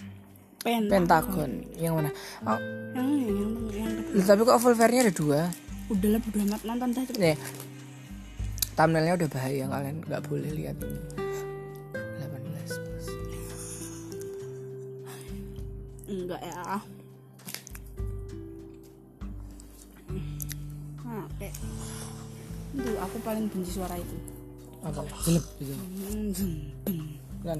pen 0.64 0.88
Pentagon 0.88 1.68
yang 1.76 1.99
mana? 1.99 2.16
Oh, 2.47 2.55
yang 2.95 3.07
ini 3.12 3.28
yang 3.28 3.51
yang 3.76 3.91
loh, 4.16 4.24
tapi 4.24 4.41
kok 4.47 4.60
Volvernya 4.64 5.12
ada 5.12 5.14
dua? 5.14 5.41
udah 5.89 6.10
lah 6.16 6.20
bodo 6.22 6.38
amat 6.45 6.62
nonton 6.70 6.89
dah 6.93 7.03
Nih, 7.18 7.38
thumbnailnya 8.78 9.14
udah 9.20 9.30
bahaya 9.30 9.66
kalian 9.68 9.95
nggak 10.05 10.22
boleh 10.32 10.51
lihat 10.55 10.78
ini. 10.80 11.01
18 12.24 12.88
plus. 12.88 13.07
enggak 16.07 16.39
ya 16.39 16.80
oke 21.40 21.50
itu 22.76 22.92
aku 23.00 23.18
paling 23.24 23.48
benci 23.48 23.72
suara 23.72 23.96
itu 23.96 24.18
Apa? 24.84 25.04
Jelek 25.24 25.46
gitu. 25.60 25.74
Kan? 27.48 27.60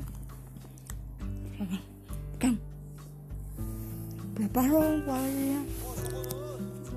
kan 2.40 2.54
berapa 4.36 4.60
dong 4.68 5.04
suaranya 5.08 5.62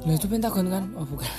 Nah 0.02 0.18
itu 0.18 0.26
Pentagon 0.26 0.66
kan? 0.66 0.84
Oh 0.98 1.06
bukan. 1.06 1.30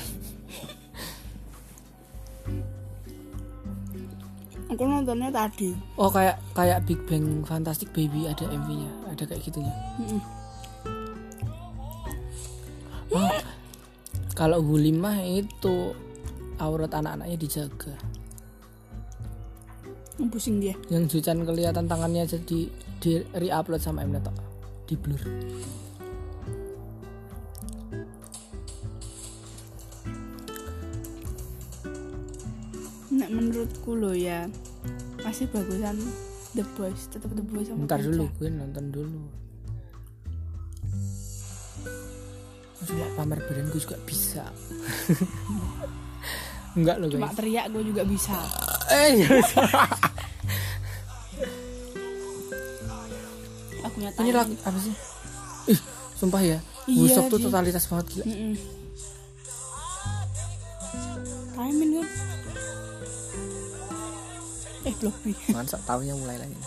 aku 4.71 4.83
nontonnya 4.87 5.27
tadi 5.27 5.75
Oh 5.99 6.07
kayak 6.07 6.39
kayak 6.55 6.79
Big 6.87 6.99
Bang 7.05 7.43
Fantastic 7.43 7.91
Baby 7.91 8.25
ada 8.25 8.47
MV-nya, 8.47 8.89
ada 9.11 9.23
kayak 9.27 9.43
gitunya. 9.43 9.75
Mm-mm. 9.99 10.21
Oh, 13.13 13.29
kalau 14.33 14.65
Wulim 14.65 14.97
mah 14.97 15.21
itu 15.21 15.93
aurat 16.57 16.89
anak-anaknya 16.89 17.37
dijaga. 17.37 17.95
pusing 20.33 20.57
dia. 20.57 20.73
Yang 20.89 21.19
Juchan 21.19 21.45
kelihatan 21.45 21.85
tangannya 21.85 22.25
jadi 22.25 22.59
di 23.03 23.11
re-upload 23.35 23.81
sama 23.83 24.01
Mnet 24.07 24.25
di 24.89 24.95
blur. 24.97 25.21
Nek 33.13 33.29
menurutku 33.29 33.93
lo 33.93 34.15
ya 34.17 34.49
masih 35.21 35.45
bagusan 35.53 35.95
The 36.57 36.65
Boys 36.77 37.09
tetap 37.09 37.29
The 37.33 37.45
Boys 37.45 37.69
sama 37.69 37.85
ntar 37.85 38.01
dulu 38.01 38.29
gue 38.37 38.49
nonton 38.49 38.93
dulu 38.93 39.42
cuma 42.87 43.05
pamer 43.17 43.39
badan 43.45 43.65
gue 43.71 43.81
juga 43.81 43.97
bisa. 44.03 44.43
Enggak 46.77 46.97
loh 46.97 47.07
cuma 47.11 47.29
guys. 47.29 47.37
teriak 47.37 47.65
gue 47.69 47.83
juga 47.85 48.03
bisa. 48.05 48.37
Eh 48.89 49.23
aku 53.83 53.97
nyatain 54.01 54.25
ini 54.25 54.31
lagu 54.33 54.53
apa 54.65 54.79
sih? 54.81 54.95
Ih 55.69 55.79
sumpah 56.17 56.41
ya. 56.41 56.59
Iya, 56.83 56.99
Busok 57.15 57.23
tuh 57.31 57.39
totalitas 57.47 57.87
banget 57.87 58.05
gila. 58.11 58.25
Mm-mm. 58.27 58.55
timing 61.53 61.91
kan 62.01 62.07
eh 64.83 64.95
lebih 64.99 65.35
mantap 65.55 65.81
tahunnya 65.87 66.15
mulai 66.19 66.37
lagi 66.41 66.57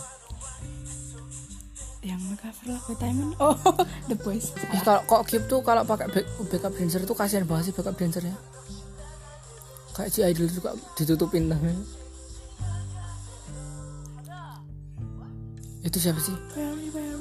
yang 2.07 2.21
cover 2.39 2.67
lagu 2.71 2.93
timing 2.95 3.35
oh 3.43 3.55
The 4.09 4.15
Boys. 4.15 4.55
Ih, 4.71 4.81
kalau 4.81 5.03
kok 5.03 5.21
Kip 5.27 5.43
tuh 5.51 5.59
kalau 5.59 5.83
pakai 5.83 6.07
back, 6.07 6.25
backup 6.47 6.71
dancer 6.79 7.03
tuh 7.03 7.17
kasihan 7.17 7.43
banget 7.43 7.71
sih 7.71 7.73
backup 7.75 7.99
dancernya. 7.99 8.35
Kayak 9.91 10.09
si 10.13 10.19
idol 10.23 10.47
juga 10.47 10.71
ditutupin 10.95 11.51
namanya 11.51 11.75
itu 15.87 16.03
siapa 16.03 16.19
sih? 16.19 16.35
Very 16.51 16.91
very 16.91 17.15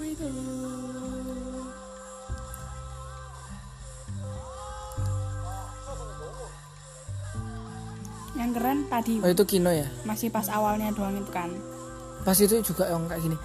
yang 8.36 8.52
keren 8.52 8.84
tadi 8.92 9.16
oh 9.24 9.32
itu 9.32 9.44
Kino 9.48 9.72
ya? 9.72 9.88
masih 10.04 10.28
pas 10.28 10.44
awalnya 10.52 10.92
doang 10.92 11.16
itu 11.16 11.32
kan. 11.32 11.48
Pas 12.20 12.36
itu 12.36 12.60
juga 12.60 12.84
yang 12.84 13.08
kayak 13.08 13.22
gini 13.24 13.36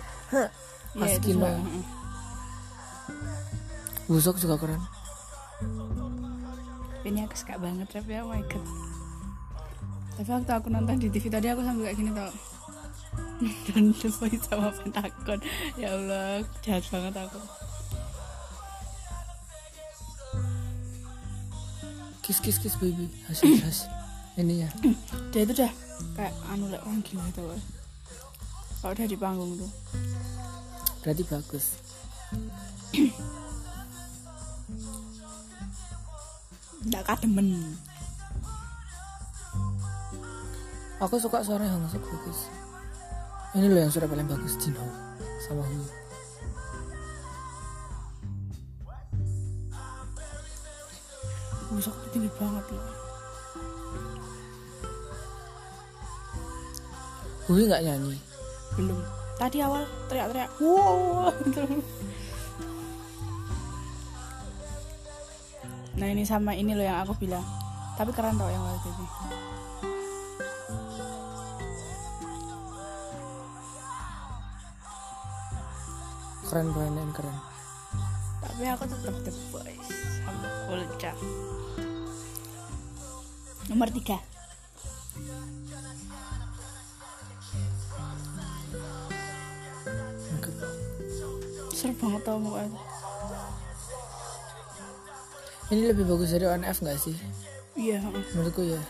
Iya, 0.92 1.16
itu 1.18 1.28
Kino 1.32 1.48
juga, 1.48 1.50
mm-mm. 1.56 1.84
Busok 4.12 4.36
juga 4.44 4.56
keren. 4.60 4.82
Ini 7.08 7.20
aku 7.26 7.36
suka 7.38 7.56
banget 7.58 7.88
tapi 7.90 8.12
oh 8.20 8.28
my 8.28 8.44
god. 8.46 8.68
Tapi 10.20 10.30
waktu 10.30 10.52
aku 10.52 10.68
nonton 10.68 11.00
di 11.00 11.08
TV 11.08 11.32
tadi 11.32 11.48
aku 11.48 11.64
sambil 11.64 11.88
kayak 11.88 11.98
gini 11.98 12.12
tau. 12.12 12.32
Dan 13.72 13.96
Voice 13.96 14.44
sama 14.46 14.70
Pentagon 14.70 15.40
ya 15.80 15.96
Allah 15.96 16.44
jahat 16.62 16.84
banget 16.92 17.16
aku. 17.16 17.40
Kiss 22.22 22.38
kiss 22.44 22.60
kiss 22.60 22.76
baby. 22.78 23.08
Hasil 23.32 23.58
hasil 23.64 23.88
ini 24.44 24.68
ya. 24.68 24.70
Dia 25.32 25.42
itu 25.48 25.56
dah 25.56 25.72
kayak 26.18 26.34
anu 26.52 26.68
lah 26.70 26.82
orang 26.84 27.02
gila 27.06 27.24
loh 27.40 27.62
kalau 28.82 28.94
udah 28.98 29.08
di 29.08 29.18
panggung 29.18 29.52
tuh 29.62 29.72
berarti 31.02 31.24
bagus. 31.26 31.66
Nggak 36.82 37.04
kademen 37.06 37.78
aku 41.02 41.18
suka 41.18 41.42
suara 41.42 41.66
Hang 41.66 41.86
Sok 41.90 42.06
bagus. 42.06 42.50
Ini 43.58 43.68
loh 43.68 43.82
yang 43.82 43.92
suara 43.92 44.08
paling 44.08 44.30
bagus 44.30 44.56
Jin 44.62 44.78
Ho 44.78 44.88
sama 45.44 45.66
Hui 45.66 46.02
busuk 51.72 51.96
tuh 52.04 52.10
tinggi 52.12 52.30
banget 52.36 52.66
loh. 52.76 52.86
Hui 57.48 57.64
nggak 57.64 57.84
nyanyi? 57.84 58.20
Belum 58.76 59.00
tadi 59.42 59.58
awal 59.66 59.90
teriak-teriak 60.06 60.54
wow. 60.62 61.34
Gitu. 61.42 61.66
nah 65.98 66.08
ini 66.08 66.22
sama 66.22 66.54
ini 66.54 66.78
loh 66.78 66.86
yang 66.86 67.02
aku 67.02 67.18
bilang. 67.18 67.42
Tapi 67.98 68.14
keren 68.14 68.38
tau 68.38 68.50
yang 68.54 68.62
waktu 68.62 68.90
ini 68.94 69.06
keren 76.46 76.68
keren 76.76 76.94
keren 76.94 77.12
keren. 77.18 77.38
Tapi 78.42 78.62
aku 78.70 78.84
tetap 78.86 79.16
the 79.26 79.34
boys 79.50 79.90
sama 80.22 80.50
Kulca 80.70 81.14
nomor 83.72 83.88
tiga 83.88 84.20
tau 92.22 92.38
mukanya 92.38 92.82
ini 95.72 95.88
lebih 95.88 96.04
bagus 96.04 96.36
dari 96.36 96.44
ONF 96.44 96.84
nggak 96.84 97.00
sih? 97.00 97.16
Iya 97.80 98.04
menurutku 98.36 98.60
ya. 98.60 98.82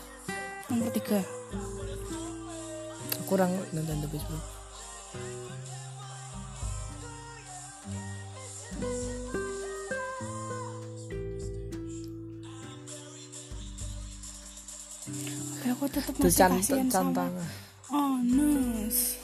Nomor 0.66 0.90
tiga. 0.90 1.22
Kurang 3.30 3.54
nonton 3.70 4.02
The 4.02 4.10
tapi 15.62 15.70
aku 15.70 15.86
tetap 15.86 16.14
masih 16.18 16.34
can 16.34 16.50
kasihan 16.58 16.90
sama 16.90 17.14
cantang. 17.14 17.32
Honest. 17.86 19.22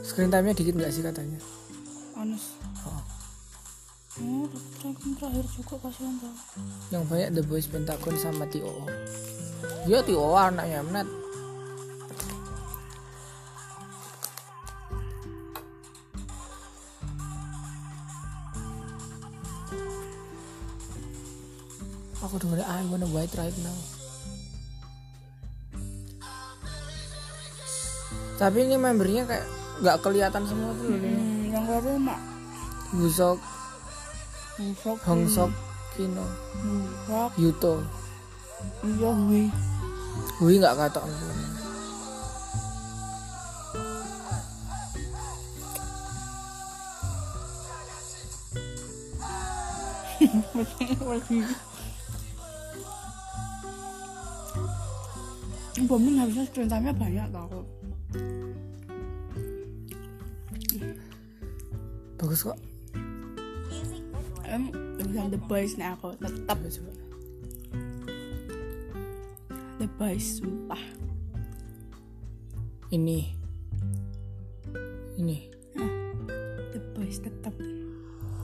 Screen 0.00 0.32
time-nya 0.32 0.56
dikit 0.56 0.80
nggak 0.80 0.92
sih 0.92 1.04
katanya 1.04 1.40
Honest. 2.22 2.54
Oh. 2.86 3.02
Oh, 4.22 4.46
Dragon 4.78 5.10
terakhir 5.18 5.44
juga 5.50 5.74
kasihan 5.82 6.14
tau 6.22 6.36
yang 6.94 7.02
banyak 7.10 7.34
The 7.34 7.42
Boys 7.42 7.66
Pentagon 7.66 8.14
sama 8.14 8.46
TOO 8.46 8.86
ya 9.90 9.98
TOO 10.06 10.38
anaknya 10.38 10.86
Mnet. 10.86 11.08
Aku 22.22 22.38
dengerin 22.38 22.62
I 22.62 22.86
wanna 22.86 23.10
white 23.10 23.34
right 23.34 23.56
now. 23.66 23.74
Tapi 28.38 28.58
ini 28.62 28.78
membernya 28.78 29.26
kayak 29.26 29.46
nggak 29.82 29.98
kelihatan 30.06 30.46
semua 30.46 30.70
tuh 30.78 30.86
loh. 30.86 31.02
hmm, 31.02 31.31
yang 31.52 31.68
baru 31.68 32.00
mak 32.00 32.16
Busok, 32.96 33.36
Busok 34.56 34.96
Hongsok, 35.04 35.52
Kino, 35.92 36.24
Busok 36.64 37.30
Yuto. 37.36 37.84
Iya 38.80 39.10
gue 39.12 39.44
Hui 40.40 40.54
nggak 40.56 40.76
katok 40.80 41.04
Bombing 55.82 56.16
harusnya 56.16 56.46
screen 56.48 56.70
time-nya 56.70 56.94
banyak 56.96 57.26
tau 57.34 57.60
bagus 62.32 62.48
kok. 62.48 62.60
Em, 64.48 64.72
bukan 64.96 65.28
The 65.28 65.40
Boys 65.44 65.76
nih 65.76 65.92
aku 65.92 66.16
tetap 66.16 66.56
coba 66.64 66.92
The 69.76 69.88
Boys 70.00 70.40
sumpah. 70.40 70.80
Ini. 72.88 73.36
Ini. 75.20 75.36
The 76.72 76.80
Boys 76.96 77.20
tetap 77.20 77.52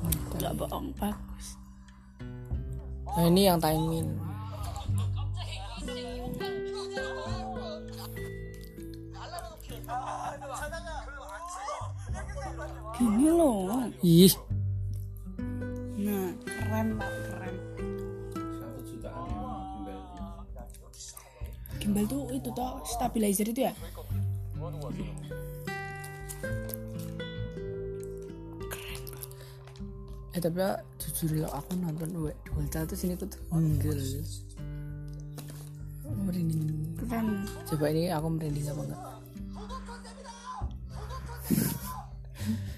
Mantap. 0.05 0.37
gak 0.37 0.53
bohong 0.61 0.93
bagus. 1.01 1.57
Nah 3.17 3.25
ini 3.25 3.49
yang 3.49 3.57
timing 3.57 4.21
ini 13.29 13.37
loh. 13.37 13.85
Ih. 14.01 14.33
Nah 16.01 16.33
keren 16.49 16.97
loh 16.97 17.13
keren. 17.29 17.55
Gimbal 21.77 22.05
tuh 22.09 22.33
itu 22.33 22.49
toh 22.57 22.81
stabilizer 22.89 23.47
itu 23.53 23.69
ya? 23.69 23.73
Keren 28.73 29.03
banget 29.13 29.37
eh 30.37 30.41
tapi 30.41 30.61
jujur 31.01 31.45
lo 31.45 31.49
aku 31.53 31.73
nonton 31.77 32.09
dua 32.15 32.33
dua 32.47 32.65
satu 32.71 32.95
sini 32.97 33.19
tuh 33.19 33.29
tenggel 33.29 34.01
merinding 36.25 36.97
keren. 36.97 37.45
Coba 37.69 37.93
ini 37.93 38.09
aku 38.09 38.27
merinding 38.33 38.65
apa 38.73 38.83
enggak? 38.89 39.18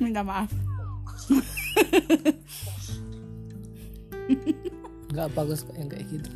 Minta 0.01 0.25
maaf. 0.25 0.51
Enggak 5.11 5.29
bagus 5.37 5.63
kok 5.63 5.77
yang 5.77 5.91
kayak 5.93 6.07
gitu. 6.09 6.31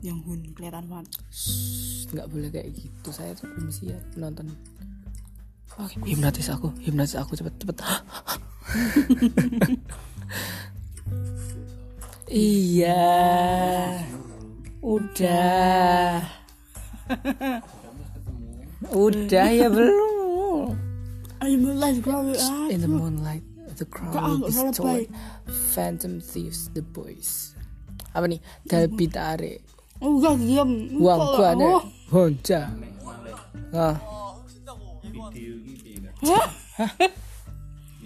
Yang 0.00 0.18
hun 0.24 0.40
kelihatan 0.56 0.84
banget. 0.88 1.12
Shh, 1.28 2.08
nggak 2.10 2.26
boleh 2.32 2.48
kayak 2.48 2.72
gitu. 2.72 3.08
Saya 3.12 3.36
tuh 3.36 3.46
belum 3.52 3.70
siap 3.70 4.02
nonton. 4.16 4.48
Oke, 5.76 6.00
hipnotis 6.08 6.48
aku 6.48 6.72
hipnotis 6.80 7.20
aku 7.20 7.36
cepet 7.36 7.52
cepet. 7.60 7.76
Iya 12.26 13.06
udah. 14.82 16.26
Udah 19.06 19.46
ya 19.54 19.70
belum 19.70 20.15
mulai 21.40 21.92
glory 22.00 22.34
ah 22.40 22.68
in 22.72 22.80
the 22.80 22.90
moonlight 22.90 23.44
the 23.76 23.84
crowd 23.84 24.40
stolen 24.48 25.04
Bay? 25.04 25.04
phantom 25.76 26.18
thieves 26.20 26.72
the 26.72 26.80
boys. 26.80 27.52
Apa 28.16 28.24
nih 28.24 28.40
dalbi 28.64 29.06
tarik 29.06 29.60
enggak 30.00 30.36
diam. 30.40 30.70
Uang 30.96 31.20
Kok- 31.20 31.32
gua 31.36 31.50
nih 31.56 31.68
oh. 31.68 31.82
honja 32.12 32.62
ah 33.76 33.96
gitu 35.36 35.88
ya 36.00 36.10
Hah? 36.24 36.48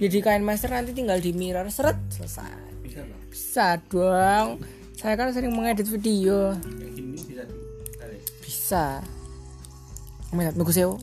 jadi 0.01 0.17
kain 0.25 0.43
master 0.47 0.71
nanti 0.73 0.97
tinggal 0.97 1.21
di 1.21 1.31
mirror. 1.37 1.69
Seret. 1.69 1.99
Selesai. 2.09 2.81
Bisa 3.29 3.77
dong. 3.91 4.65
Saya 4.97 5.15
kan 5.15 5.31
sering 5.31 5.53
mengedit 5.53 5.87
video. 5.87 6.57
Bisa. 6.57 7.45
Bisa 8.41 8.85
Minat 10.31 10.55
nunggu 10.55 10.71
sewa 10.71 10.95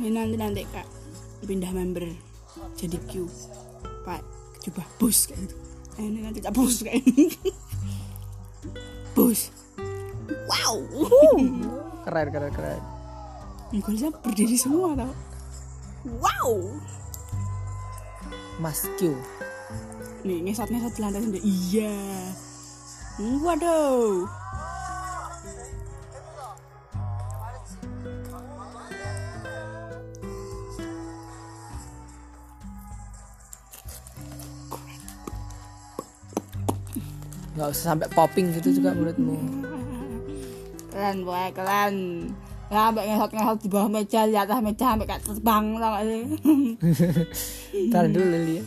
ini 0.00 0.08
nanti 0.14 0.36
nanti 0.38 0.62
kak. 0.70 0.86
Pindah 1.42 1.74
member 1.74 2.06
jadi 2.78 2.98
Q. 3.10 3.26
Pak 4.06 4.22
coba 4.62 4.82
bus 4.96 5.26
kayak 5.26 5.42
gitu. 5.42 5.54
Eh, 6.00 6.04
ini 6.08 6.18
nanti 6.24 6.38
tak 6.40 6.54
bus 6.56 6.80
kayak 6.80 7.02
gitu 7.04 7.52
bus 9.18 9.52
wow. 10.48 10.76
Keren 12.06 12.28
keren 12.34 12.50
keren. 12.50 12.82
Mukanya 13.70 14.10
berdiri 14.10 14.58
semua 14.58 14.98
tau. 14.98 15.14
Wow. 16.18 16.76
Mas 18.58 18.84
Q. 18.98 19.14
Nih 20.26 20.42
ngesot 20.42 20.66
ngesot 20.66 20.92
di 20.98 21.00
lantai 21.00 21.22
sendiri. 21.22 21.42
Iya. 21.46 21.94
Waduh 23.20 24.41
nggak 37.62 37.70
usah 37.70 37.94
sampai 37.94 38.10
popping 38.10 38.50
gitu 38.58 38.82
juga 38.82 38.90
menurutmu. 38.90 39.38
Keren 40.90 41.22
boy 41.22 41.46
keren. 41.54 41.94
Ya 42.66 42.90
sampai 42.90 43.04
ngesot 43.14 43.58
di 43.62 43.68
bawah 43.70 43.86
meja 43.86 44.26
di 44.26 44.34
atas 44.34 44.58
meja 44.58 44.96
sampai 44.96 45.06
kayak 45.06 45.22
terbang 45.22 45.64
tau 45.78 45.90
gak 45.92 46.04
sih? 46.08 46.22
Ntar 47.92 48.04
dulu 48.10 48.36
lihat 48.48 48.66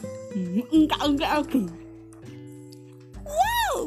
enggak 0.71 1.01
enggak 1.03 1.31
aku 1.41 1.59
wow! 3.25 3.77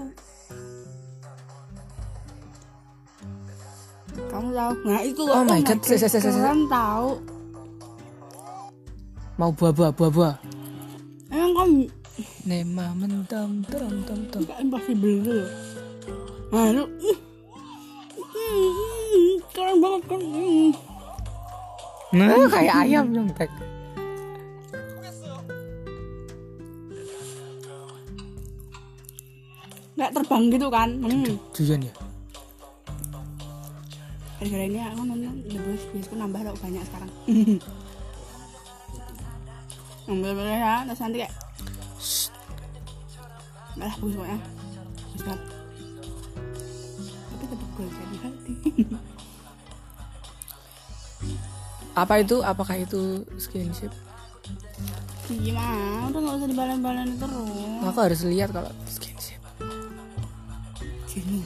Kamu 4.29 4.49
tahu? 4.51 4.73
Nah 4.91 5.01
itu 5.07 5.21
loh. 5.23 5.35
Oh 5.39 5.45
my 5.47 5.61
God, 5.63 5.79
se- 5.87 6.03
se- 6.03 6.19
keren 6.19 6.67
tahu 6.67 7.39
mau 9.39 9.55
buah 9.55 9.71
buah 9.71 9.95
buah 9.95 10.11
buah 10.11 10.35
emang 11.31 11.53
kamu 11.55 11.87
Nema 12.49 12.97
mentam 12.99 13.63
tam 13.69 13.93
tam 14.07 14.21
tam 14.33 14.67
loh 15.27 15.47
nah 16.49 16.73
lu 16.73 16.85
ih. 17.05 17.19
Ih, 18.39 19.37
keren 19.53 19.77
banget 19.85 20.03
kan. 20.09 20.21
Nah 22.17 22.49
kayak 22.49 22.75
ayam 22.89 23.13
nyontek 23.13 23.53
nggak 29.99 30.15
terbang 30.15 30.45
gitu 30.55 30.67
kan 30.71 30.89
hmm. 30.95 31.35
Ya 31.59 31.93
gara-gara 34.39 34.65
ini 34.71 34.79
aku 34.79 35.03
nonton 35.03 35.43
The 35.51 35.59
Boys 35.59 35.83
biasku 35.91 36.15
nambah 36.15 36.41
tau 36.47 36.57
banyak 36.63 36.83
sekarang 36.87 37.11
nambah 40.07 40.31
banyak 40.39 40.59
ya 40.63 40.75
terus 40.87 41.01
nanti 41.03 41.17
kayak 41.27 41.35
nggak 43.79 43.87
lah 43.87 43.95
bagus 43.95 44.15
pokoknya 44.19 44.39
bagus 44.99 45.23
banget 45.23 45.43
tapi 47.29 47.45
tetap 47.47 47.69
gue 47.73 47.87
jadi 47.89 48.17
hati 48.21 48.55
apa 51.99 52.23
itu? 52.23 52.39
Apakah 52.47 52.79
itu 52.79 53.27
skinship? 53.43 53.91
Gimana? 55.27 56.07
Udah 56.09 56.21
nggak 56.23 56.37
usah 56.39 56.49
dibalen-balen 56.49 57.11
terus. 57.19 57.83
Aku 57.91 57.99
harus 57.99 58.23
lihat 58.23 58.55
kalau 58.55 58.71
skinship. 58.87 59.43
Sini 61.11 61.43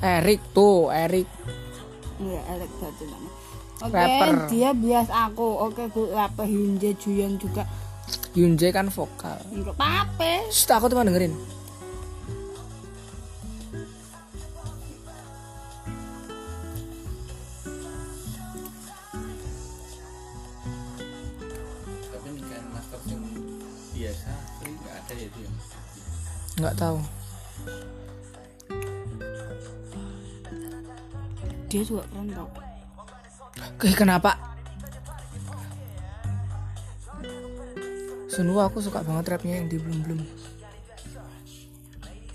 Erik 0.00 0.40
tuh 0.56 0.88
Erik 0.88 1.28
Iya, 2.14 2.40
nama. 3.04 3.28
Oke, 3.84 3.92
Rapper. 3.92 4.48
dia 4.48 4.70
bias 4.72 5.10
aku. 5.12 5.68
Oke, 5.68 5.90
gue 5.92 6.14
rapper 6.14 6.46
Hyunjae 6.46 6.94
Juyeon 6.96 7.36
juga. 7.36 7.66
Yunjae 8.34 8.74
kan 8.74 8.90
vokal. 8.90 9.38
Enggak 9.54 9.78
apa-apa. 9.78 10.50
Shh, 10.50 10.66
aku 10.66 10.90
cuma 10.90 11.06
dengerin. 11.06 11.30
Tapi 22.10 22.26
ini 22.26 22.42
kain 22.42 22.66
master 22.74 22.98
yang 23.06 23.22
biasa 23.94 24.30
free 24.58 24.74
nggak 24.82 24.94
ada 24.98 25.12
ya 25.14 25.26
itu 25.30 25.38
ya? 25.38 25.50
Nggak 26.58 26.74
tahu. 26.74 26.98
Dia 31.70 31.82
juga 31.86 32.02
keren 32.10 32.34
tau. 32.34 32.50
Kenapa 33.78 34.53
Sunwoo 38.34 38.66
aku 38.66 38.82
suka 38.82 38.98
banget 39.06 39.30
rapnya 39.30 39.62
yang 39.62 39.70
di 39.70 39.78
belum 39.78 39.98
belum 40.02 40.20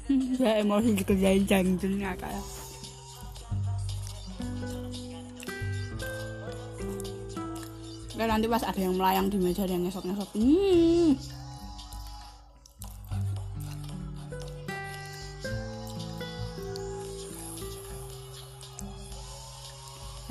ya 0.40 0.64
emosi 0.64 0.96
dikerjain 0.96 1.44
jangjun 1.44 2.00
ngakak. 2.00 2.32
Nah, 8.16 8.26
nanti 8.28 8.48
pas 8.48 8.64
ada 8.64 8.80
yang 8.80 8.96
melayang 8.96 9.28
di 9.28 9.36
meja 9.44 9.68
ada 9.68 9.76
yang 9.76 9.84
ngesot-ngesot. 9.84 10.32
Hmm. 10.40 11.20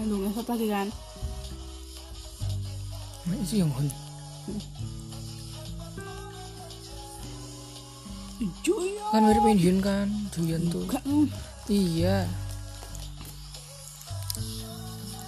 Aduh, 0.00 0.16
ngesot 0.16 0.46
lagi 0.48 0.66
kan. 0.72 0.88
nah, 3.28 3.36
itu 3.36 3.60
yang 3.60 3.68
Hun 3.68 3.88
Juyo. 4.48 4.97
Kan 9.08 9.20
mirip 9.24 9.44
Indian 9.48 9.78
kan 9.80 10.06
Juyan 10.30 10.62
tuh 10.68 10.84
Enggak, 10.84 11.02
hmm. 11.04 11.26
iya 11.68 12.28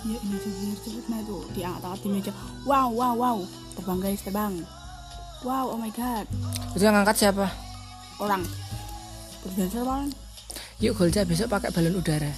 Ya 0.01 0.17
ini 0.17 0.37
cepet 0.41 0.81
cepet 0.81 1.05
nah 1.13 1.21
diangkat 1.53 1.85
angkat 1.85 2.01
di 2.01 2.09
meja. 2.09 2.33
Wow 2.65 2.89
wow 2.97 3.13
wow 3.13 3.37
terbang 3.77 4.01
guys 4.01 4.25
terbang. 4.25 4.55
Wow 5.45 5.73
oh 5.73 5.79
my 5.81 5.93
god 5.93 6.25
itu 6.73 6.83
yang 6.85 6.95
ngangkat 6.97 7.17
siapa 7.17 7.49
orang 8.21 8.45
berdancer 9.43 9.83
bang. 9.83 10.07
yuk 10.79 10.93
Golja 10.95 11.25
besok 11.25 11.49
pakai 11.51 11.73
balon 11.73 11.97
udara 11.97 12.29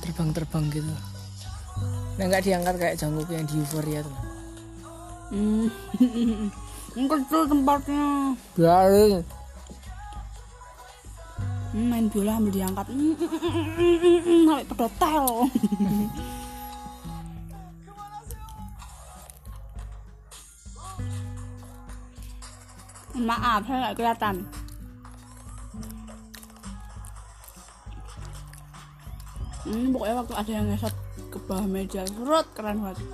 terbang 0.00 0.30
terbang 0.30 0.64
gitu 0.70 0.94
nah 2.16 2.24
nggak 2.30 2.42
diangkat 2.46 2.74
kayak 2.78 2.96
Jungkook 2.96 3.28
yang 3.28 3.44
di 3.44 3.58
Euphoria 3.58 4.00
tuh 4.02 4.16
Hmm. 5.26 5.66
Kecil 7.10 7.50
tempatnya. 7.50 8.38
biarin 8.54 9.26
Hmm, 11.76 11.92
main 11.92 12.08
bola 12.08 12.40
ambil 12.40 12.56
diangkat. 12.56 12.88
Hmm, 12.88 13.12
hmm, 13.20 14.48
sampai 14.48 14.64
pedotel. 14.64 15.28
Maaf 23.28 23.68
saya 23.68 23.76
nggak 23.76 23.96
kelihatan. 24.00 24.48
Hmm, 29.68 29.92
pokoknya 29.92 30.24
waktu 30.24 30.32
ada 30.32 30.48
yang 30.48 30.72
ngesot 30.72 30.96
ke 31.28 31.36
bawah 31.44 31.68
meja 31.68 32.08
serut 32.08 32.48
keren 32.56 32.80
banget. 32.80 33.04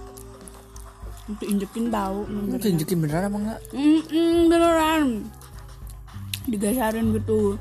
Untuk 1.26 1.50
injekin 1.50 1.90
tahu 1.90 2.30
untuk 2.30 2.70
injekin 2.70 3.02
beneran 3.02 3.26
apa 3.26 3.38
enggak 3.42 3.60
mm 3.74 4.00
-mm, 4.06 4.46
beneran. 4.46 5.26
Digasarin 6.46 7.10
gitu. 7.10 7.58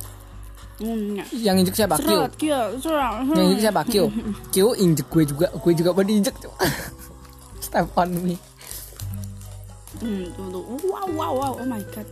Hmm, 0.79 1.19
ya. 1.19 1.25
Yang 1.51 1.55
injek 1.65 1.75
siapa? 1.75 1.95
Serut. 1.99 2.31
Yang 2.39 3.45
injek 3.51 3.61
siapa? 3.67 3.81
Kyo. 3.85 4.05
Kyo 4.53 4.67
injek 4.77 5.07
gue 5.11 5.23
juga. 5.27 5.47
Gue 5.57 5.73
juga 5.75 5.89
mau 5.91 6.05
diinjek. 6.05 6.35
Step 7.59 7.91
on 7.97 8.09
me. 8.21 8.35
Hmm, 10.01 10.31
tuh, 10.33 10.45
tuh. 10.49 10.63
Wow, 10.87 11.07
wow, 11.13 11.31
wow. 11.35 11.53
Oh 11.59 11.67
my 11.67 11.83
god. 11.91 12.07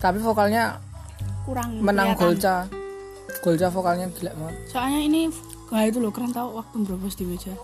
Tapi 0.00 0.16
vokalnya 0.16 0.80
Kurang 1.44 1.76
menang 1.80 2.16
kelihatan. 2.16 2.24
Golca. 2.40 2.56
Golca 3.44 3.66
vokalnya 3.68 4.06
gila 4.16 4.32
banget. 4.36 4.56
Soalnya 4.72 5.00
ini 5.00 5.22
Wah 5.70 5.86
itu 5.86 6.02
loh 6.02 6.10
keren 6.10 6.34
tau 6.34 6.50
waktu 6.58 6.82
berobos 6.82 7.14
di 7.14 7.22
meja 7.22 7.54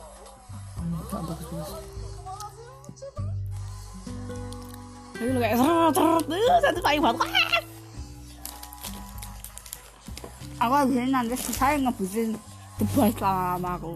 Enggak 0.79 1.23
bagus 1.27 1.71
Jadi 5.17 5.33
lo 5.33 5.41
kayak 5.41 5.57
seret 5.57 5.93
seret 5.97 6.25
uh, 6.29 6.61
satu 6.61 6.81
kali 6.85 6.99
banget! 7.01 7.63
Aku 10.61 10.73
abis 10.73 10.97
ini 10.97 11.09
nanti 11.09 11.37
selesai 11.37 11.81
ngebusin 11.85 12.37
debat 12.77 13.17
lama-lama 13.21 13.71
aku. 13.81 13.93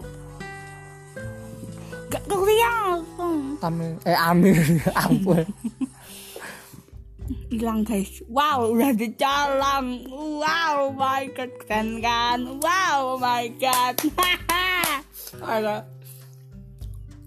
Gak 2.09 2.23
kelihatan. 2.25 3.37
Amir, 3.61 3.93
eh 4.05 4.17
Amir, 4.17 4.61
ampun. 5.05 5.45
Hilang 7.53 7.85
guys. 7.85 8.25
Wow 8.25 8.73
udah 8.73 8.91
di 8.95 9.11
jalan 9.15 10.07
Wow 10.09 10.89
oh 10.89 10.91
my 10.97 11.29
god 11.37 11.51
keren 11.61 12.01
kan? 12.01 12.39
Wow 12.57 13.15
oh 13.15 13.19
my 13.21 13.45
god. 13.61 13.95
Ada. 15.53 15.85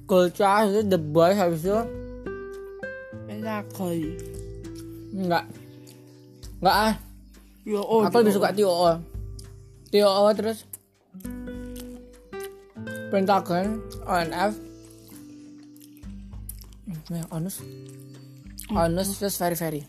Golca 0.05 0.67
itu 0.69 0.83
the 0.85 1.01
boys 1.01 1.39
habis 1.39 1.65
itu 1.65 2.04
Pentagon 3.45 4.01
enggak. 5.13 5.45
Enggak 6.65 6.77
ah. 6.81 6.95
Yo 7.69 7.81
oh 7.85 8.01
Aku 8.01 8.25
lebih 8.25 8.33
suka 8.33 8.57
TOO. 8.57 9.05
TOO 9.93 10.25
terus 10.33 10.65
Pentagon, 13.13 13.79
ONF. 14.11 14.59
Hmm, 16.89 17.15
ya, 17.15 17.23
Onus. 17.31 17.63
Onus 18.73 19.09
terus 19.21 19.37
very 19.39 19.55
very. 19.55 19.83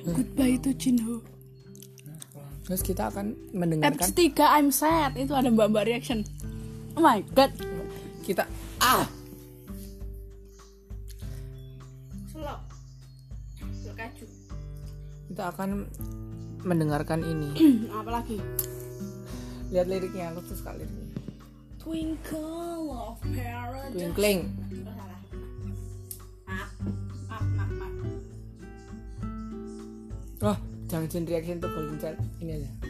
Goodbye 0.00 0.56
to 0.64 0.72
Jinho 0.74 1.20
Terus 2.64 2.80
kita 2.82 3.12
akan 3.12 3.36
mendengarkan 3.52 4.10
Episode 4.10 4.32
3 4.32 4.56
I'm 4.58 4.70
sad 4.74 5.12
Itu 5.14 5.36
ada 5.36 5.52
mbak-mbak 5.52 5.86
reaction 5.86 6.24
Oh 6.96 7.04
my 7.04 7.22
god 7.36 7.52
kita 8.30 8.46
ah 8.78 9.02
Selok 12.30 12.60
Selok 13.58 13.96
kaju 13.98 14.26
kita 15.30 15.46
akan 15.54 15.86
mendengarkan 16.66 17.22
ini. 17.22 17.54
Apa 18.02 18.10
lagi? 18.18 18.42
Lihat 19.70 19.86
liriknya, 19.86 20.34
tuh 20.34 20.58
suka 20.58 20.74
liriknya. 20.74 21.06
Twinkle 21.78 22.90
of 22.90 23.22
paradise 23.22 23.94
Twinkling. 23.94 24.50
Oh, 26.50 26.66
maaf 27.30 27.70
maaf 27.78 27.94
Oh, 30.42 30.58
jangan 30.90 31.06
jangan 31.06 31.30
reaction 31.30 31.62
tuh 31.62 31.70
golden 31.70 31.96
child. 32.02 32.18
Ini 32.42 32.58
aja. 32.58 32.89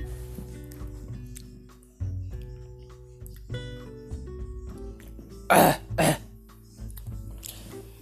Eh, 5.51 5.74
eh. 5.98 6.14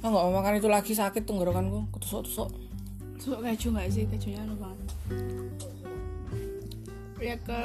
Ah, 0.04 0.08
nggak 0.12 0.24
mau 0.28 0.36
makan 0.36 0.60
itu 0.60 0.68
lagi 0.68 0.92
sakit 0.92 1.24
tenggorokanku, 1.24 1.88
ketusuk-tusuk. 1.96 2.68
Selok 3.18 3.42
kaju 3.42 3.68
gak 3.74 3.90
sih? 3.90 4.06
Kajunya 4.06 4.40
anu 4.46 4.54
banget 4.56 4.88
Ya 7.18 7.34
ke 7.42 7.60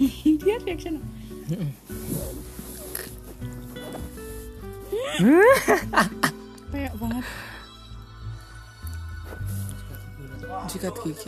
Dia 0.46 0.56
reaction 0.62 1.02
Kayak 6.70 6.94
banget 6.94 7.26
Sikat 10.70 10.94
gigi. 11.02 11.26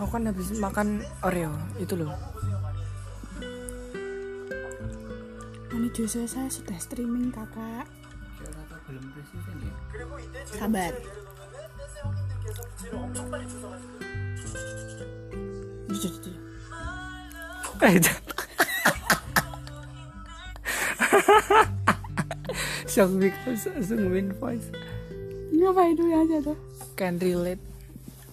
Aku 0.00 0.08
kan 0.10 0.28
habis 0.28 0.52
makan 0.58 1.04
Oreo 1.22 1.54
itu 1.78 1.94
loh. 1.96 2.12
Ini 5.72 5.88
justru 5.96 6.28
saya 6.28 6.52
sudah 6.52 6.76
streaming 6.76 7.32
kakak 7.32 7.88
Sabar 10.52 10.92
jujur. 16.02 16.36
Shock 22.92 23.10
because 23.18 23.66
win 23.90 24.32
voice. 24.36 24.68
Ini 25.50 25.64
apa 25.70 25.82
itu 25.90 26.02
ya 26.06 26.22
aja 26.22 26.38
tuh 26.44 26.58
Can 26.94 27.18
relate. 27.18 27.71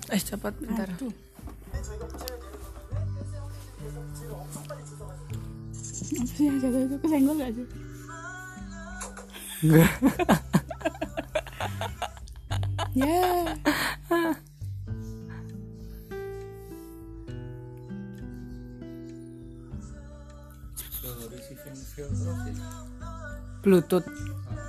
Eh 0.10 0.18
cepat 0.18 0.57
bentar. 0.57 0.90
Aduh. 0.90 1.14
Apa 6.10 6.26
sih 6.26 6.49
yang 6.49 6.57
jatuh 6.57 6.81
itu 6.90 6.95
kesenggol 6.98 7.36
gak 7.38 7.53
sih? 7.53 7.68
Enggak. 9.61 9.91
Ya. 12.98 13.53
Bluetooth. 23.61 24.07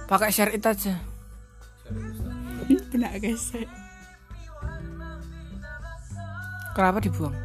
Pakai 0.04 0.28
share 0.28 0.52
it 0.52 0.66
aja. 0.68 1.00
Benar 2.92 3.16
guys. 3.16 3.56
Kenapa 6.80 6.96
dibuang? 6.96 7.36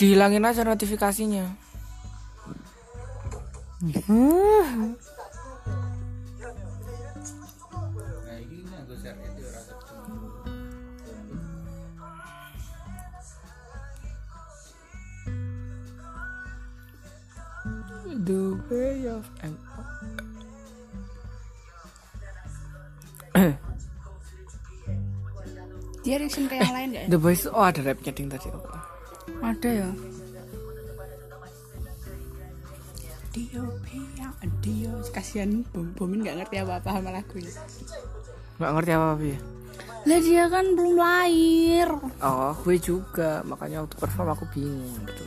Dihilangin 0.00 0.48
aja 0.48 0.64
notifikasinya. 0.64 1.44
cemburu 9.84 10.40
The 18.24 18.56
way 18.72 19.04
of 19.04 19.28
Dia 26.04 26.20
reaction 26.20 26.44
ke 26.44 26.60
yang 26.60 26.74
lain 26.76 26.88
gak 26.92 27.02
ya? 27.04 27.08
The 27.08 27.18
Boys 27.18 27.48
oh 27.48 27.64
ada 27.64 27.80
rap 27.80 27.98
ding 28.04 28.28
tadi. 28.28 28.52
Ada 29.40 29.70
ya. 29.72 29.90
Dio 33.34 33.64
Pia, 33.82 34.28
Dio. 34.62 34.94
Kasihan 35.10 35.66
Bom 35.74 35.90
Bomin 35.98 36.22
nggak 36.22 36.44
ngerti 36.44 36.62
apa-apa 36.62 36.88
sama 37.00 37.10
lagunya. 37.10 37.50
Nggak 38.60 38.72
ngerti 38.78 38.90
apa 38.94 39.06
apa 39.16 39.24
ya. 39.26 39.38
Lah 40.04 40.20
dia 40.20 40.44
kan 40.52 40.66
belum 40.76 40.94
lahir. 41.00 41.88
Oh, 42.20 42.52
gue 42.62 42.76
juga. 42.78 43.40
Makanya 43.48 43.82
waktu 43.82 43.96
perform 43.98 44.28
aku 44.36 44.44
bingung 44.54 44.94
gitu. 45.08 45.24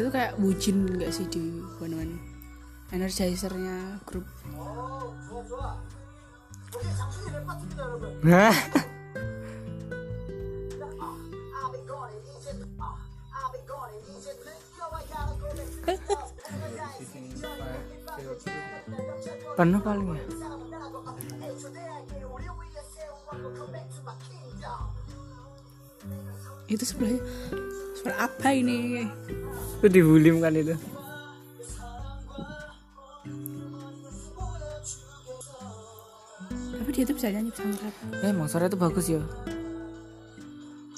Dia 0.00 0.08
tuh 0.08 0.16
kayak 0.16 0.32
bucin 0.40 0.96
nggak 0.96 1.12
sih 1.12 1.28
di 1.28 1.60
one 1.76 1.92
one? 1.92 2.16
Energizernya 2.88 4.00
grup. 4.08 4.24
Penuh 19.52 19.80
paling 19.84 20.16
ya. 20.16 20.24
itu 26.70 26.84
sebelahnya 26.86 27.18
sebelah 27.98 28.30
apa 28.30 28.48
ini 28.54 29.10
Itu 29.80 29.88
dibulim 29.90 30.44
kan 30.44 30.54
itu. 30.54 30.76
tapi 36.80 36.96
dia 36.96 37.04
tuh 37.06 37.14
bisa 37.14 37.30
nyanyi 37.30 37.54
bisa 37.54 37.62
ngerap 37.62 37.94
Eh, 38.24 38.34
emang 38.34 38.50
suara 38.50 38.66
itu 38.66 38.74
bagus 38.74 39.06
ya. 39.06 39.22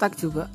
Tak 0.01 0.17
juga. 0.17 0.49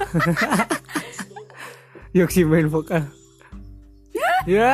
Yoksi 2.16 2.44
main 2.44 2.66
vokal. 2.66 3.19
Ya. 4.48 4.72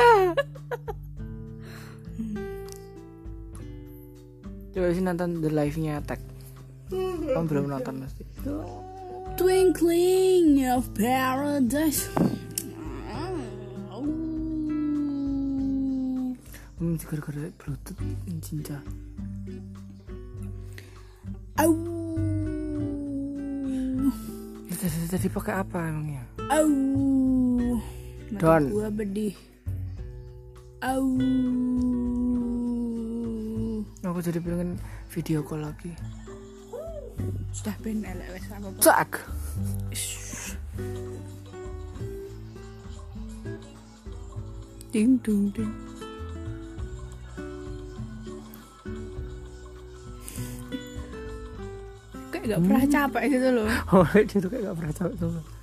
Coba 4.77 4.93
sih 4.93 5.01
nonton 5.01 5.41
the 5.41 5.49
live-nya 5.49 6.05
Attack. 6.05 6.21
Kamu 6.93 7.47
belum 7.49 7.73
nonton 7.73 8.05
pasti. 8.05 8.23
Twinkling 9.37 10.65
of 10.71 10.89
Paradise 10.97 12.09
Hmm, 16.77 16.93
juga 17.01 17.25
gara 17.25 17.49
Bluetooth 17.57 18.05
cinta. 18.45 18.77
Au 21.57 21.73
Tadi, 24.77 25.09
tadi 25.09 25.29
pakai 25.33 25.55
apa 25.57 25.89
emangnya? 25.89 26.23
Au 26.53 26.69
Don. 28.37 28.63
Mata 28.69 28.77
gua 28.77 28.89
bedih 28.93 29.33
Au 30.85 31.09
Aku 34.07 34.21
jadi 34.25 34.41
pengen 34.41 34.81
video 35.13 35.41
call 35.45 35.65
lagi. 35.65 35.93
Sudah 37.53 37.77
ben 37.81 38.05
elek 38.05 38.29
wes 38.33 38.45
apa 38.53 38.69
Cak. 38.81 39.11
Ding 44.93 45.21
dung 45.21 45.53
ding 45.53 45.73
Kayak 52.33 52.45
gak 52.57 52.61
pernah 52.65 52.85
capek 52.89 53.23
gitu 53.29 53.49
loh 53.53 53.69
Oh, 53.93 54.07
dia 54.13 54.39
tuh 54.41 54.49
kayak 54.49 54.63
gak 54.73 54.77
pernah 54.81 54.95
capek 54.95 55.15
tuh. 55.21 55.56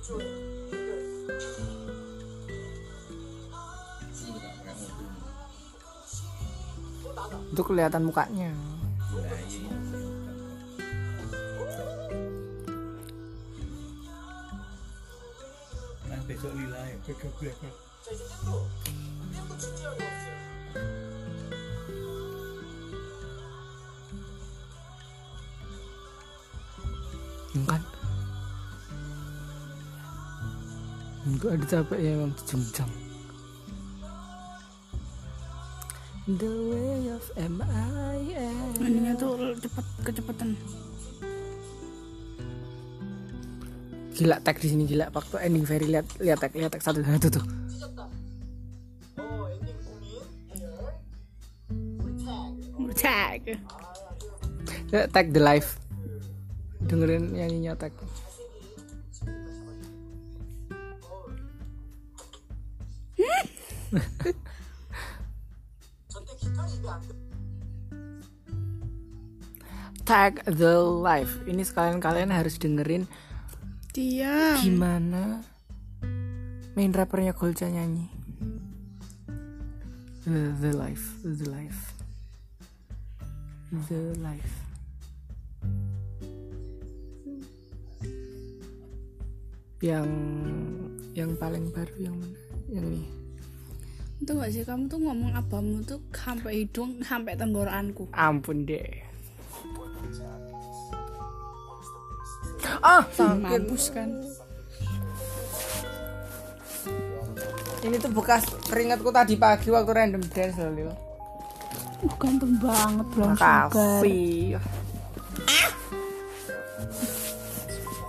Itu 0.00 0.08
kelihatan 7.60 8.08
mukanya. 8.08 8.48
Nah, 16.08 16.20
besok 16.24 16.56
lila 16.56 16.80
ya. 16.80 16.96
Kan? 27.68 27.89
Enggak 31.28 31.50
ada 31.60 31.66
capek 31.68 31.98
ya 32.00 32.10
emang 32.16 32.32
jenjang. 32.48 32.92
The 36.30 36.52
way 36.70 37.10
of 37.10 37.26
M.I.N. 37.36 38.70
Ininya 38.80 39.12
tuh 39.18 39.56
cepet 39.58 39.86
kecepatan 40.06 40.54
Gila 44.20 44.36
tag 44.44 44.60
di 44.60 44.68
sini 44.68 44.84
gila 44.84 45.08
waktu 45.16 45.40
ending 45.40 45.64
very 45.64 45.88
lihat 45.88 46.04
lihat 46.20 46.38
tag 46.44 46.52
lihat 46.52 46.70
tag 46.76 46.84
satu 46.84 47.00
satu 47.00 47.40
tuh. 47.40 47.44
Tag 53.00 53.40
tag 55.08 55.26
the 55.32 55.40
live. 55.40 55.68
Dengerin 56.84 57.32
nyanyinya 57.32 57.80
tag. 57.80 57.96
Tag 70.06 70.46
the 70.46 70.78
live. 70.78 71.42
Ini 71.50 71.62
sekalian 71.66 71.98
kalian 71.98 72.30
harus 72.30 72.54
dengerin 72.58 73.10
Dia 73.90 74.54
gimana 74.62 75.42
main 76.78 76.94
rappernya 76.94 77.34
Golca 77.34 77.66
nyanyi. 77.66 78.06
The, 80.22 80.54
the 80.62 80.70
life, 80.70 81.18
the 81.26 81.50
life, 81.50 81.90
the 83.90 84.14
life. 84.22 84.54
Yang 89.82 90.06
yang 91.18 91.34
paling 91.34 91.66
baru 91.74 91.94
yang 91.98 92.14
mana? 92.14 92.38
Yang 92.70 92.84
ini. 92.94 93.19
Itu 94.20 94.36
gak 94.36 94.52
sih 94.52 94.62
kamu 94.68 94.84
tuh 94.92 95.00
ngomong 95.00 95.32
abamu 95.32 95.80
tuh 95.80 96.04
sampai 96.12 96.64
hidung 96.64 97.00
sampai 97.00 97.40
tenggorokanku 97.40 98.12
Ampun 98.12 98.68
deh. 98.68 98.84
Ah, 102.84 103.04
sakit. 103.08 103.40
Mampus 103.40 103.92
kan 103.92 104.08
Ini 107.80 107.96
tuh 107.96 108.12
bekas 108.12 108.44
keringatku 108.68 109.08
tadi 109.08 109.40
pagi 109.40 109.72
waktu 109.72 109.88
random 109.88 110.20
dance 110.28 110.60
loh, 110.60 110.72
Lil. 110.76 110.92
Uh, 112.04 112.12
ganteng 112.20 112.60
banget 112.60 113.06
belum 113.16 113.32
sugar 113.32 113.72
Makasih. 113.72 114.60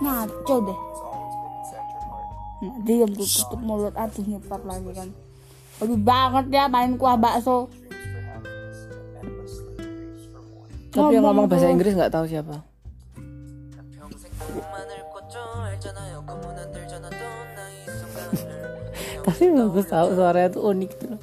Ngaco 0.04 0.56
deh 0.68 0.80
Nah, 2.62 2.78
diam 2.86 3.10
tuh 3.10 3.26
tutup 3.26 3.58
mulut 3.58 3.90
aduh 3.98 4.22
nyepat 4.22 4.62
lagi 4.62 4.90
kan 4.94 5.10
Aduh 5.80 5.96
banget 5.96 6.52
ya 6.52 6.68
main 6.68 7.00
kuah 7.00 7.16
bakso 7.16 7.72
Tapi 10.92 11.16
yang 11.16 11.24
ngomong 11.24 11.48
bahasa. 11.48 11.72
Inggris 11.72 11.96
nggak 11.96 12.12
tahu 12.12 12.28
siapa. 12.28 12.52
Tapi 19.24 19.44
bagus 19.56 19.88
tahu 19.88 20.12
suaranya 20.12 20.52
tuh 20.52 20.68
unik 20.68 20.92
tuh. 21.00 21.16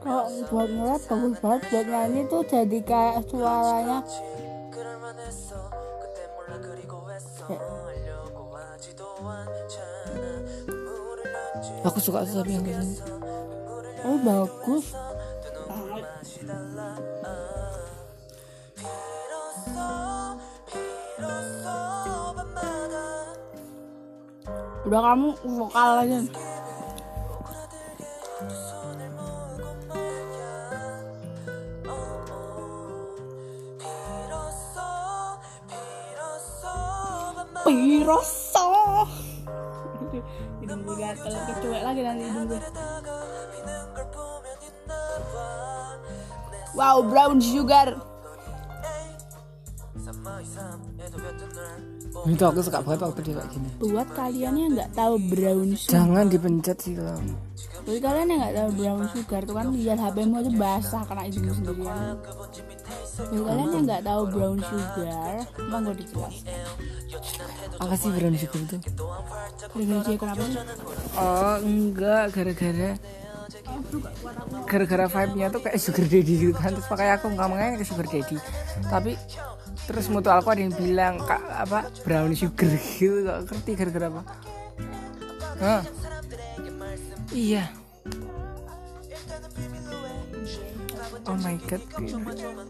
Kalau 0.00 0.24
buat 0.48 0.68
ngerap 0.70 1.02
bagus 1.04 1.34
banget 1.42 1.62
buat 1.68 1.86
nyanyi 1.90 2.20
tuh 2.30 2.42
jadi 2.48 2.78
kayak 2.80 3.28
suaranya 3.28 3.98
aku 11.86 12.02
suka 12.02 12.26
sesuatu 12.26 12.50
yang 12.50 12.66
kayak 12.66 12.82
gini. 12.82 12.98
Oh 14.02 14.18
bagus. 14.18 14.90
Udah 24.86 25.00
kamu 25.02 25.28
vokal 25.46 25.90
aja. 26.06 26.18
Piroso. 37.66 38.70
Gue 41.06 41.14
gatel 41.14 41.38
kecuek 41.38 41.82
lagi 41.86 42.00
nanti 42.02 42.26
gue. 42.26 42.58
Wow, 46.74 46.98
brown 47.06 47.38
sugar. 47.38 47.94
Itu 52.24 52.42
aku 52.42 52.60
suka 52.64 52.80
banget 52.80 53.00
waktu 53.04 53.20
dia 53.22 53.34
kayak 53.36 53.50
gini. 53.52 53.68
Buat 53.78 54.08
kalian 54.16 54.54
yang 54.56 54.70
nggak 54.72 54.90
tahu 54.92 55.14
brown 55.20 55.68
sugar, 55.76 55.92
Jangan 55.92 56.24
dipencet 56.26 56.78
sih 56.80 56.94
lo. 56.96 57.16
buat 57.86 58.00
kalian 58.02 58.26
yang 58.26 58.40
nggak 58.42 58.56
tahu 58.56 58.68
brown 58.74 59.04
sugar 59.12 59.40
tuh 59.44 59.54
kan 59.54 59.66
lihat 59.70 59.98
HPmu 60.00 60.34
aja 60.36 60.50
basah 60.52 61.02
kena 61.06 61.22
hidung 61.22 61.46
sendirian. 61.52 62.14
Buat 63.30 63.44
kalian 63.46 63.68
yang 63.68 63.84
nggak 63.86 64.02
tahu 64.02 64.22
brown 64.26 64.58
sugar, 64.58 65.34
mau 65.68 65.78
gue 65.82 65.94
dijelaskan. 66.00 66.56
Apa 67.78 67.94
sih 67.94 68.10
brown 68.10 68.34
sugar 68.34 68.60
itu? 68.64 68.76
Brown 69.70 70.02
sugar 70.02 70.18
kenapa 70.18 70.42
sih? 70.42 70.56
Oh 71.14 71.56
enggak, 71.60 72.24
gara-gara 72.32 72.90
gara-gara 74.66 75.06
vibe-nya 75.06 75.46
tuh 75.48 75.60
kayak 75.62 75.78
sugar 75.78 76.06
daddy 76.06 76.34
gitu 76.38 76.54
kan 76.54 76.74
terus 76.74 76.86
makanya 76.88 77.12
aku 77.18 77.26
ngomongnya 77.30 77.78
ke 77.78 77.86
sugar 77.86 78.06
daddy 78.06 78.36
tapi 78.88 79.12
terus 79.86 80.10
mutu 80.10 80.34
aku 80.34 80.50
ada 80.50 80.60
yang 80.66 80.74
bilang 80.74 81.14
kak 81.22 81.38
apa 81.46 81.86
brown 82.02 82.34
sugar 82.34 82.74
gitu 82.74 83.22
gak 83.22 83.46
ngerti 83.46 83.70
gara-gara 83.78 84.06
apa 84.10 84.22
Hah? 85.56 85.82
iya 87.32 87.70
Oh 91.26 91.34
my 91.42 91.58
god, 91.66 91.82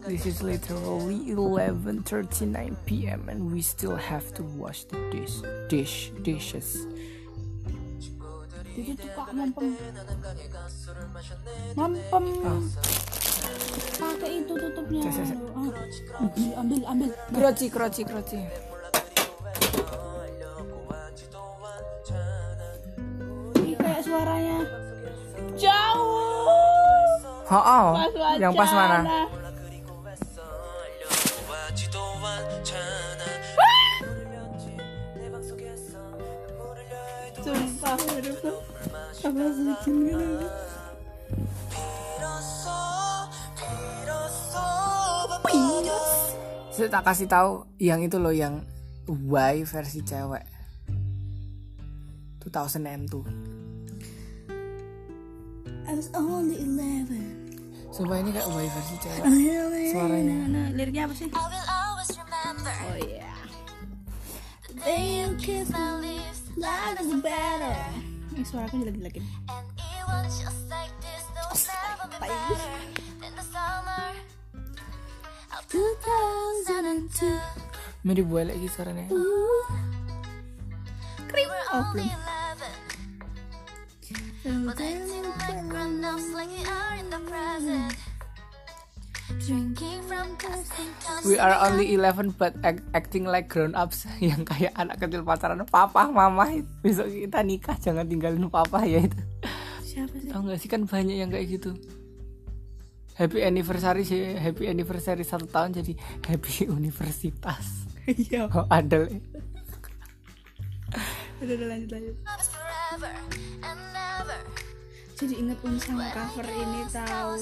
this 0.09 0.25
is 0.25 0.41
literally 0.41 1.29
11:39 1.29 2.73
p.m. 2.89 3.29
and 3.29 3.53
we 3.53 3.61
still 3.61 3.93
have 3.93 4.33
to 4.33 4.41
wash 4.57 4.81
the 4.89 4.97
dish, 5.13 5.45
dish, 5.69 6.09
dishes. 6.25 6.89
Itu 8.73 8.97
tuh 8.97 9.09
kak 9.13 9.29
mampem. 9.29 9.77
Mampem. 11.77 12.25
Oh. 12.49 12.65
Pakai 13.97 14.29
itu 14.41 14.53
tutupnya. 14.53 15.01
Ah. 15.09 16.59
Ambil, 16.61 16.81
ambil. 16.85 17.09
Kroci, 17.33 17.65
kroci, 17.69 18.01
kroci. 18.05 18.39
Ini 23.57 23.73
kayak 23.77 24.01
suaranya 24.05 24.57
jauh. 25.57 26.25
Oh, 27.47 27.55
oh. 27.55 27.87
Pas 27.95 28.35
yang 28.37 28.53
pas 28.53 28.71
mana? 28.75 28.99
Sumpah, 37.47 37.95
tuh 38.43 38.59
apa 39.23 39.43
bikin 39.55 39.95
Saya 46.77 46.93
tak 46.93 47.09
kasih 47.09 47.25
tahu 47.25 47.65
yang 47.81 48.05
itu 48.05 48.21
loh 48.21 48.29
yang 48.29 48.61
Y 49.09 49.65
versi 49.65 50.05
cewek. 50.05 50.45
2002. 52.45 53.17
I 55.89 55.97
was 55.97 56.13
only 56.13 56.61
11. 56.61 57.89
Sumpah 57.89 58.21
ini 58.21 58.29
kayak 58.29 58.45
Y 58.45 58.69
versi 58.69 58.93
cewek. 59.01 59.25
Suaranya. 59.25 59.89
Suaranya. 59.89 60.37
Nah, 60.53 60.69
liriknya 60.77 61.09
apa 61.09 61.17
sih? 61.17 61.25
Oh 61.33 61.49
iya. 63.01 63.25
They 64.85 65.25
you 65.25 65.33
kiss 65.41 65.73
my 65.73 65.97
lips, 65.97 66.45
life 66.61 67.01
is 67.01 67.09
better. 67.25 67.73
Ini 68.37 68.45
suara 68.45 68.69
aku 68.69 68.85
jelek-jelekin. 68.85 69.25
Mirip 78.07 78.27
Y 78.31 78.43
lagi 78.47 78.67
suaranya. 78.71 79.11
Krim. 81.27 81.49
Oh, 81.75 81.83
belum. 81.91 82.07
We 91.27 91.35
are 91.35 91.55
only 91.67 91.91
11 91.99 92.39
but 92.39 92.55
act- 92.63 92.87
acting 92.95 93.27
like 93.27 93.51
grown 93.51 93.75
ups 93.75 94.07
yang 94.23 94.47
kayak 94.47 94.71
anak 94.79 95.03
kecil 95.03 95.27
pacaran. 95.27 95.59
Papa, 95.67 96.07
mama, 96.07 96.47
besok 96.79 97.11
kita 97.11 97.43
nikah 97.43 97.75
jangan 97.75 98.07
tinggalin 98.07 98.47
papa 98.47 98.87
ya 98.87 99.03
itu. 99.03 99.19
Siapa 99.83 100.15
sih? 100.15 100.31
Tahu 100.31 100.41
nggak 100.47 100.59
sih 100.63 100.69
kan 100.71 100.87
banyak 100.87 101.19
yang 101.19 101.27
kayak 101.27 101.59
gitu. 101.59 101.75
Happy 103.17 103.41
anniversary 103.41 104.05
sih, 104.05 104.37
happy 104.37 104.69
anniversary 104.69 105.25
satu 105.25 105.49
tahun 105.49 105.81
jadi 105.81 105.97
happy 106.21 106.69
universitas. 106.79 107.89
Iya. 108.05 108.45
Oh, 108.53 108.69
ada. 108.69 109.09
Udah, 111.41 111.53
udah 111.57 111.67
lanjut 111.67 111.89
lanjut. 111.97 112.15
Jadi 115.17 115.33
inget 115.33 115.57
unsang 115.65 115.97
cover 116.13 116.45
ini 116.45 116.85
tahu. 116.93 117.33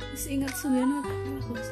Terus 0.00 0.24
ingat 0.32 0.56
Sugiono 0.56 1.04
bagus. 1.04 1.68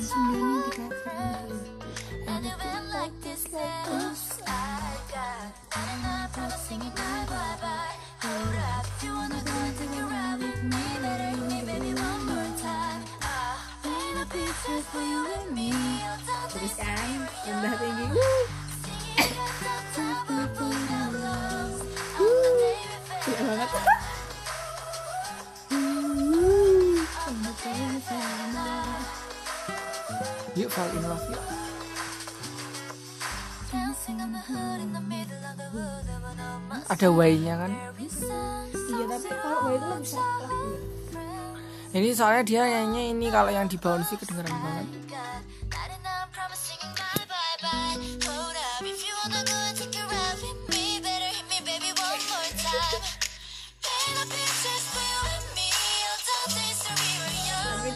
Sugiono 0.00 0.66
di 0.72 0.88
cover. 0.88 1.81
I 2.32 2.40
never 2.40 2.64
I 5.76 5.92
not 6.02 6.52
singing 6.52 6.88
bye 6.96 7.26
bye 7.28 7.56
bye. 7.60 7.92
Hold 8.24 8.56
up, 8.72 8.86
if 8.88 9.02
you 9.04 9.12
wanna 9.12 9.42
go 9.44 9.52
take 9.76 9.92
a 10.00 10.04
ride 10.08 10.38
with 10.40 10.64
me, 10.64 10.84
time. 12.56 13.02
A 14.16 14.24
picture 14.24 14.80
for 14.90 15.02
you 15.02 15.20
and 15.36 15.54
me. 15.54 15.72
I'm 16.08 16.24
fall 30.70 30.88
in 30.96 31.02
love 31.02 31.30
yuk 31.30 31.61
Ada 36.90 37.06
Y-nya 37.06 37.54
kan? 37.54 37.70
Iya 37.70 39.04
tapi 39.06 39.30
kalau 39.30 39.58
gue 39.62 39.72
itu 39.78 39.86
lebih 39.86 40.10
sakit. 40.10 40.78
Ini 41.92 42.08
soalnya 42.10 42.42
dia 42.42 42.62
nyanyi 42.66 43.14
ini 43.14 43.30
kalau 43.30 43.54
yang 43.54 43.70
di 43.70 43.78
bawah 43.78 44.02
sih 44.02 44.18
kedengeran 44.18 44.50
banget. 44.58 44.86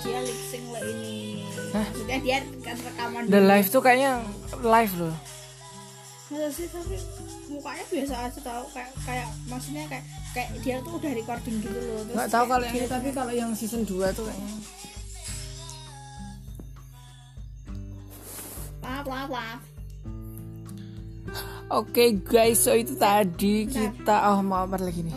Dia 0.06 0.22
lip 0.22 0.38
sync 0.38 0.70
lo 0.70 0.78
ini. 0.86 1.50
Hah? 1.74 1.82
Maksudnya 1.82 2.18
dia 2.22 2.38
kan 2.62 2.76
rekaman. 2.78 3.26
The 3.26 3.40
live 3.42 3.68
tuh 3.74 3.82
kayaknya 3.82 4.22
live 4.62 4.94
loh. 5.02 5.35
Masa 6.26 6.50
sih 6.50 6.66
tapi 6.66 6.98
mukanya 7.46 7.84
biasa 7.86 8.14
aja 8.26 8.40
tau 8.42 8.66
kayak 8.74 8.90
kayak 9.06 9.28
maksudnya 9.46 9.86
kayak 9.86 10.04
kayak 10.34 10.48
dia 10.66 10.76
tuh 10.82 10.98
udah 10.98 11.12
recording 11.14 11.56
gitu 11.62 11.78
loh. 11.78 12.02
Terus 12.02 12.16
Nggak 12.18 12.30
tahu 12.34 12.44
kalau 12.50 12.64
yang 12.66 12.74
ini 12.74 12.86
tapi 12.90 13.08
kalau 13.14 13.32
yang 13.32 13.50
season 13.54 13.82
2 13.86 14.10
tuh 14.10 14.26
kayaknya. 14.26 14.50
Maaf 18.82 19.06
maaf 19.06 19.28
maaf. 19.30 19.60
Oke 21.66 22.14
guys, 22.22 22.62
so 22.62 22.74
itu 22.74 22.94
tadi 22.98 23.66
kita 23.66 24.34
oh 24.34 24.42
mau 24.42 24.66
apa 24.66 24.78
lagi 24.78 25.06
nih? 25.06 25.14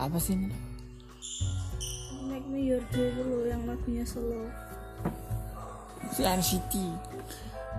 apa 0.00 0.16
sih 0.16 0.32
ini? 0.32 0.48
Make 2.24 2.48
Me 2.48 2.64
Your 2.64 2.80
Hero 2.96 3.44
yang 3.44 3.68
lagunya 3.68 4.08
slow 4.08 4.48
si 6.10 6.26
NCT 6.26 6.72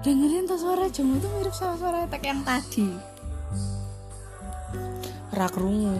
dengerin 0.02 0.48
tuh 0.48 0.58
suara 0.58 0.88
jamu 0.88 1.20
tuh 1.20 1.30
mirip 1.38 1.54
sama 1.54 1.76
suara 1.78 2.10
Tek 2.10 2.24
yang 2.26 2.42
tadi. 2.42 2.90
Rak 5.32 5.56
rungu. 5.56 5.94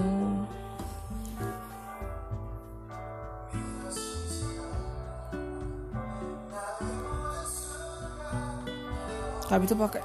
Tapi 9.46 9.64
itu 9.68 9.76
pakai 9.76 10.04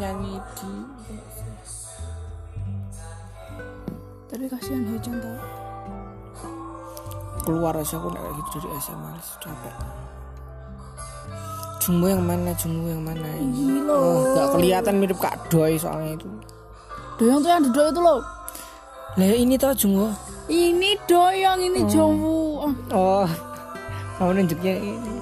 nyanyi 0.00 0.40
di 0.56 0.72
tapi 4.36 4.52
kasihan 4.52 4.84
Hechan 4.92 5.16
tau. 5.16 5.36
Keluar 7.48 7.72
aja 7.72 7.96
aku 7.96 8.12
kayak 8.12 8.32
gitu 8.36 8.48
dari 8.60 8.68
SMA 8.84 9.12
capek. 9.40 9.74
Jungwoo 11.80 12.12
yang 12.12 12.20
mana 12.20 12.52
Jungwoo 12.52 12.92
yang 12.92 13.00
mana? 13.00 13.28
Ini 13.40 13.80
Gila. 13.80 13.96
oh, 13.96 14.20
gak 14.36 14.48
kelihatan 14.60 14.94
mirip 15.00 15.16
Kak 15.16 15.48
Doi 15.48 15.80
soalnya 15.80 16.20
itu. 16.20 16.28
Doyong 17.16 17.40
tuh 17.40 17.48
yang 17.48 17.62
duduk 17.64 17.84
itu 17.96 18.00
loh. 18.04 18.20
Lah 19.16 19.32
ini 19.32 19.56
tau 19.56 19.72
Jungwoo 19.72 20.12
ini 20.46 20.94
Doyong 21.10 21.58
ini 21.58 21.80
Jongwoo 21.90 22.70
oh. 22.70 22.74
oh 22.94 23.28
kamu 24.16 24.30
nunjuknya 24.42 24.74
ini 24.78 25.12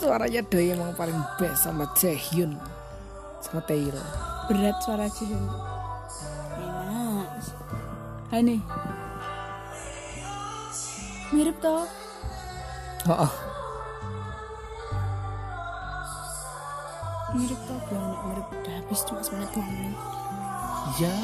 suaranya 0.00 0.40
Doi 0.48 0.72
emang 0.72 0.96
paling 0.96 1.20
best 1.36 1.68
sama 1.68 1.84
Jaehyun 1.92 2.56
sama 3.44 3.60
Taeyong 3.68 4.00
berat 4.48 4.76
suara 4.80 5.06
Jihyun 5.12 5.44
enak 6.56 7.28
Hai 8.32 8.40
nih 8.46 8.60
mirip 11.30 11.56
toh? 11.62 11.86
Oh, 13.06 13.26
oh. 13.26 13.32
mirip 17.30 17.60
toh 17.66 17.78
bilang 17.86 18.06
nek 18.10 18.20
mirip. 18.26 18.46
Udah 18.50 18.74
habis 18.82 19.00
cuma 19.06 19.20
semenit 19.22 19.50
doang 19.54 19.70
ya. 20.98 21.14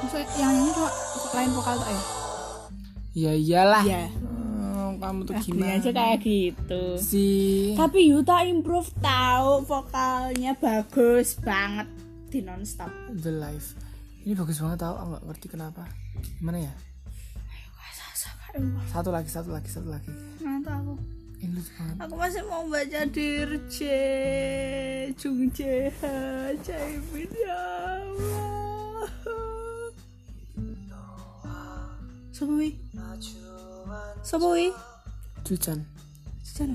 Maksudnya 0.00 0.24
yang 0.40 0.52
ini 0.56 0.70
cuma 0.72 0.90
lain 1.36 1.50
vokal 1.52 1.76
tak 1.76 1.90
ya? 1.92 2.02
Ya 3.16 3.32
iyalah. 3.36 3.84
Iya. 3.84 4.02
Oh, 4.08 4.35
kamu 4.98 5.20
tuh 5.24 5.34
Lagunya 5.36 5.52
gimana? 5.52 5.78
aja 5.80 5.90
kayak 5.92 6.18
gitu. 6.24 6.82
Sih 6.98 7.76
tapi 7.76 8.10
Yuta 8.10 8.42
improve 8.48 8.90
tahu 8.98 9.64
vokalnya 9.64 10.52
bagus 10.58 11.38
banget. 11.40 11.88
Di 12.26 12.42
nonstop. 12.42 12.90
The 13.14 13.32
Life. 13.32 13.78
Ini 14.26 14.34
bagus 14.34 14.58
banget 14.58 14.78
tau 14.82 14.94
aku 14.98 15.08
nggak 15.14 15.24
ngerti 15.30 15.46
kenapa. 15.52 15.82
Gimana 16.40 16.58
ya? 16.66 16.74
Satu 18.88 19.12
lagi 19.12 19.28
satu 19.28 19.52
lagi 19.52 19.68
satu 19.68 19.88
lagi. 19.92 20.08
Nanti 20.40 20.70
aku. 20.72 20.96
Ini 21.36 21.52
lucu 21.52 21.70
banget. 21.76 21.96
Aku 22.00 22.14
masih 22.16 22.42
mau 22.48 22.64
baca 22.64 23.00
Dirje 23.12 24.00
Jung 25.20 25.52
Jae 25.52 25.92
Jaemin 26.64 27.30
ya 27.36 27.60
Allah 28.00 28.56
Sopo? 34.26 34.58
Cucan. 35.46 35.78
Secara 36.42 36.74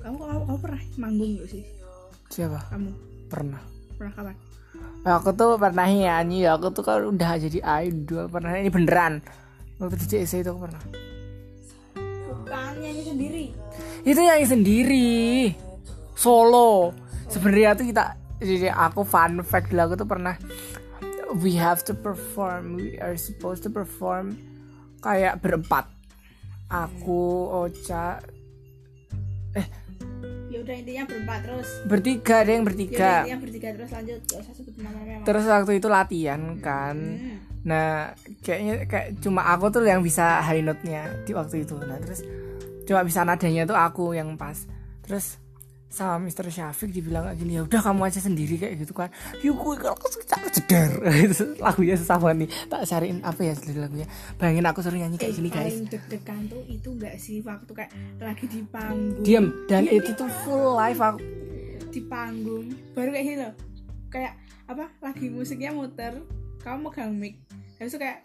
kamu, 0.00 0.16
kamu, 0.16 0.44
kamu 0.48 0.58
pernah 0.64 0.82
manggung 0.96 1.30
gak 1.36 1.48
sih? 1.52 1.62
siapa? 2.32 2.58
Kamu. 2.72 2.90
Pernah. 3.28 3.60
Pernah 4.00 4.12
kapan? 4.16 4.36
aku 5.00 5.32
tuh 5.32 5.56
pernah 5.56 5.88
nyanyi 5.88 6.44
aku 6.48 6.72
tuh 6.72 6.80
kan 6.80 7.04
udah 7.04 7.36
jadi 7.36 7.60
idol. 7.84 8.32
Pernah. 8.32 8.56
Ini 8.56 8.72
beneran. 8.72 9.20
Waktu 9.76 9.96
di 10.00 10.06
CSI 10.08 10.40
itu 10.40 10.48
aku 10.48 10.60
pernah. 10.64 10.82
Bukan 12.24 12.72
nyanyi 12.80 13.02
sendiri. 13.04 13.44
Itu 14.08 14.20
nyanyi 14.24 14.46
sendiri 14.48 15.12
solo. 16.20 16.92
Sebenarnya 17.32 17.72
tuh 17.72 17.88
kita 17.88 18.20
jadi 18.44 18.68
aku 18.68 19.08
fun 19.08 19.40
fact 19.40 19.72
lah 19.72 19.88
aku 19.88 19.96
tuh 19.96 20.08
pernah 20.08 20.36
we 21.40 21.56
have 21.56 21.80
to 21.80 21.96
perform 21.96 22.76
we 22.76 23.00
are 23.00 23.16
supposed 23.16 23.64
to 23.64 23.72
perform 23.72 24.36
kayak 25.00 25.40
berempat. 25.40 25.88
Aku 26.70 27.50
Ocha 27.50 28.20
ya 30.50 30.58
udah 30.66 30.74
intinya 30.76 31.02
berempat 31.06 31.38
terus? 31.46 31.68
Bertiga 31.86 32.34
ada 32.42 32.50
yang 32.50 32.64
ya 32.66 32.68
bertiga 32.68 33.10
intinya 33.22 33.40
bertiga 33.40 33.68
terus 33.72 33.90
lanjut. 33.94 34.20
Gak 34.26 34.40
usah 34.42 34.54
sebut 34.58 34.74
nama 34.82 34.98
memang 35.00 35.24
terus 35.24 35.44
waktu 35.46 35.72
itu 35.78 35.88
latihan 35.88 36.40
kan. 36.60 36.96
Hmm. 36.98 37.38
nah 37.60 38.16
kayaknya 38.40 38.88
kayak 38.88 39.20
cuma 39.20 39.44
aku 39.52 39.68
tuh 39.68 39.84
yang 39.84 40.00
bisa 40.00 40.40
high 40.40 40.64
note-nya 40.64 41.22
di 41.24 41.32
waktu 41.32 41.62
itu. 41.62 41.78
Nah 41.78 41.96
terus 42.02 42.26
cuma 42.84 43.06
bisa 43.06 43.22
nadanya 43.22 43.62
tuh 43.64 43.78
aku 43.78 44.12
yang 44.12 44.34
pas. 44.34 44.66
Terus 45.06 45.38
sama 45.90 46.22
Mr. 46.22 46.46
Syafiq 46.54 46.94
dibilang 46.94 47.26
kayak 47.26 47.38
gini 47.42 47.58
ya 47.58 47.66
udah 47.66 47.82
kamu 47.82 48.06
aja 48.06 48.22
sendiri 48.22 48.54
kayak 48.62 48.78
gitu 48.78 48.94
kan. 48.94 49.10
Yuk 49.42 49.58
gue 49.58 49.74
kalau 49.82 49.98
aku 49.98 50.08
jedar 50.54 50.90
Itu 51.10 51.58
lagunya 51.58 51.98
banget 51.98 52.36
nih. 52.46 52.48
Tak 52.70 52.80
cariin 52.86 53.18
apa 53.26 53.40
ya 53.42 53.52
judul 53.58 53.82
lagunya? 53.90 54.06
Bayangin 54.38 54.66
aku 54.70 54.78
suruh 54.86 54.98
nyanyi 55.02 55.18
kayak 55.18 55.34
gini 55.34 55.50
guys 55.50 55.74
paling 55.74 55.90
deg-degan 55.90 56.42
tuh 56.46 56.62
itu 56.70 56.88
gak 56.94 57.16
sih 57.18 57.42
waktu 57.42 57.72
kayak 57.74 57.90
lagi 58.22 58.46
di 58.46 58.62
panggung? 58.70 59.26
Diam 59.26 59.46
dan 59.66 59.90
itu 59.90 60.14
tuh 60.14 60.30
full 60.46 60.78
live 60.78 61.02
aku 61.02 61.18
di 61.90 62.00
panggung 62.06 62.70
baru 62.94 63.10
kayak 63.10 63.26
gini 63.26 63.38
loh. 63.42 63.54
Kayak 64.14 64.38
apa 64.70 64.94
lagi 65.02 65.26
musiknya 65.26 65.74
muter 65.74 66.22
kamu 66.62 66.78
megang 66.86 67.12
mic 67.18 67.34
habis 67.80 67.90
itu 67.90 67.98
kayak 67.98 68.18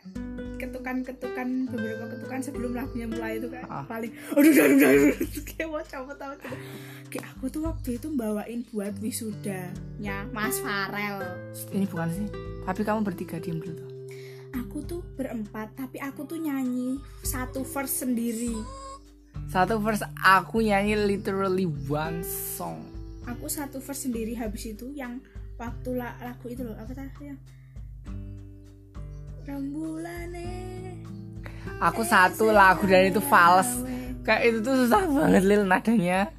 ketukan-ketukan 0.56 1.48
beberapa 1.68 2.06
ketukan 2.10 2.40
sebelum 2.42 2.72
lagunya 2.72 3.08
mulai 3.08 3.38
itu 3.38 3.48
kayak 3.48 3.66
Ah. 3.66 3.84
paling 3.86 4.12
aduh 4.32 4.52
aduh 4.54 4.78
aduh, 4.78 5.12
aduh 5.16 5.44
kayak 5.46 5.68
mau 5.68 5.82
copot 5.82 6.18
apa 6.18 6.36
gitu. 6.38 6.58
Kayak 7.08 7.26
aku 7.32 7.46
tuh 7.50 7.62
waktu 7.64 7.90
itu 7.96 8.08
bawain 8.12 8.62
buat 8.70 8.94
wisudanya 9.00 10.28
Mas 10.30 10.60
Farel. 10.60 11.24
Ini 11.72 11.86
bukan 11.86 12.10
sih. 12.10 12.28
Tapi 12.62 12.82
kamu 12.82 13.00
bertiga 13.02 13.38
diam 13.38 13.58
dulu 13.58 13.74
tuh. 13.74 13.90
Aku 14.56 14.78
tuh 14.82 15.02
berempat 15.16 15.76
tapi 15.76 16.00
aku 16.00 16.24
tuh 16.26 16.36
nyanyi 16.36 16.96
satu 17.22 17.64
verse 17.64 18.04
sendiri. 18.04 18.56
Satu 19.46 19.78
verse 19.78 20.04
aku 20.18 20.60
nyanyi 20.60 20.96
literally 20.98 21.68
one 21.86 22.24
song. 22.24 22.80
Aku 23.26 23.48
satu 23.48 23.80
verse 23.80 24.08
sendiri 24.08 24.32
habis 24.34 24.66
itu 24.66 24.90
yang 24.90 25.20
waktu 25.56 25.94
la- 25.94 26.16
lagu 26.22 26.48
itu 26.48 26.64
loh 26.64 26.76
apa 26.76 26.92
tadi? 26.92 27.12
yang 27.26 27.40
aku 31.80 32.02
satu 32.08 32.50
lagu 32.50 32.84
dan 32.88 33.10
itu 33.10 33.22
fals. 33.22 33.84
Kayak 34.26 34.42
itu 34.50 34.58
tuh 34.66 34.74
susah 34.86 35.06
banget 35.06 35.44
lil 35.46 35.64
nadanya. 35.70 36.34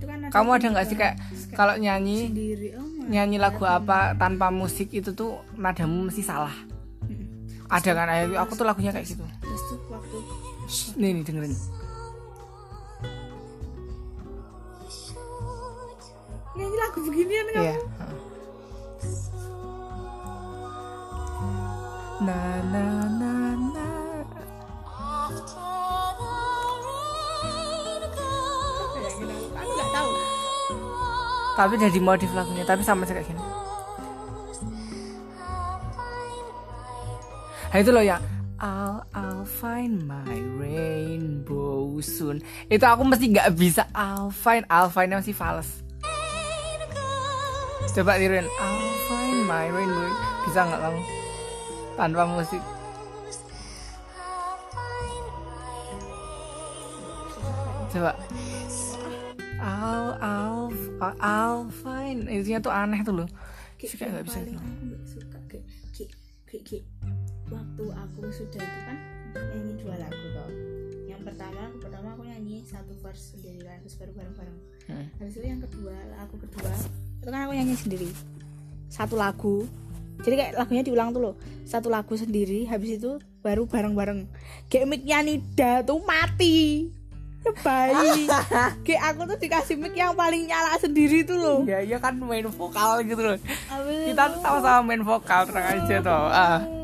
Kan 0.00 0.30
kamu 0.30 0.48
ada 0.56 0.66
nggak 0.72 0.86
sih 0.88 0.96
kayak 0.96 1.20
kalau 1.52 1.74
nyanyi 1.76 2.30
oh 2.78 2.86
nyanyi 3.10 3.36
lagu 3.36 3.66
apa 3.66 4.14
tanpa 4.14 4.48
musik 4.48 4.94
itu 4.94 5.12
tuh 5.12 5.42
nadamu 5.58 6.08
mesti 6.08 6.22
salah? 6.22 6.54
Ada 7.68 7.90
kan? 7.92 8.08
Aku 8.46 8.56
tuh 8.56 8.64
lagunya 8.64 8.94
kayak 8.94 9.04
gitu. 9.04 9.26
Nih 10.96 11.12
nih 11.18 11.22
dengerin. 11.26 11.52
Nyanyi 16.56 16.76
lagu 16.78 16.98
beginian 17.04 17.46
kan 17.52 17.62
iya 17.62 17.76
na 22.20 22.60
na 22.68 22.84
na 23.16 23.32
na. 23.56 23.88
Tapi 31.56 31.72
udah 31.76 31.90
dimodif 31.92 32.30
lagunya 32.36 32.64
tapi 32.64 32.84
sama 32.84 33.08
kayak 33.08 33.24
gini. 33.24 33.42
Nah 37.70 37.78
itu 37.78 37.90
loh 37.92 38.04
yang 38.04 38.20
I'll, 38.60 39.00
I'll 39.16 39.48
find 39.48 40.04
my 40.04 40.36
rainbow 40.60 42.00
soon. 42.04 42.44
Itu 42.68 42.84
aku 42.84 43.04
mesti 43.08 43.32
nggak 43.32 43.56
bisa. 43.56 43.88
I'll 43.96 44.32
find 44.32 44.68
I'll 44.68 44.92
find 44.92 45.12
masih 45.12 45.32
fals. 45.32 45.80
Coba 47.96 48.20
tiruin. 48.20 48.44
I'll 48.44 48.92
find 49.08 49.48
my 49.48 49.68
rainbow. 49.72 50.12
Bisa 50.44 50.68
nggak 50.68 50.80
kamu 50.80 51.19
Tanpa 52.00 52.24
musik. 52.24 52.62
Coba. 57.92 58.12
I'll, 59.60 60.16
I'll, 60.24 60.72
I'll 61.20 61.64
find. 61.68 62.24
Itunya 62.24 62.64
tuh 62.64 62.72
aneh 62.72 63.04
tuh 63.04 63.12
loh. 63.20 63.28
Suka 63.76 64.08
nggak 64.08 64.24
bisa 64.24 64.40
paling 64.40 64.56
itu 64.56 64.60
aku 64.60 64.82
nggak 64.88 65.02
suka 65.04 65.38
kayak 65.48 65.64
kayak 65.92 66.10
kayak 66.48 66.62
kayak 66.68 66.84
waktu 67.48 67.84
aku 67.88 68.20
sudah 68.28 68.60
itu 68.60 68.80
kan 68.84 68.96
nyanyi 69.36 69.72
dua 69.80 69.94
lagu 69.96 70.24
toh. 70.32 70.50
Yang 71.04 71.20
pertama 71.28 71.62
pertama 71.80 72.08
aku 72.12 72.22
nyanyi 72.28 72.56
satu 72.64 72.92
verse 73.00 73.36
sendiri 73.36 73.60
kan 73.64 73.80
terus 73.84 73.96
baru 74.00 74.12
bareng 74.16 74.36
bareng 74.36 74.58
Hmm. 74.90 75.06
habis 75.22 75.38
itu 75.38 75.46
yang 75.46 75.62
kedua 75.62 75.94
lagu 76.18 76.34
kedua 76.34 76.74
itu 77.22 77.28
kan 77.30 77.40
aku 77.46 77.52
nyanyi 77.56 77.76
sendiri. 77.76 78.08
Satu 78.90 79.14
lagu 79.16 79.64
jadi 80.20 80.34
kayak 80.36 80.52
lagunya 80.56 80.82
diulang 80.84 81.10
tuh 81.12 81.20
loh 81.20 81.34
satu 81.64 81.88
lagu 81.88 82.14
sendiri 82.16 82.66
habis 82.66 82.98
itu 83.00 83.20
baru 83.40 83.64
bareng-bareng. 83.64 84.28
Kayak 84.68 84.86
mic-nya 84.90 85.18
Nida 85.24 85.72
tuh 85.86 86.02
mati. 86.04 86.90
Ya, 87.40 87.52
bayi. 87.64 88.28
Kayak 88.84 89.02
aku 89.16 89.20
tuh 89.32 89.38
dikasih 89.40 89.80
mic 89.80 89.96
yang 89.96 90.12
paling 90.12 90.44
nyala 90.44 90.76
sendiri 90.76 91.24
tuh 91.24 91.40
loh. 91.40 91.58
Ya 91.64 91.80
iya 91.80 91.96
kan 91.96 92.20
main 92.20 92.44
vokal 92.44 93.00
gitu 93.08 93.22
loh. 93.24 93.40
Habis 93.72 94.12
kita 94.12 94.22
tuh 94.36 94.40
sama-sama 94.44 94.84
main 94.84 95.00
vokal 95.00 95.48
tenang 95.48 95.66
aja 95.80 95.96
toh. 96.04 96.28
Ah 96.28 96.79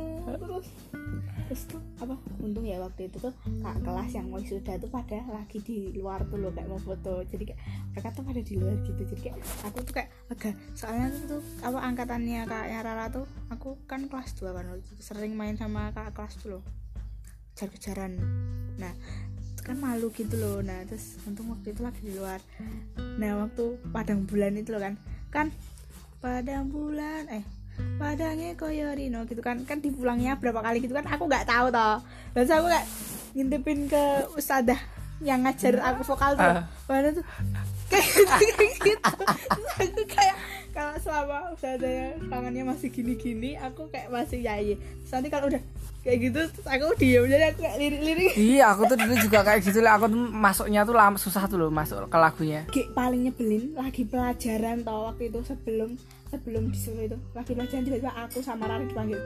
ya 2.67 2.83
waktu 2.83 3.07
itu 3.07 3.23
tuh 3.23 3.31
kak 3.63 3.79
kelas 3.87 4.11
yang 4.11 4.27
wisuda 4.35 4.75
tuh 4.83 4.91
pada 4.91 5.23
lagi 5.31 5.63
di 5.63 5.95
luar 5.95 6.27
tuh 6.27 6.43
loh 6.43 6.51
kayak 6.51 6.67
mau 6.67 6.83
foto. 6.83 7.23
Jadi 7.23 7.55
kayak 7.55 7.61
mereka 7.95 8.09
tuh 8.11 8.23
pada 8.27 8.41
di 8.43 8.55
luar 8.59 8.75
gitu. 8.83 9.03
Jadi 9.07 9.21
kayak 9.31 9.39
aku 9.63 9.79
tuh 9.87 9.95
kayak 9.95 10.11
agak 10.27 10.55
soalnya 10.75 11.15
tuh, 11.31 11.43
apa 11.63 11.79
angkatannya 11.79 12.43
kakaknya 12.51 12.79
Rara 12.83 13.07
tuh 13.15 13.27
aku 13.55 13.79
kan 13.87 14.11
kelas 14.11 14.35
2 14.43 14.51
kan 14.51 14.65
waktu 14.67 14.83
itu 14.83 14.93
sering 14.99 15.39
main 15.39 15.55
sama 15.55 15.95
kakak 15.95 16.13
kelas 16.19 16.35
tuh 16.43 16.49
loh. 16.59 16.63
Kejar-kejaran 17.55 18.19
nah 18.77 18.93
kan 19.63 19.79
malu 19.79 20.11
gitu 20.15 20.35
loh. 20.39 20.59
Nah 20.63 20.83
terus 20.87 21.19
untung 21.27 21.51
waktu 21.55 21.73
itu 21.73 21.81
lagi 21.87 22.03
di 22.03 22.13
luar. 22.15 22.43
Nah 23.19 23.47
waktu 23.47 23.79
padang 23.95 24.27
bulan 24.27 24.59
itu 24.59 24.75
loh 24.75 24.83
kan. 24.83 24.95
Kan 25.31 25.55
padang 26.19 26.71
bulan 26.71 27.31
eh 27.31 27.47
padangnya 27.97 28.55
koyo 28.57 28.93
Rino 28.93 29.25
gitu 29.29 29.41
kan. 29.41 29.63
Kan 29.65 29.81
dipulangnya 29.81 30.37
berapa 30.37 30.61
kali 30.61 30.85
gitu 30.85 30.95
kan 30.97 31.07
aku 31.09 31.29
nggak 31.29 31.49
tahu 31.49 31.73
toh. 31.73 32.01
Terus 32.37 32.51
aku 32.53 32.67
kayak 32.69 32.87
ngintipin 33.37 33.89
ke 33.91 34.03
ustadzah 34.37 34.81
yang 35.25 35.45
ngajar 35.45 35.81
aku 35.81 36.05
vokal 36.13 36.37
tuh. 36.37 36.45
Ah. 36.45 36.65
mana 36.89 37.09
tuh 37.13 37.25
kayak 37.89 38.09
gitu. 38.85 39.15
Terus 39.25 39.73
aku 39.81 40.03
kayak 40.09 40.37
kalau 40.77 40.95
selama 41.01 41.57
ustadzahnya 41.57 42.21
tangannya 42.29 42.63
masih 42.69 42.89
gini-gini 42.93 43.57
aku 43.57 43.89
kayak 43.89 44.13
masih 44.13 44.45
yayi 44.45 44.77
terus 44.77 45.13
nanti 45.17 45.29
kalau 45.33 45.49
udah 45.49 45.63
kayak 46.05 46.19
gitu 46.21 46.41
terus 46.53 46.67
aku 46.69 46.85
diem. 47.01 47.25
Jadi 47.27 47.45
aku 47.49 47.59
kayak 47.65 47.77
lirik-lirik. 47.81 48.33
Iya 48.37 48.65
aku 48.77 48.83
tuh 48.87 48.97
dulu 49.01 49.15
juga 49.19 49.39
kayak 49.43 49.61
gitu 49.65 49.81
lah. 49.83 49.99
Aku 49.99 50.07
tuh 50.07 50.21
masuknya 50.21 50.81
tuh 50.85 50.95
lama 50.95 51.17
susah 51.17 51.43
tuh 51.49 51.59
loh 51.59 51.73
masuk 51.73 52.07
ke 52.07 52.19
lagunya. 52.21 52.61
Kayak 52.71 52.93
paling 52.95 53.21
nyebelin 53.27 53.75
lagi 53.75 54.03
pelajaran 54.05 54.85
tau 54.85 55.11
waktu 55.11 55.33
itu 55.33 55.41
sebelum 55.43 55.99
sebelum 56.31 56.71
disuruh 56.71 57.05
itu. 57.07 57.19
Lagi 57.33 57.53
pelajaran 57.55 57.83
tiba-tiba 57.87 58.13
aku 58.15 58.39
sama 58.43 58.65
Rara 58.67 58.83
dipanggil. 58.83 59.21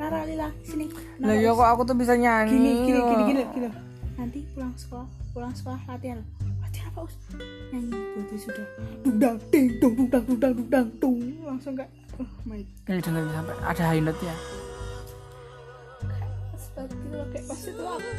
Rara 0.00 0.24
Lila 0.26 0.48
sini. 0.64 0.86
Lah 1.20 1.36
Kenapa 1.36 1.44
ya 1.44 1.50
kok 1.52 1.68
aku 1.68 1.82
tuh 1.86 1.96
bisa 1.96 2.14
nyanyi. 2.16 2.50
Gini 2.52 2.70
gini 2.86 3.00
gini 3.00 3.22
gini 3.26 3.42
gini. 3.54 3.68
Nanti 4.16 4.38
pulang 4.52 4.74
sekolah 4.76 5.08
pulang 5.32 5.54
sekolah 5.54 5.80
latihan. 5.86 6.20
Latihan 6.60 6.88
apa 6.92 7.00
us? 7.06 7.14
Nyanyi 7.70 7.92
buat 7.92 8.38
sudah. 8.40 8.66
Dudang 9.06 9.36
ding 9.52 9.66
dong 9.78 9.94
dudang 9.94 10.24
dudang 10.26 10.52
dudang 10.56 10.86
dong 10.98 11.18
langsung 11.46 11.72
kayak 11.78 11.90
oh 12.18 12.30
my 12.44 12.60
ini 12.60 13.00
dengerin 13.00 13.32
sampai. 13.32 13.56
Ada 13.64 13.82
high 13.86 14.02
note 14.02 14.22
ya? 14.24 14.36
God 16.80 16.96
loh 17.12 17.26
kayak 17.28 17.44
pas 17.44 17.60
itu 17.60 17.84
aku 17.84 18.10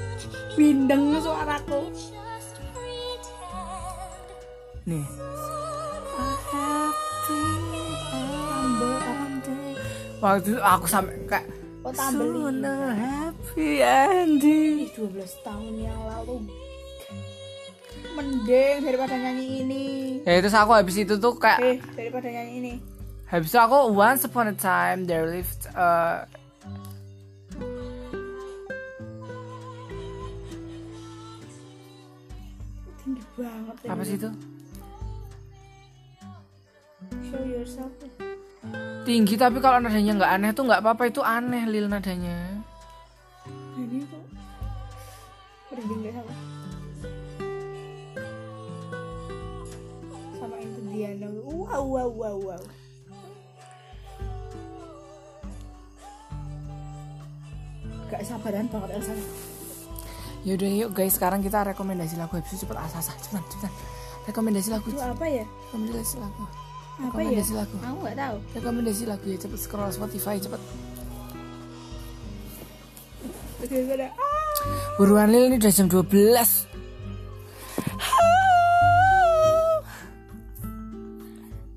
bindeng 0.54 1.18
suaraku. 1.18 1.82
Nih 4.86 5.06
tambel 8.82 9.74
waktu 10.22 10.48
itu 10.54 10.62
aku 10.62 10.86
sampai 10.86 11.16
kayak 11.26 11.46
oh 11.82 11.94
tambel 11.94 12.28
Sooner 12.30 12.94
happy 12.94 13.82
ending. 13.82 14.76
Ih, 14.86 14.90
12 14.94 15.46
tahun 15.46 15.74
yang 15.82 16.02
lalu. 16.06 16.46
Mending 18.12 18.76
daripada 18.84 19.16
nyanyi 19.16 19.46
ini. 19.64 19.86
Ya 20.28 20.44
terus 20.44 20.54
aku 20.54 20.76
habis 20.76 21.00
itu 21.00 21.16
tuh 21.16 21.34
kayak 21.40 21.60
eh 21.64 21.78
daripada 21.96 22.28
nyanyi 22.28 22.54
ini. 22.60 22.74
habis 23.32 23.48
itu 23.48 23.60
aku 23.64 23.96
once 23.96 24.28
upon 24.28 24.52
a 24.52 24.56
time 24.56 25.08
there 25.08 25.24
lived 25.24 25.64
uh, 25.72 26.28
tinggi 33.00 33.24
banget 33.40 33.76
apa 33.88 34.04
sih 34.04 34.16
itu? 34.20 34.30
Show 37.32 37.44
yourself 37.48 37.96
tinggi 39.02 39.34
tapi 39.34 39.58
kalau 39.58 39.82
nadanya 39.82 40.14
nggak 40.14 40.34
aneh 40.38 40.50
tuh 40.54 40.64
nggak 40.70 40.82
apa-apa. 40.86 41.10
Itu 41.10 41.22
aneh 41.26 41.66
lil 41.66 41.90
nadanya. 41.90 42.62
Kok 45.72 45.80
sama 45.82 46.34
sama 50.38 50.56
itu 50.62 50.80
Diana. 50.94 51.28
Wow 51.48 51.84
wow 51.88 52.10
wow 52.10 52.38
wow. 52.38 52.64
Gak 58.12 58.28
sabaran 58.28 58.68
banget 58.68 58.90
Elsa. 59.00 59.16
Yaudah 60.44 60.68
yuk 60.68 60.92
guys. 60.92 61.16
Sekarang 61.16 61.40
kita 61.40 61.64
rekomendasi 61.64 62.20
lagu 62.20 62.36
itu 62.38 62.60
cepet 62.60 62.76
asasa 62.76 63.16
cepetan 63.24 63.46
cepetan 63.50 63.72
rekomendasi 64.28 64.70
lagu. 64.70 64.92
Itu 64.92 65.00
apa 65.00 65.26
ya? 65.26 65.46
Rekomendasi 65.72 66.20
lagu 66.20 66.44
apa 67.02 67.18
ya 67.18 67.42
rekomendasi 67.42 67.54
lagu 67.58 67.76
aku 67.82 67.98
nggak 68.06 68.18
tahu 68.18 68.38
rekomendasi 68.54 69.04
lagu 69.10 69.26
ya 69.26 69.38
cepet 69.42 69.60
scroll 69.60 69.90
Spotify 69.90 70.36
cepet 70.38 70.62
ah 73.62 74.10
buruan 75.02 75.34
lil 75.34 75.50
ini 75.50 75.58
udah 75.58 75.72
jam 75.74 75.88
12 75.90 75.98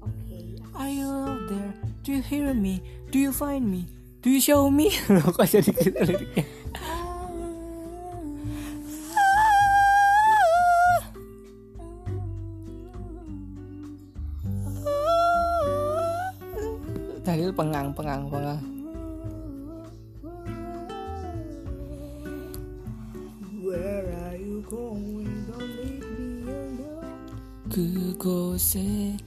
oke 0.03 0.39
Are 0.75 0.91
you 0.91 1.11
there? 1.49 1.73
Do 2.03 2.13
you 2.13 2.21
hear 2.21 2.53
me? 2.53 2.83
Do 3.15 3.17
you 3.23 3.31
find 3.33 3.65
me? 3.71 3.87
Do 4.21 4.29
you 4.29 4.43
show 4.43 4.69
me? 4.69 4.91
Loh 5.09 5.31
kok 5.37 5.47
jadi 5.47 5.71
gitu 5.71 5.95
liriknya? 6.03 6.45
Bahlil 17.35 17.51
pengang 17.51 17.91
pengang 17.91 18.31
pengang 18.31 18.63
Kugose 27.67 29.19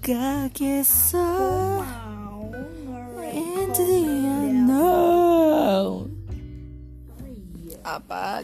kagesa 0.00 1.28
into 3.28 3.84
the 3.84 4.08
unknown. 4.24 6.08
Apa? 7.84 8.40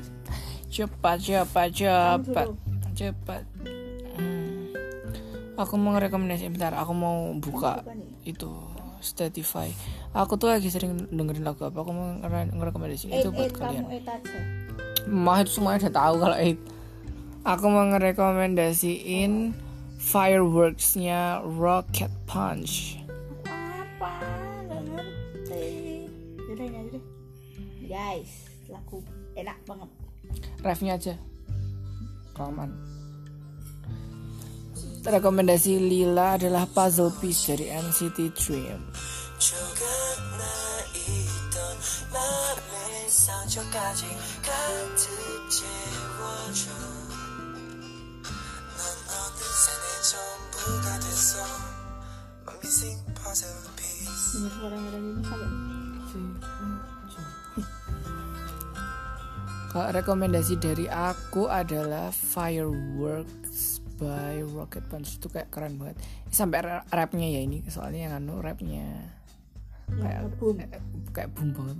Cepat, 0.68 1.16
cepat, 1.24 1.68
cepat. 1.72 2.52
Cepat. 2.92 3.42
Hmm. 4.20 4.76
Aku 5.56 5.80
mau 5.80 5.96
rekomendasi 5.96 6.52
Bentar, 6.52 6.76
aku 6.76 6.92
mau 6.92 7.32
buka 7.40 7.80
Itu. 8.28 8.75
Spotify. 9.00 9.68
Aku 10.12 10.36
tuh 10.36 10.48
lagi 10.48 10.68
sering 10.68 11.08
dengerin 11.08 11.44
lagu 11.44 11.62
apa. 11.62 11.76
Aku 11.76 11.90
mau 11.92 12.16
ngere- 12.18 12.52
ngerekomendasi 12.52 13.08
itu 13.08 13.28
buat 13.30 13.48
eight, 13.48 13.56
kalian. 13.56 13.84
Mah 15.06 15.40
itu 15.40 15.50
semuanya 15.54 15.86
udah 15.86 15.94
tahu 15.94 16.14
kalau 16.18 16.38
itu. 16.38 16.62
Aku 17.46 17.64
mau 17.70 17.84
ngerekomendasiin 17.86 19.54
fireworksnya 19.98 21.44
Rocket 21.44 22.10
Punch. 22.26 22.98
Apa? 23.46 24.18
Ngerti. 24.66 26.10
Yaudah. 26.50 27.02
Guys, 27.86 28.50
lagu 28.66 28.98
enak 29.34 29.58
banget. 29.62 29.90
Refnya 30.64 30.98
aja. 30.98 31.14
Rahman. 32.34 32.95
Rekomendasi 35.06 35.78
Lila 35.78 36.34
adalah 36.34 36.66
Puzzle 36.66 37.14
Piece 37.22 37.54
dari 37.54 37.70
NCT 37.70 38.18
Dream. 38.34 38.82
Kalau 59.70 59.92
rekomendasi 59.94 60.54
dari 60.58 60.90
aku 60.90 61.46
adalah 61.46 62.10
Fireworks 62.10 63.45
by 63.96 64.44
Rocket 64.44 64.84
Punch 64.86 65.16
itu 65.16 65.26
kayak 65.26 65.48
keren 65.48 65.76
banget. 65.76 65.96
Sampai 66.28 66.60
ra- 66.60 66.86
rapnya 66.88 67.26
ya 67.26 67.40
ini 67.42 67.64
soalnya 67.66 68.08
yang 68.08 68.14
anu 68.18 68.38
rapnya 68.38 69.12
kayak 69.86 70.22
boom. 70.36 70.56
eh, 70.58 70.68
kayak 71.14 71.30
boom 71.32 71.48
banget. 71.52 71.76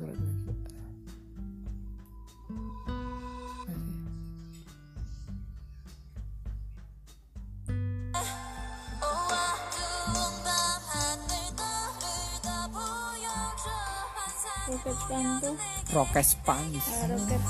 roket 14.67 14.97
pan 15.09 15.27
tuh 15.41 15.55
Rokes 15.95 16.31
Pans. 16.43 16.85
ah, 16.85 17.07
roket 17.07 17.43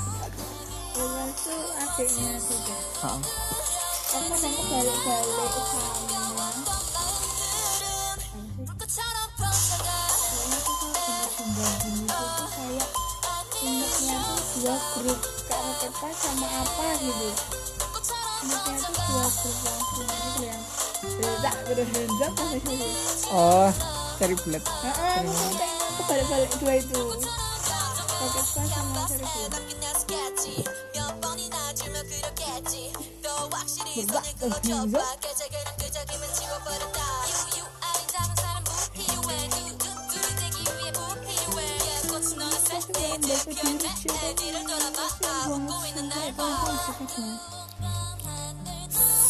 Lepas 0.97 1.29
tuh 1.45 1.61
adiknya 1.77 2.31
Ah, 3.05 3.17
kadang 4.25 4.53
kebalik-balik 4.57 4.97
sama 4.97 5.43
itu 5.45 6.27
dua 14.57 14.75
grup 14.97 15.19
pan 15.97 16.13
sama 16.17 16.47
apa 16.49 16.87
gitu 17.01 17.29
tuh 18.01 18.17
dua 19.05 19.25
grup 19.29 19.57
yang 20.41 20.61
Oh, 23.27 23.69
cari 24.17 24.33
bulat. 24.39 24.63
Heeh, 24.63 25.19
aku 25.93 26.01
balik-balik 26.07 26.51
dua 26.63 26.73
itu. 26.79 27.01
Pan 28.55 28.65
sama 28.65 29.03
Cherry 29.05 29.27
Bullet. 29.27 30.96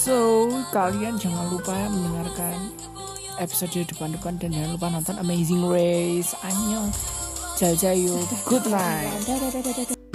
So, 0.04 0.52
kalian 0.76 1.16
jangan 1.16 1.48
lupa 1.48 1.88
mendengarkan 1.88 2.76
episode 3.40 3.72
depan-depan 3.72 4.36
dan 4.36 4.52
jangan 4.52 4.72
lupa 4.76 4.88
nonton 4.92 5.16
Amazing 5.16 5.64
Race. 5.64 6.36
Annyeong. 6.44 6.92
Jajayu. 7.56 8.20
Good 8.44 8.68
night. 8.68 10.07